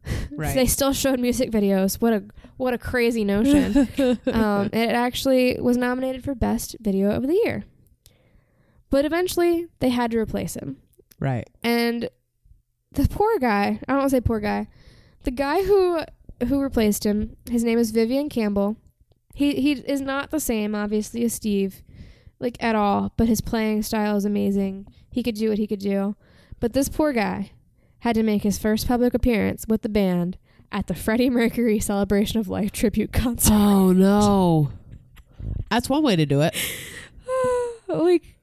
Right. 0.30 0.54
they 0.54 0.66
still 0.66 0.92
showed 0.94 1.20
music 1.20 1.50
videos. 1.50 2.00
What 2.00 2.12
a 2.14 2.24
what 2.56 2.72
a 2.72 2.78
crazy 2.78 3.22
notion. 3.24 3.76
um, 4.32 4.66
it 4.72 4.90
actually 4.90 5.60
was 5.60 5.76
nominated 5.76 6.24
for 6.24 6.34
Best 6.34 6.76
Video 6.80 7.10
of 7.10 7.26
the 7.26 7.34
Year. 7.44 7.64
But 8.88 9.04
eventually, 9.04 9.66
they 9.80 9.90
had 9.90 10.10
to 10.12 10.18
replace 10.18 10.54
him. 10.54 10.78
right. 11.18 11.46
And 11.62 12.08
the 12.92 13.08
poor 13.08 13.38
guy, 13.38 13.80
I 13.86 13.92
don't 13.92 13.98
want 13.98 14.10
to 14.10 14.16
say 14.16 14.20
poor 14.20 14.40
guy, 14.40 14.68
the 15.24 15.30
guy 15.30 15.62
who 15.62 16.00
who 16.46 16.60
replaced 16.60 17.04
him, 17.04 17.36
his 17.50 17.62
name 17.64 17.78
is 17.78 17.90
Vivian 17.90 18.28
Campbell. 18.28 18.76
He 19.34 19.60
he 19.60 19.72
is 19.72 20.00
not 20.00 20.30
the 20.30 20.40
same, 20.40 20.74
obviously, 20.74 21.24
as 21.24 21.32
Steve, 21.34 21.82
like 22.38 22.56
at 22.60 22.74
all. 22.74 23.12
But 23.16 23.28
his 23.28 23.40
playing 23.40 23.82
style 23.82 24.16
is 24.16 24.24
amazing. 24.24 24.86
He 25.10 25.22
could 25.22 25.34
do 25.34 25.50
what 25.50 25.58
he 25.58 25.66
could 25.66 25.80
do. 25.80 26.16
But 26.58 26.72
this 26.72 26.88
poor 26.88 27.12
guy 27.12 27.52
had 28.00 28.14
to 28.14 28.22
make 28.22 28.42
his 28.42 28.58
first 28.58 28.88
public 28.88 29.14
appearance 29.14 29.66
with 29.68 29.82
the 29.82 29.88
band 29.88 30.38
at 30.72 30.86
the 30.86 30.94
Freddie 30.94 31.30
Mercury 31.30 31.78
Celebration 31.80 32.40
of 32.40 32.48
Life 32.48 32.72
tribute 32.72 33.12
concert. 33.12 33.54
Oh 33.54 33.92
no. 33.92 34.72
That's 35.70 35.88
one 35.88 36.02
way 36.02 36.16
to 36.16 36.26
do 36.26 36.40
it. 36.40 36.54
like, 37.88 38.36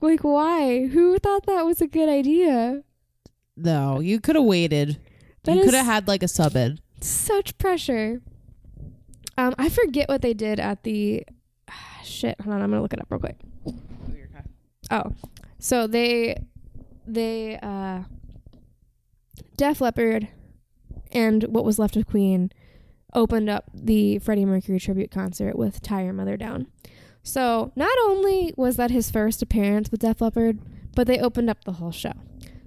like 0.00 0.20
why? 0.20 0.86
Who 0.86 1.18
thought 1.18 1.46
that 1.46 1.66
was 1.66 1.80
a 1.80 1.86
good 1.86 2.08
idea? 2.08 2.82
No, 3.62 4.00
you 4.00 4.20
could 4.20 4.36
have 4.36 4.44
waited. 4.44 4.98
That 5.44 5.56
you 5.56 5.64
could 5.64 5.74
have 5.74 5.86
had 5.86 6.08
like 6.08 6.22
a 6.22 6.28
sub 6.28 6.56
in. 6.56 6.80
such 7.00 7.56
pressure. 7.58 8.20
Um, 9.38 9.54
I 9.58 9.68
forget 9.70 10.08
what 10.08 10.20
they 10.22 10.34
did 10.34 10.60
at 10.60 10.82
the 10.82 11.24
ah, 11.68 12.00
shit. 12.04 12.40
Hold 12.40 12.56
on, 12.56 12.62
I'm 12.62 12.70
gonna 12.70 12.82
look 12.82 12.92
it 12.92 13.00
up 13.00 13.06
real 13.10 13.20
quick. 13.20 13.36
Oh, 14.90 15.12
so 15.58 15.86
they 15.86 16.42
they 17.06 17.58
uh, 17.62 18.02
Def 19.56 19.80
Leppard 19.80 20.28
and 21.12 21.44
what 21.44 21.64
was 21.64 21.78
left 21.78 21.96
of 21.96 22.06
Queen 22.06 22.50
opened 23.14 23.48
up 23.48 23.64
the 23.72 24.18
Freddie 24.18 24.44
Mercury 24.44 24.80
tribute 24.80 25.10
concert 25.10 25.56
with 25.56 25.80
"Tie 25.80 26.04
Your 26.04 26.12
Mother 26.12 26.36
Down." 26.36 26.66
So 27.22 27.72
not 27.76 27.96
only 28.04 28.52
was 28.56 28.76
that 28.76 28.90
his 28.90 29.10
first 29.10 29.42
appearance 29.42 29.90
with 29.90 30.00
Def 30.00 30.20
Leppard, 30.20 30.58
but 30.94 31.06
they 31.06 31.18
opened 31.18 31.50
up 31.50 31.64
the 31.64 31.72
whole 31.72 31.92
show. 31.92 32.14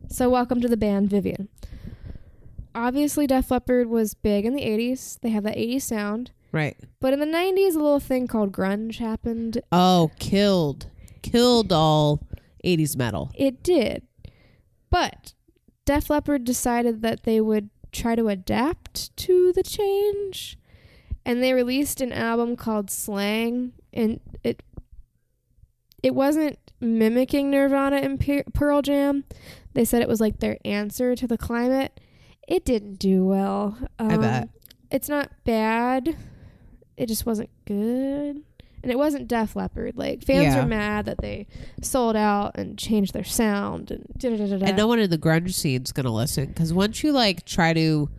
So 0.09 0.29
welcome 0.29 0.61
to 0.61 0.67
the 0.67 0.77
band, 0.77 1.09
Vivian. 1.09 1.49
Obviously, 2.75 3.27
Def 3.27 3.51
Leppard 3.51 3.87
was 3.87 4.13
big 4.13 4.45
in 4.45 4.53
the 4.53 4.61
80s. 4.63 5.19
They 5.21 5.29
have 5.29 5.43
that 5.43 5.57
80s 5.57 5.81
sound. 5.83 6.31
Right. 6.51 6.77
But 6.99 7.13
in 7.13 7.19
the 7.19 7.25
90s, 7.25 7.75
a 7.75 7.79
little 7.79 7.99
thing 7.99 8.27
called 8.27 8.51
grunge 8.51 8.97
happened. 8.97 9.61
Oh, 9.71 10.11
killed. 10.19 10.87
Killed 11.21 11.71
all 11.71 12.27
80s 12.63 12.95
metal. 12.95 13.31
It 13.35 13.63
did. 13.63 14.03
But 14.89 15.33
Def 15.85 16.09
Leppard 16.09 16.43
decided 16.43 17.01
that 17.01 17.23
they 17.23 17.41
would 17.41 17.69
try 17.91 18.15
to 18.15 18.27
adapt 18.27 19.15
to 19.17 19.51
the 19.53 19.63
change. 19.63 20.57
And 21.25 21.41
they 21.41 21.53
released 21.53 22.01
an 22.01 22.11
album 22.11 22.55
called 22.55 22.91
Slang. 22.91 23.73
And 23.91 24.19
it 24.43 24.61
it 26.03 26.13
wasn't 26.13 26.59
mimicking 26.81 27.49
Nirvana 27.49 27.95
and 27.97 28.19
Pe- 28.19 28.43
Pearl 28.53 28.81
Jam. 28.81 29.23
They 29.73 29.85
said 29.85 30.01
it 30.01 30.07
was 30.07 30.21
like 30.21 30.39
their 30.39 30.57
answer 30.65 31.15
to 31.15 31.27
the 31.27 31.37
climate. 31.37 31.99
It 32.47 32.65
didn't 32.65 32.95
do 32.99 33.25
well. 33.25 33.77
I 33.99 34.17
bet. 34.17 34.43
Um, 34.43 34.49
it's 34.91 35.09
not 35.09 35.31
bad. 35.45 36.15
It 36.97 37.07
just 37.07 37.25
wasn't 37.25 37.49
good. 37.65 38.43
And 38.83 38.91
it 38.91 38.97
wasn't 38.97 39.27
Def 39.29 39.55
Leppard. 39.55 39.97
Like 39.97 40.23
fans 40.23 40.53
Yeah. 40.53 40.63
are 40.63 40.67
mad 40.67 41.05
that 41.05 41.19
they 41.21 41.47
sold 41.81 42.15
out 42.17 42.51
and 42.55 42.77
changed 42.77 43.13
their 43.13 43.23
sound 43.23 43.89
and 43.91 44.05
da 44.17 44.29
da 44.35 44.45
da 44.45 44.57
da. 44.57 44.65
And 44.67 44.77
no 44.77 44.87
one 44.87 44.99
in 44.99 45.09
the 45.09 45.17
grunge 45.17 45.53
scene's 45.53 45.91
going 45.93 46.03
to 46.05 46.11
listen 46.11 46.47
because 46.47 46.73
once 46.73 47.01
you 47.03 47.13
like 47.13 47.45
try 47.45 47.73
to 47.73 48.09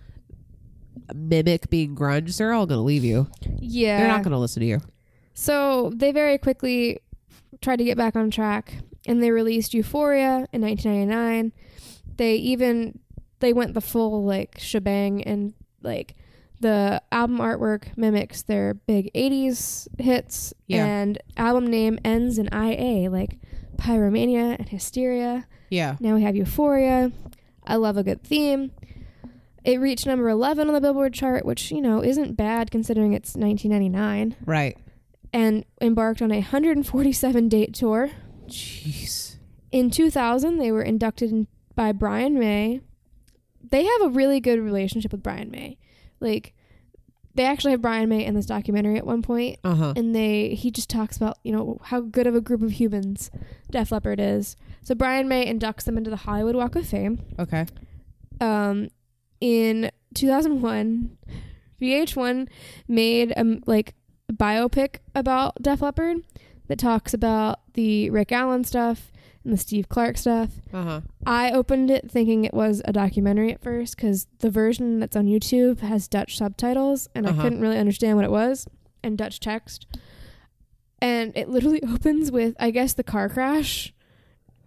mimic 1.15 1.69
being 1.71 1.95
grunge, 1.95 2.37
they're 2.39 2.53
all 2.53 2.67
going 2.67 2.79
to 2.79 2.83
leave 2.83 3.05
you. 3.05 3.29
yeah. 3.61 3.99
They're 4.01 4.09
not 4.09 4.23
going 4.23 4.33
to 4.33 4.39
listen 4.39 4.61
to 4.61 4.67
you. 4.67 4.81
So 5.35 5.93
they 5.95 6.13
very 6.13 6.39
quickly 6.39 7.01
tried 7.61 7.77
to 7.77 7.85
get 7.85 7.97
back 7.97 8.17
on 8.17 8.31
track 8.31 8.75
and 9.07 9.23
they 9.23 9.31
released 9.31 9.75
Euphoria 9.75 10.47
in 10.53 10.63
1999. 10.63 11.53
They 12.17 12.37
even 12.37 12.99
they 13.41 13.53
went 13.53 13.75
the 13.75 13.81
full 13.81 14.25
like 14.25 14.57
shebang 14.59 15.23
and 15.25 15.53
like 15.83 16.15
the 16.61 17.03
album 17.13 17.39
artwork 17.39 17.97
mimics 17.97 18.43
their 18.43 18.73
big 18.75 19.11
80s 19.15 19.87
hits 20.01 20.55
Yeah. 20.67 20.87
and 20.87 21.19
album 21.37 21.67
name 21.67 21.99
ends 22.05 22.39
in 22.39 22.49
IA 22.55 23.11
like 23.11 23.39
Pyromania 23.77 24.57
and 24.59 24.69
Hysteria. 24.69 25.47
Yeah. 25.69 25.97
Now 26.01 26.15
we 26.15 26.23
have 26.23 26.37
Euphoria. 26.37 27.13
I 27.67 27.77
love 27.77 27.97
a 27.97 28.03
good 28.05 28.23
theme. 28.23 28.71
It 29.65 29.81
reached 29.81 30.07
number 30.07 30.29
11 30.29 30.69
on 30.69 30.75
the 30.75 30.81
Billboard 30.81 31.15
chart, 31.15 31.45
which, 31.47 31.71
you 31.73 31.81
know, 31.81 32.03
isn't 32.05 32.37
bad 32.37 32.71
considering 32.71 33.15
it's 33.15 33.35
1999, 33.35 34.37
Right. 34.47 34.77
and 35.33 35.65
embarked 35.81 36.21
on 36.23 36.31
a 36.31 36.37
147 36.37 37.49
date 37.49 37.75
tour. 37.75 38.11
Jeez. 38.49 39.37
In 39.73 39.91
2000, 39.91 40.59
they 40.59 40.71
were 40.73 40.83
inducted 40.83 41.31
in, 41.31 41.47
by 41.75 41.93
Brian 41.93 42.39
May. 42.39 42.81
They 43.69 43.85
have 43.85 44.03
a 44.03 44.09
really 44.09 44.41
good 44.41 44.61
relationship 44.61 45.11
with 45.13 45.23
Brian 45.23 45.51
May. 45.51 45.79
Like, 46.21 46.55
they 47.35 47.45
actually 47.45 47.73
have 47.73 47.83
Brian 47.83 48.09
May 48.09 48.25
in 48.25 48.35
this 48.35 48.47
documentary 48.47 48.97
at 48.97 49.05
one 49.07 49.21
point, 49.23 49.59
Uh 49.65 49.75
huh. 49.75 49.93
and 49.97 50.15
they 50.15 50.55
he 50.55 50.71
just 50.71 50.89
talks 50.89 51.17
about 51.17 51.37
you 51.43 51.51
know 51.51 51.79
how 51.83 52.01
good 52.01 52.29
of 52.29 52.37
a 52.37 52.41
group 52.41 52.63
of 52.63 52.71
humans 52.73 53.29
Def 53.73 53.91
Leppard 53.91 54.21
is. 54.21 54.55
So 54.83 54.95
Brian 54.95 55.27
May 55.27 55.53
inducts 55.53 55.83
them 55.83 55.99
into 55.99 56.11
the 56.11 56.17
Hollywood 56.17 56.55
Walk 56.55 56.77
of 56.77 56.87
Fame. 56.87 57.19
Okay. 57.41 57.67
Um, 58.41 58.89
in 59.41 59.91
2001, 60.15 61.17
VH1 61.83 62.49
made 62.87 63.33
a 63.37 63.59
like 63.67 63.95
biopic 64.33 64.99
about 65.17 65.61
Def 65.61 65.83
Leppard 65.83 66.19
that 66.69 66.79
talks 66.79 67.13
about 67.15 67.61
the 67.75 68.11
Rick 68.11 68.33
Allen 68.33 68.65
stuff 68.65 69.11
and 69.45 69.53
the 69.53 69.57
Steve 69.59 69.89
Clark 69.89 70.17
stuff. 70.17 70.51
Uh 70.73 70.83
huh. 70.83 71.01
I 71.27 71.51
opened 71.51 71.91
it 71.91 72.11
thinking 72.11 72.45
it 72.45 72.55
was 72.55 72.81
a 72.87 72.93
documentary 72.93 73.53
at 73.53 73.63
first 73.63 73.97
because 73.97 74.27
the 74.39 74.51
version 74.51 75.01
that's 75.01 75.17
on 75.17 75.27
YouTube 75.27 75.81
has 75.81 76.09
Dutch 76.09 76.39
subtitles 76.39 77.09
and 77.15 77.27
Uh-huh. 77.27 77.39
I 77.39 77.43
couldn't 77.43 77.61
really 77.61 77.79
understand 77.79 78.17
what 78.17 78.25
it 78.25 78.31
was 78.31 78.67
and 79.03 79.19
Dutch 79.19 79.41
text. 79.41 79.87
And 81.01 81.37
it 81.37 81.49
literally 81.51 81.83
opens 81.89 82.33
with, 82.33 82.55
I 82.59 82.71
guess, 82.71 82.95
the 82.95 83.05
car 83.05 83.29
crash, 83.29 83.93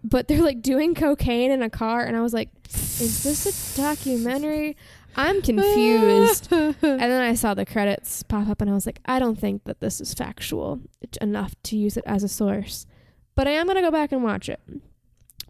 but 0.04 0.28
they're 0.28 0.42
like 0.42 0.62
doing 0.62 0.94
cocaine 0.94 1.50
in 1.50 1.62
a 1.62 1.70
car. 1.70 2.04
And 2.04 2.16
I 2.16 2.20
was 2.20 2.32
like, 2.32 2.50
is 2.68 3.24
this 3.24 3.74
a 3.76 3.80
documentary? 3.80 4.76
I'm 5.18 5.42
confused. 5.42 6.50
and 6.52 6.74
then 6.80 7.20
I 7.20 7.34
saw 7.34 7.54
the 7.54 7.66
credits 7.66 8.22
pop 8.22 8.48
up 8.48 8.60
and 8.60 8.70
I 8.70 8.74
was 8.74 8.86
like, 8.86 9.00
I 9.04 9.18
don't 9.18 9.38
think 9.38 9.64
that 9.64 9.80
this 9.80 10.00
is 10.00 10.14
factual 10.14 10.80
enough 11.20 11.54
to 11.64 11.76
use 11.76 11.96
it 11.96 12.04
as 12.06 12.22
a 12.22 12.28
source. 12.28 12.86
But 13.34 13.46
I 13.46 13.52
am 13.52 13.66
going 13.66 13.76
to 13.76 13.82
go 13.82 13.90
back 13.90 14.12
and 14.12 14.22
watch 14.22 14.48
it 14.48 14.60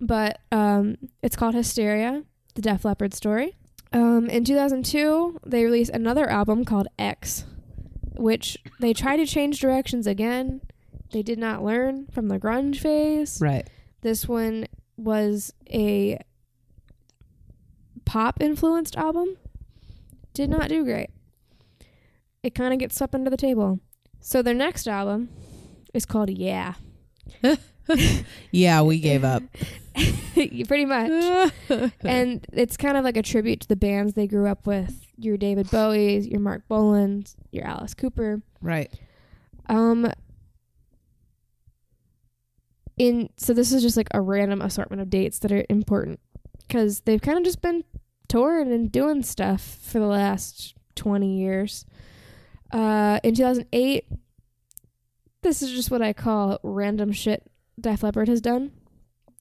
but 0.00 0.40
um, 0.52 0.96
it's 1.22 1.36
called 1.36 1.54
Hysteria, 1.54 2.24
the 2.54 2.62
Def 2.62 2.84
Leppard 2.84 3.14
story. 3.14 3.56
Um, 3.92 4.28
in 4.28 4.44
2002, 4.44 5.40
they 5.46 5.64
released 5.64 5.90
another 5.90 6.28
album 6.28 6.64
called 6.64 6.88
X, 6.98 7.44
which 8.16 8.58
they 8.80 8.92
tried 8.92 9.16
to 9.16 9.26
change 9.26 9.60
directions 9.60 10.06
again. 10.06 10.60
They 11.12 11.22
did 11.22 11.38
not 11.38 11.64
learn 11.64 12.06
from 12.12 12.28
the 12.28 12.38
grunge 12.38 12.80
phase. 12.80 13.40
Right. 13.40 13.68
This 14.02 14.28
one 14.28 14.66
was 14.96 15.52
a 15.70 16.18
pop 18.04 18.42
influenced 18.42 18.96
album. 18.96 19.36
Did 20.38 20.50
not 20.50 20.68
do 20.68 20.84
great. 20.84 21.10
It 22.44 22.54
kind 22.54 22.72
of 22.72 22.78
gets 22.78 22.94
swept 22.96 23.12
under 23.12 23.28
the 23.28 23.36
table. 23.36 23.80
So 24.20 24.40
their 24.40 24.54
next 24.54 24.86
album 24.86 25.30
is 25.92 26.06
called 26.06 26.30
Yeah. 26.30 26.74
Yeah, 28.52 28.82
we 28.82 29.00
gave 29.00 29.24
up. 29.24 29.42
Pretty 30.34 30.84
much. 30.84 31.10
and 32.02 32.46
it's 32.52 32.76
kind 32.76 32.96
of 32.96 33.02
like 33.02 33.16
a 33.16 33.22
tribute 33.22 33.62
to 33.62 33.66
the 33.66 33.74
bands 33.74 34.12
they 34.14 34.28
grew 34.28 34.46
up 34.46 34.64
with. 34.64 35.08
Your 35.16 35.36
David 35.36 35.72
Bowie's, 35.72 36.28
your 36.28 36.38
Marc 36.38 36.68
Bolan's, 36.68 37.34
your 37.50 37.64
Alice 37.66 37.94
Cooper. 37.94 38.40
right. 38.62 38.92
Um 39.68 40.08
in 42.96 43.28
so 43.36 43.52
this 43.52 43.72
is 43.72 43.82
just 43.82 43.96
like 43.96 44.08
a 44.12 44.20
random 44.20 44.62
assortment 44.62 45.02
of 45.02 45.10
dates 45.10 45.40
that 45.40 45.50
are 45.50 45.64
important 45.68 46.20
cuz 46.68 47.00
they've 47.00 47.20
kind 47.22 47.38
of 47.38 47.44
just 47.44 47.60
been 47.60 47.82
touring 48.28 48.72
and 48.72 48.92
doing 48.92 49.22
stuff 49.22 49.78
for 49.82 49.98
the 49.98 50.06
last 50.06 50.74
20 50.96 51.38
years. 51.38 51.84
Uh 52.72 53.20
in 53.22 53.34
2008 53.34 54.04
this 55.42 55.62
is 55.62 55.70
just 55.70 55.90
what 55.90 56.02
I 56.02 56.12
call 56.12 56.58
random 56.62 57.12
shit 57.12 57.44
Def 57.80 58.02
Leppard 58.02 58.28
has 58.28 58.40
done. 58.40 58.72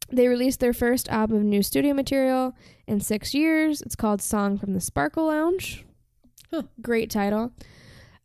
They 0.10 0.28
released 0.28 0.60
their 0.60 0.74
first 0.74 1.10
album 1.10 1.38
of 1.38 1.44
new 1.44 1.62
studio 1.62 1.94
material 1.94 2.56
in 2.86 3.02
6 3.02 3.34
years. 3.34 3.82
It's 3.82 3.96
called 3.96 4.22
Song 4.22 4.58
from 4.58 4.74
the 4.74 4.80
Sparkle 4.80 5.28
Lounge. 5.28 5.86
Huh. 6.52 6.64
Great 6.82 7.10
title. 7.10 7.52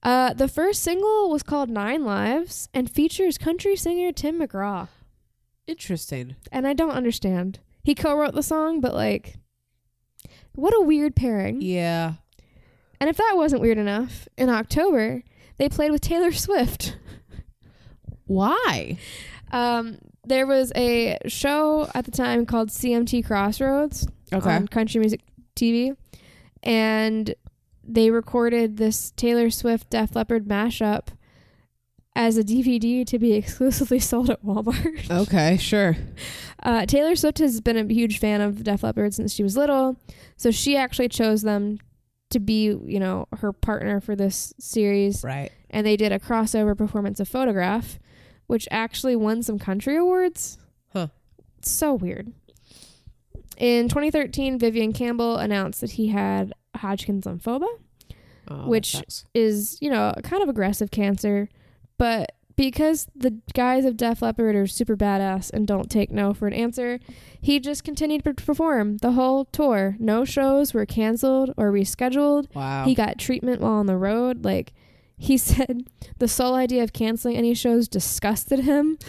Uh, 0.02 0.32
the 0.32 0.48
first 0.48 0.82
single 0.82 1.30
was 1.30 1.42
called 1.42 1.70
Nine 1.70 2.04
Lives 2.04 2.68
and 2.74 2.90
features 2.90 3.38
country 3.38 3.76
singer 3.76 4.12
Tim 4.12 4.40
McGraw. 4.40 4.88
Interesting. 5.66 6.36
And 6.50 6.66
I 6.66 6.72
don't 6.72 6.90
understand. 6.90 7.60
He 7.84 7.94
co 7.94 8.16
wrote 8.16 8.34
the 8.34 8.42
song, 8.42 8.80
but 8.80 8.94
like, 8.94 9.36
what 10.54 10.74
a 10.76 10.80
weird 10.80 11.16
pairing. 11.16 11.60
Yeah. 11.60 12.14
And 13.00 13.10
if 13.10 13.16
that 13.16 13.32
wasn't 13.34 13.62
weird 13.62 13.78
enough, 13.78 14.28
in 14.36 14.48
October, 14.48 15.22
they 15.58 15.68
played 15.68 15.90
with 15.90 16.00
Taylor 16.00 16.32
Swift. 16.32 16.96
Why? 18.26 18.96
Um, 19.50 19.98
there 20.24 20.46
was 20.46 20.72
a 20.76 21.18
show 21.26 21.90
at 21.94 22.04
the 22.04 22.10
time 22.10 22.46
called 22.46 22.68
CMT 22.70 23.26
Crossroads 23.26 24.06
on 24.32 24.68
Country 24.68 25.00
Music 25.00 25.20
TV, 25.56 25.96
and 26.62 27.34
they 27.84 28.10
recorded 28.10 28.76
this 28.76 29.10
Taylor 29.12 29.50
Swift 29.50 29.90
Def 29.90 30.14
Leppard 30.14 30.46
mashup 30.46 31.08
as 32.14 32.36
a 32.36 32.44
DVD 32.44 33.06
to 33.06 33.18
be 33.18 33.32
exclusively 33.34 33.98
sold 33.98 34.30
at 34.30 34.44
Walmart. 34.44 35.10
Okay, 35.10 35.56
sure. 35.56 35.96
Uh, 36.64 36.86
Taylor 36.86 37.16
Swift 37.16 37.38
has 37.38 37.60
been 37.60 37.76
a 37.76 37.92
huge 37.92 38.20
fan 38.20 38.40
of 38.40 38.62
Def 38.62 38.84
Leppard 38.84 39.12
since 39.14 39.34
she 39.34 39.42
was 39.42 39.56
little, 39.56 39.96
so 40.36 40.52
she 40.52 40.76
actually 40.76 41.08
chose 41.08 41.42
them 41.42 41.76
to 42.30 42.38
be, 42.38 42.66
you 42.86 43.00
know, 43.00 43.26
her 43.38 43.52
partner 43.52 43.98
for 44.00 44.14
this 44.14 44.54
series, 44.60 45.24
Right. 45.24 45.50
and 45.70 45.84
they 45.84 45.96
did 45.96 46.12
a 46.12 46.20
crossover 46.20 46.78
performance 46.78 47.18
of 47.18 47.26
Photograph, 47.28 47.98
which 48.46 48.68
actually 48.70 49.16
won 49.16 49.42
some 49.42 49.58
country 49.58 49.96
awards. 49.96 50.56
Huh. 50.92 51.08
It's 51.58 51.72
so 51.72 51.94
weird. 51.94 52.32
In 53.56 53.88
2013, 53.88 54.56
Vivian 54.58 54.92
Campbell 54.92 55.36
announced 55.38 55.80
that 55.80 55.92
he 55.92 56.08
had 56.08 56.52
Hodgkin's 56.76 57.24
lymphoma, 57.24 57.66
Oh, 58.46 58.68
Which- 58.68 59.02
is, 59.34 59.78
you 59.80 59.90
know, 59.90 60.12
a 60.16 60.22
kind 60.22 60.44
of 60.44 60.48
aggressive 60.48 60.92
cancer, 60.92 61.48
but 62.02 62.32
because 62.56 63.06
the 63.14 63.38
guys 63.54 63.84
of 63.84 63.96
Def 63.96 64.22
Leppard 64.22 64.56
are 64.56 64.66
super 64.66 64.96
badass 64.96 65.52
and 65.52 65.68
don't 65.68 65.88
take 65.88 66.10
no 66.10 66.34
for 66.34 66.48
an 66.48 66.52
answer, 66.52 66.98
he 67.40 67.60
just 67.60 67.84
continued 67.84 68.24
to 68.24 68.34
perform 68.34 68.96
the 68.96 69.12
whole 69.12 69.44
tour. 69.44 69.94
No 70.00 70.24
shows 70.24 70.74
were 70.74 70.84
canceled 70.84 71.54
or 71.56 71.70
rescheduled. 71.70 72.52
Wow. 72.56 72.86
He 72.86 72.96
got 72.96 73.18
treatment 73.18 73.60
while 73.60 73.74
on 73.74 73.86
the 73.86 73.96
road. 73.96 74.44
Like 74.44 74.72
he 75.16 75.38
said, 75.38 75.84
the 76.18 76.26
sole 76.26 76.56
idea 76.56 76.82
of 76.82 76.92
canceling 76.92 77.36
any 77.36 77.54
shows 77.54 77.86
disgusted 77.86 78.58
him. 78.58 78.98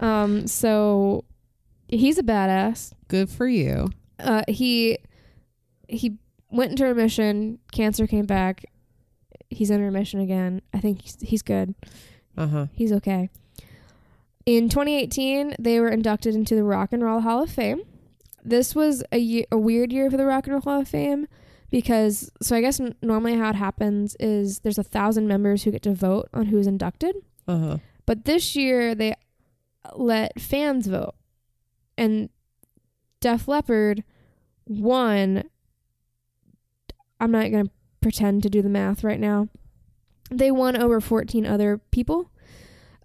Um, 0.00 0.48
so 0.48 1.24
he's 1.86 2.18
a 2.18 2.24
badass. 2.24 2.94
Good 3.06 3.30
for 3.30 3.46
you. 3.46 3.90
Uh, 4.18 4.42
he 4.48 4.98
he 5.88 6.18
went 6.50 6.72
into 6.72 6.84
remission. 6.84 7.60
Cancer 7.70 8.08
came 8.08 8.26
back. 8.26 8.64
He's 9.50 9.70
in 9.70 9.80
remission 9.80 10.18
again. 10.18 10.62
I 10.72 10.80
think 10.80 11.02
he's, 11.02 11.16
he's 11.20 11.42
good. 11.42 11.76
Uh 12.36 12.46
huh. 12.46 12.66
He's 12.72 12.92
okay. 12.92 13.30
In 14.46 14.68
2018, 14.68 15.56
they 15.58 15.80
were 15.80 15.88
inducted 15.88 16.34
into 16.34 16.54
the 16.54 16.64
Rock 16.64 16.92
and 16.92 17.02
Roll 17.02 17.20
Hall 17.20 17.42
of 17.42 17.50
Fame. 17.50 17.82
This 18.44 18.74
was 18.74 19.02
a, 19.10 19.16
ye- 19.18 19.46
a 19.50 19.56
weird 19.56 19.90
year 19.92 20.10
for 20.10 20.16
the 20.18 20.26
Rock 20.26 20.44
and 20.46 20.52
Roll 20.52 20.60
Hall 20.62 20.80
of 20.82 20.88
Fame 20.88 21.26
because, 21.70 22.30
so 22.42 22.54
I 22.54 22.60
guess 22.60 22.78
n- 22.78 22.94
normally 23.00 23.36
how 23.38 23.48
it 23.50 23.56
happens 23.56 24.16
is 24.20 24.58
there's 24.60 24.76
a 24.78 24.82
thousand 24.82 25.26
members 25.28 25.62
who 25.62 25.70
get 25.70 25.82
to 25.82 25.94
vote 25.94 26.28
on 26.34 26.46
who's 26.46 26.66
inducted. 26.66 27.16
Uh 27.48 27.58
huh. 27.58 27.78
But 28.04 28.26
this 28.26 28.54
year 28.54 28.94
they 28.94 29.14
let 29.94 30.38
fans 30.40 30.86
vote. 30.88 31.14
And 31.96 32.28
Def 33.20 33.48
Leppard 33.48 34.04
won. 34.66 35.44
I'm 37.20 37.30
not 37.30 37.50
going 37.50 37.66
to 37.66 37.70
pretend 38.02 38.42
to 38.42 38.50
do 38.50 38.60
the 38.60 38.68
math 38.68 39.02
right 39.04 39.20
now. 39.20 39.48
They 40.30 40.50
won 40.50 40.76
over 40.76 41.00
14 41.00 41.46
other 41.46 41.78
people. 41.90 42.30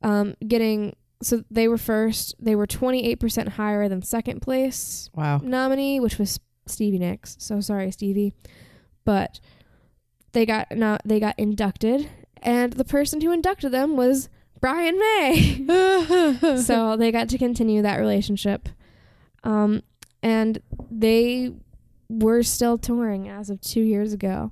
Um, 0.01 0.35
getting 0.47 0.95
so 1.21 1.43
they 1.51 1.67
were 1.67 1.77
first. 1.77 2.35
They 2.39 2.55
were 2.55 2.65
28% 2.67 3.49
higher 3.49 3.89
than 3.89 4.01
second 4.01 4.41
place 4.41 5.09
Wow. 5.13 5.41
nominee, 5.43 5.99
which 5.99 6.17
was 6.17 6.39
Stevie 6.65 6.99
Nicks. 6.99 7.35
So 7.39 7.59
sorry, 7.59 7.91
Stevie, 7.91 8.33
but 9.03 9.39
they 10.31 10.45
got 10.45 10.67
not 10.75 11.01
they 11.03 11.19
got 11.19 11.37
inducted, 11.37 12.09
and 12.41 12.73
the 12.73 12.85
person 12.85 13.19
who 13.19 13.31
inducted 13.31 13.71
them 13.73 13.97
was 13.97 14.29
Brian 14.61 14.97
May. 14.97 15.65
so 16.63 16.95
they 16.95 17.11
got 17.11 17.27
to 17.29 17.37
continue 17.37 17.81
that 17.81 17.97
relationship, 17.99 18.69
um, 19.43 19.81
and 20.23 20.61
they 20.89 21.51
were 22.07 22.43
still 22.43 22.77
touring 22.77 23.27
as 23.27 23.49
of 23.49 23.59
two 23.59 23.81
years 23.81 24.13
ago. 24.13 24.51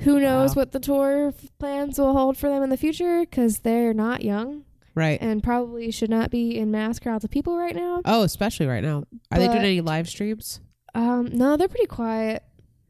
Who 0.00 0.18
knows 0.20 0.50
Wow. 0.56 0.60
what 0.62 0.72
the 0.72 0.80
tour 0.80 1.32
plans 1.58 1.98
will 1.98 2.12
hold 2.12 2.36
for 2.36 2.48
them 2.48 2.62
in 2.62 2.70
the 2.70 2.76
future? 2.76 3.20
Because 3.20 3.60
they're 3.60 3.94
not 3.94 4.22
young. 4.22 4.64
Right. 4.94 5.20
and 5.22 5.42
probably 5.42 5.90
should 5.92 6.10
not 6.10 6.30
be 6.30 6.58
in 6.58 6.70
mass 6.72 6.98
crowds 6.98 7.24
of 7.24 7.30
people 7.30 7.56
right 7.56 7.74
now. 7.76 8.02
Oh, 8.04 8.22
especially 8.22 8.66
right 8.66 8.82
now. 8.82 9.04
Are 9.30 9.38
they 9.38 9.46
doing 9.46 9.58
any 9.60 9.80
live 9.80 10.08
streams? 10.08 10.60
Um, 10.96 11.26
no, 11.32 11.56
they're 11.56 11.68
pretty 11.68 11.86
quiet. 11.86 12.42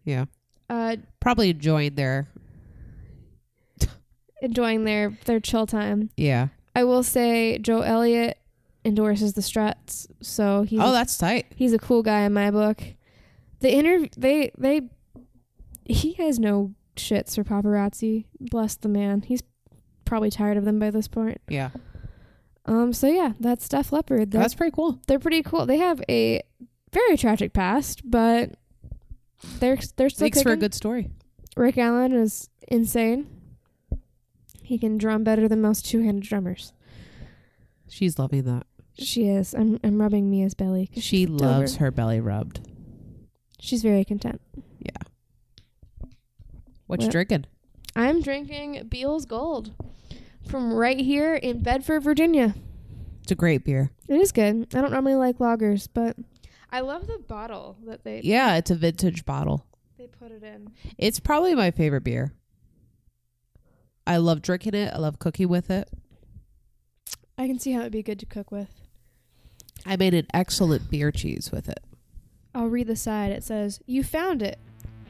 Yeah. 0.05 0.25
Uh, 0.71 0.97
Probably 1.21 1.51
enjoying 1.51 1.95
their 1.97 2.29
enjoying 4.43 4.85
their 4.85 5.17
their 5.27 5.41
chill 5.41 5.67
time. 5.67 6.11
yeah. 6.17 6.49
I 6.75 6.85
will 6.85 7.03
say 7.03 7.59
Joe 7.59 7.81
Elliott 7.81 8.39
endorses 8.85 9.35
the 9.35 9.43
Struts, 9.43 10.07
so 10.23 10.63
he's 10.63 10.81
Oh, 10.81 10.93
that's 10.93 11.19
tight. 11.19 11.47
he's 11.57 11.73
a 11.73 11.79
cool 11.79 12.03
guy 12.03 12.21
in 12.21 12.33
my 12.33 12.51
book. 12.51 12.81
The 13.61 13.73
interview 13.75 14.09
they 14.17 14.53
they 14.57 14.83
he 15.85 16.13
has 16.15 16.39
no 16.39 16.73
shits 17.01 17.35
for 17.35 17.45
paparazzi. 17.45 18.27
Bless 18.39 18.77
the 18.77 18.89
man. 18.89 19.23
He's 19.23 19.43
probably 20.05 20.31
tired 20.31 20.57
of 20.57 20.65
them 20.65 20.79
by 20.79 20.91
this 20.91 21.09
point. 21.09 21.41
Yeah. 21.49 21.71
Um. 22.67 22.93
So 22.93 23.07
yeah, 23.09 23.33
that's 23.41 23.69
Def 23.69 23.91
Leppard. 23.93 24.31
They're, 24.31 24.41
That's 24.43 24.55
pretty 24.55 24.73
cool. 24.75 25.01
they're 25.07 25.19
pretty 25.19 25.43
cool. 25.43 25.67
They 25.67 25.79
have 25.79 26.03
a 26.09 26.43
very 26.93 27.17
tragic 27.17 27.53
past, 27.53 28.03
but 28.09 28.53
they're 29.59 29.79
they're 29.97 30.11
still 30.11 30.27
Makes 30.27 30.43
for 30.43 30.53
a 30.53 30.57
good 30.57 30.75
story. 30.75 31.11
Rick 31.57 31.79
Allen 31.79 32.13
is 32.13 32.49
insane. 32.69 33.27
He 34.63 34.79
can 34.79 34.99
drum 34.99 35.25
better 35.25 35.49
than 35.49 35.61
most 35.61 35.85
two-handed 35.87 36.23
drummers. 36.23 36.73
She's 37.89 38.19
loving 38.19 38.45
that. 38.45 38.67
She 38.99 39.27
is. 39.29 39.55
I'm 39.55 39.81
I'm 39.83 40.01
rubbing 40.01 40.31
Mia's 40.31 40.55
belly. 40.55 40.91
She 40.97 41.27
loves 41.27 41.75
over. 41.77 41.85
her 41.87 41.91
belly 41.91 42.21
rubbed. 42.21 42.61
She's 43.59 43.83
very 43.83 44.05
content. 44.05 44.41
What 46.91 47.03
you 47.03 47.09
drinking? 47.09 47.47
I'm 47.95 48.21
drinking 48.21 48.87
Beale's 48.89 49.25
Gold 49.25 49.73
from 50.47 50.73
right 50.73 50.99
here 50.99 51.35
in 51.35 51.63
Bedford, 51.63 52.01
Virginia. 52.01 52.55
It's 53.23 53.31
a 53.31 53.37
great 53.37 53.65
beer. 53.65 53.91
It 54.09 54.17
is 54.21 54.33
good. 54.33 54.75
I 54.75 54.81
don't 54.81 54.91
normally 54.91 55.15
like 55.15 55.39
lagers, 55.39 55.87
but 55.93 56.17
I 56.71 56.81
love 56.81 57.07
the 57.07 57.19
bottle 57.19 57.77
that 57.87 58.03
they 58.05 58.21
Yeah, 58.25 58.57
it's 58.57 58.71
a 58.71 58.75
vintage 58.75 59.25
bottle. 59.25 59.67
they 59.99 60.09
put 60.09 60.33
it 60.33 60.43
in. 60.43 60.73
It's 60.99 61.21
probably 61.21 61.55
my 61.55 61.71
favorite 61.71 62.03
beer. 62.05 62.33
I 64.07 64.17
love 64.17 64.43
drinking 64.43 64.75
it. 64.75 64.93
I 64.93 64.99
love 64.99 65.19
cooking 65.19 65.49
with 65.49 65.71
it. 65.71 65.89
I 67.39 67.47
can 67.47 67.59
see 67.59 67.73
how 67.73 67.81
it'd 67.81 67.93
be 67.93 68.03
good 68.03 68.19
to 68.19 68.27
cook 68.27 68.51
with. 68.51 68.69
I 69.87 69.97
made 69.97 70.15
an 70.15 70.27
excellent 70.35 70.91
beer 70.91 71.11
cheese 71.13 71.51
with 71.53 71.69
it. 71.69 71.81
I'll 72.55 72.67
read 72.67 72.89
the 72.89 72.97
side. 72.97 73.31
It 73.31 73.45
says, 73.45 73.81
"You 73.87 74.03
found 74.03 74.43
it. 74.43 74.59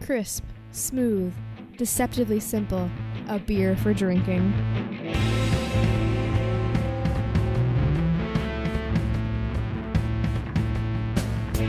Crisp, 0.00 0.44
smooth, 0.72 1.32
deceptively 1.80 2.40
simple. 2.40 2.90
A 3.28 3.38
beer 3.38 3.74
for 3.74 3.94
drinking." 3.94 4.52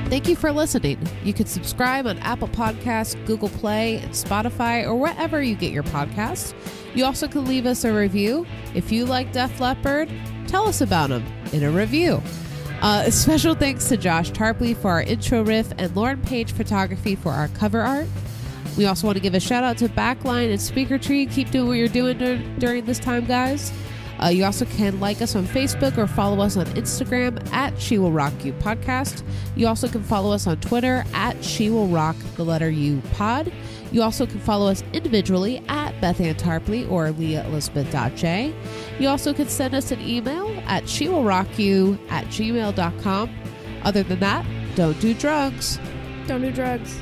Thank 0.09 0.27
you 0.27 0.35
for 0.35 0.51
listening. 0.51 0.99
You 1.23 1.33
can 1.33 1.45
subscribe 1.45 2.05
on 2.05 2.17
Apple 2.17 2.49
Podcasts, 2.49 3.15
Google 3.25 3.47
Play, 3.47 3.95
and 3.99 4.11
Spotify, 4.11 4.85
or 4.85 4.93
wherever 4.93 5.41
you 5.41 5.55
get 5.55 5.71
your 5.71 5.83
podcasts. 5.83 6.53
You 6.93 7.05
also 7.05 7.29
can 7.29 7.45
leave 7.45 7.65
us 7.65 7.85
a 7.85 7.93
review. 7.93 8.45
If 8.75 8.91
you 8.91 9.05
like 9.05 9.31
Def 9.31 9.61
Leppard, 9.61 10.11
tell 10.47 10.67
us 10.67 10.81
about 10.81 11.11
them 11.11 11.23
in 11.53 11.63
a 11.63 11.71
review. 11.71 12.21
Uh, 12.81 13.09
special 13.09 13.55
thanks 13.55 13.87
to 13.87 13.95
Josh 13.95 14.31
Tarpley 14.31 14.75
for 14.75 14.89
our 14.89 15.03
intro 15.03 15.43
riff 15.43 15.71
and 15.77 15.95
Lauren 15.95 16.21
Page 16.21 16.51
Photography 16.51 17.15
for 17.15 17.31
our 17.31 17.47
cover 17.47 17.79
art. 17.79 18.07
We 18.77 18.85
also 18.85 19.05
want 19.07 19.17
to 19.17 19.21
give 19.21 19.33
a 19.33 19.39
shout 19.39 19.63
out 19.63 19.77
to 19.79 19.89
Backline 19.89 20.51
and 20.51 20.61
Speaker 20.61 20.97
Tree. 20.97 21.25
Keep 21.25 21.51
doing 21.51 21.67
what 21.67 21.73
you're 21.73 21.87
doing 21.87 22.17
dur- 22.17 22.41
during 22.57 22.85
this 22.85 22.99
time, 22.99 23.25
guys. 23.25 23.71
Uh, 24.21 24.27
you 24.27 24.45
also 24.45 24.65
can 24.65 24.99
like 24.99 25.21
us 25.21 25.35
on 25.35 25.45
Facebook 25.47 25.97
or 25.97 26.05
follow 26.05 26.41
us 26.43 26.55
on 26.55 26.65
Instagram 26.67 27.43
at 27.51 27.79
She 27.79 27.97
Will 27.97 28.11
Rock 28.11 28.33
You 28.45 28.53
Podcast. 28.53 29.23
You 29.55 29.67
also 29.67 29.87
can 29.87 30.03
follow 30.03 30.31
us 30.31 30.45
on 30.45 30.59
Twitter 30.59 31.03
at 31.13 31.43
She 31.43 31.69
Will 31.69 31.87
Rock 31.87 32.15
the 32.35 32.45
letter 32.45 32.69
U 32.69 33.01
Pod. 33.13 33.51
You 33.91 34.03
also 34.03 34.25
can 34.25 34.39
follow 34.39 34.69
us 34.69 34.83
individually 34.93 35.61
at 35.67 35.99
Beth 35.99 36.21
Ann 36.21 36.35
Tarpley 36.35 36.89
or 36.89 37.11
Leah 37.11 37.45
Elizabeth 37.47 37.91
J. 38.15 38.53
You 38.99 39.09
also 39.09 39.33
can 39.33 39.49
send 39.49 39.73
us 39.73 39.91
an 39.91 39.99
email 40.01 40.47
at 40.65 40.87
She 40.87 41.09
Will 41.09 41.23
Rock 41.23 41.47
You 41.57 41.97
at 42.09 42.25
gmail.com. 42.25 43.29
Other 43.83 44.03
than 44.03 44.19
that, 44.19 44.45
don't 44.75 44.99
do 45.01 45.13
drugs. 45.15 45.79
Don't 46.27 46.41
do 46.41 46.51
drugs. 46.51 47.01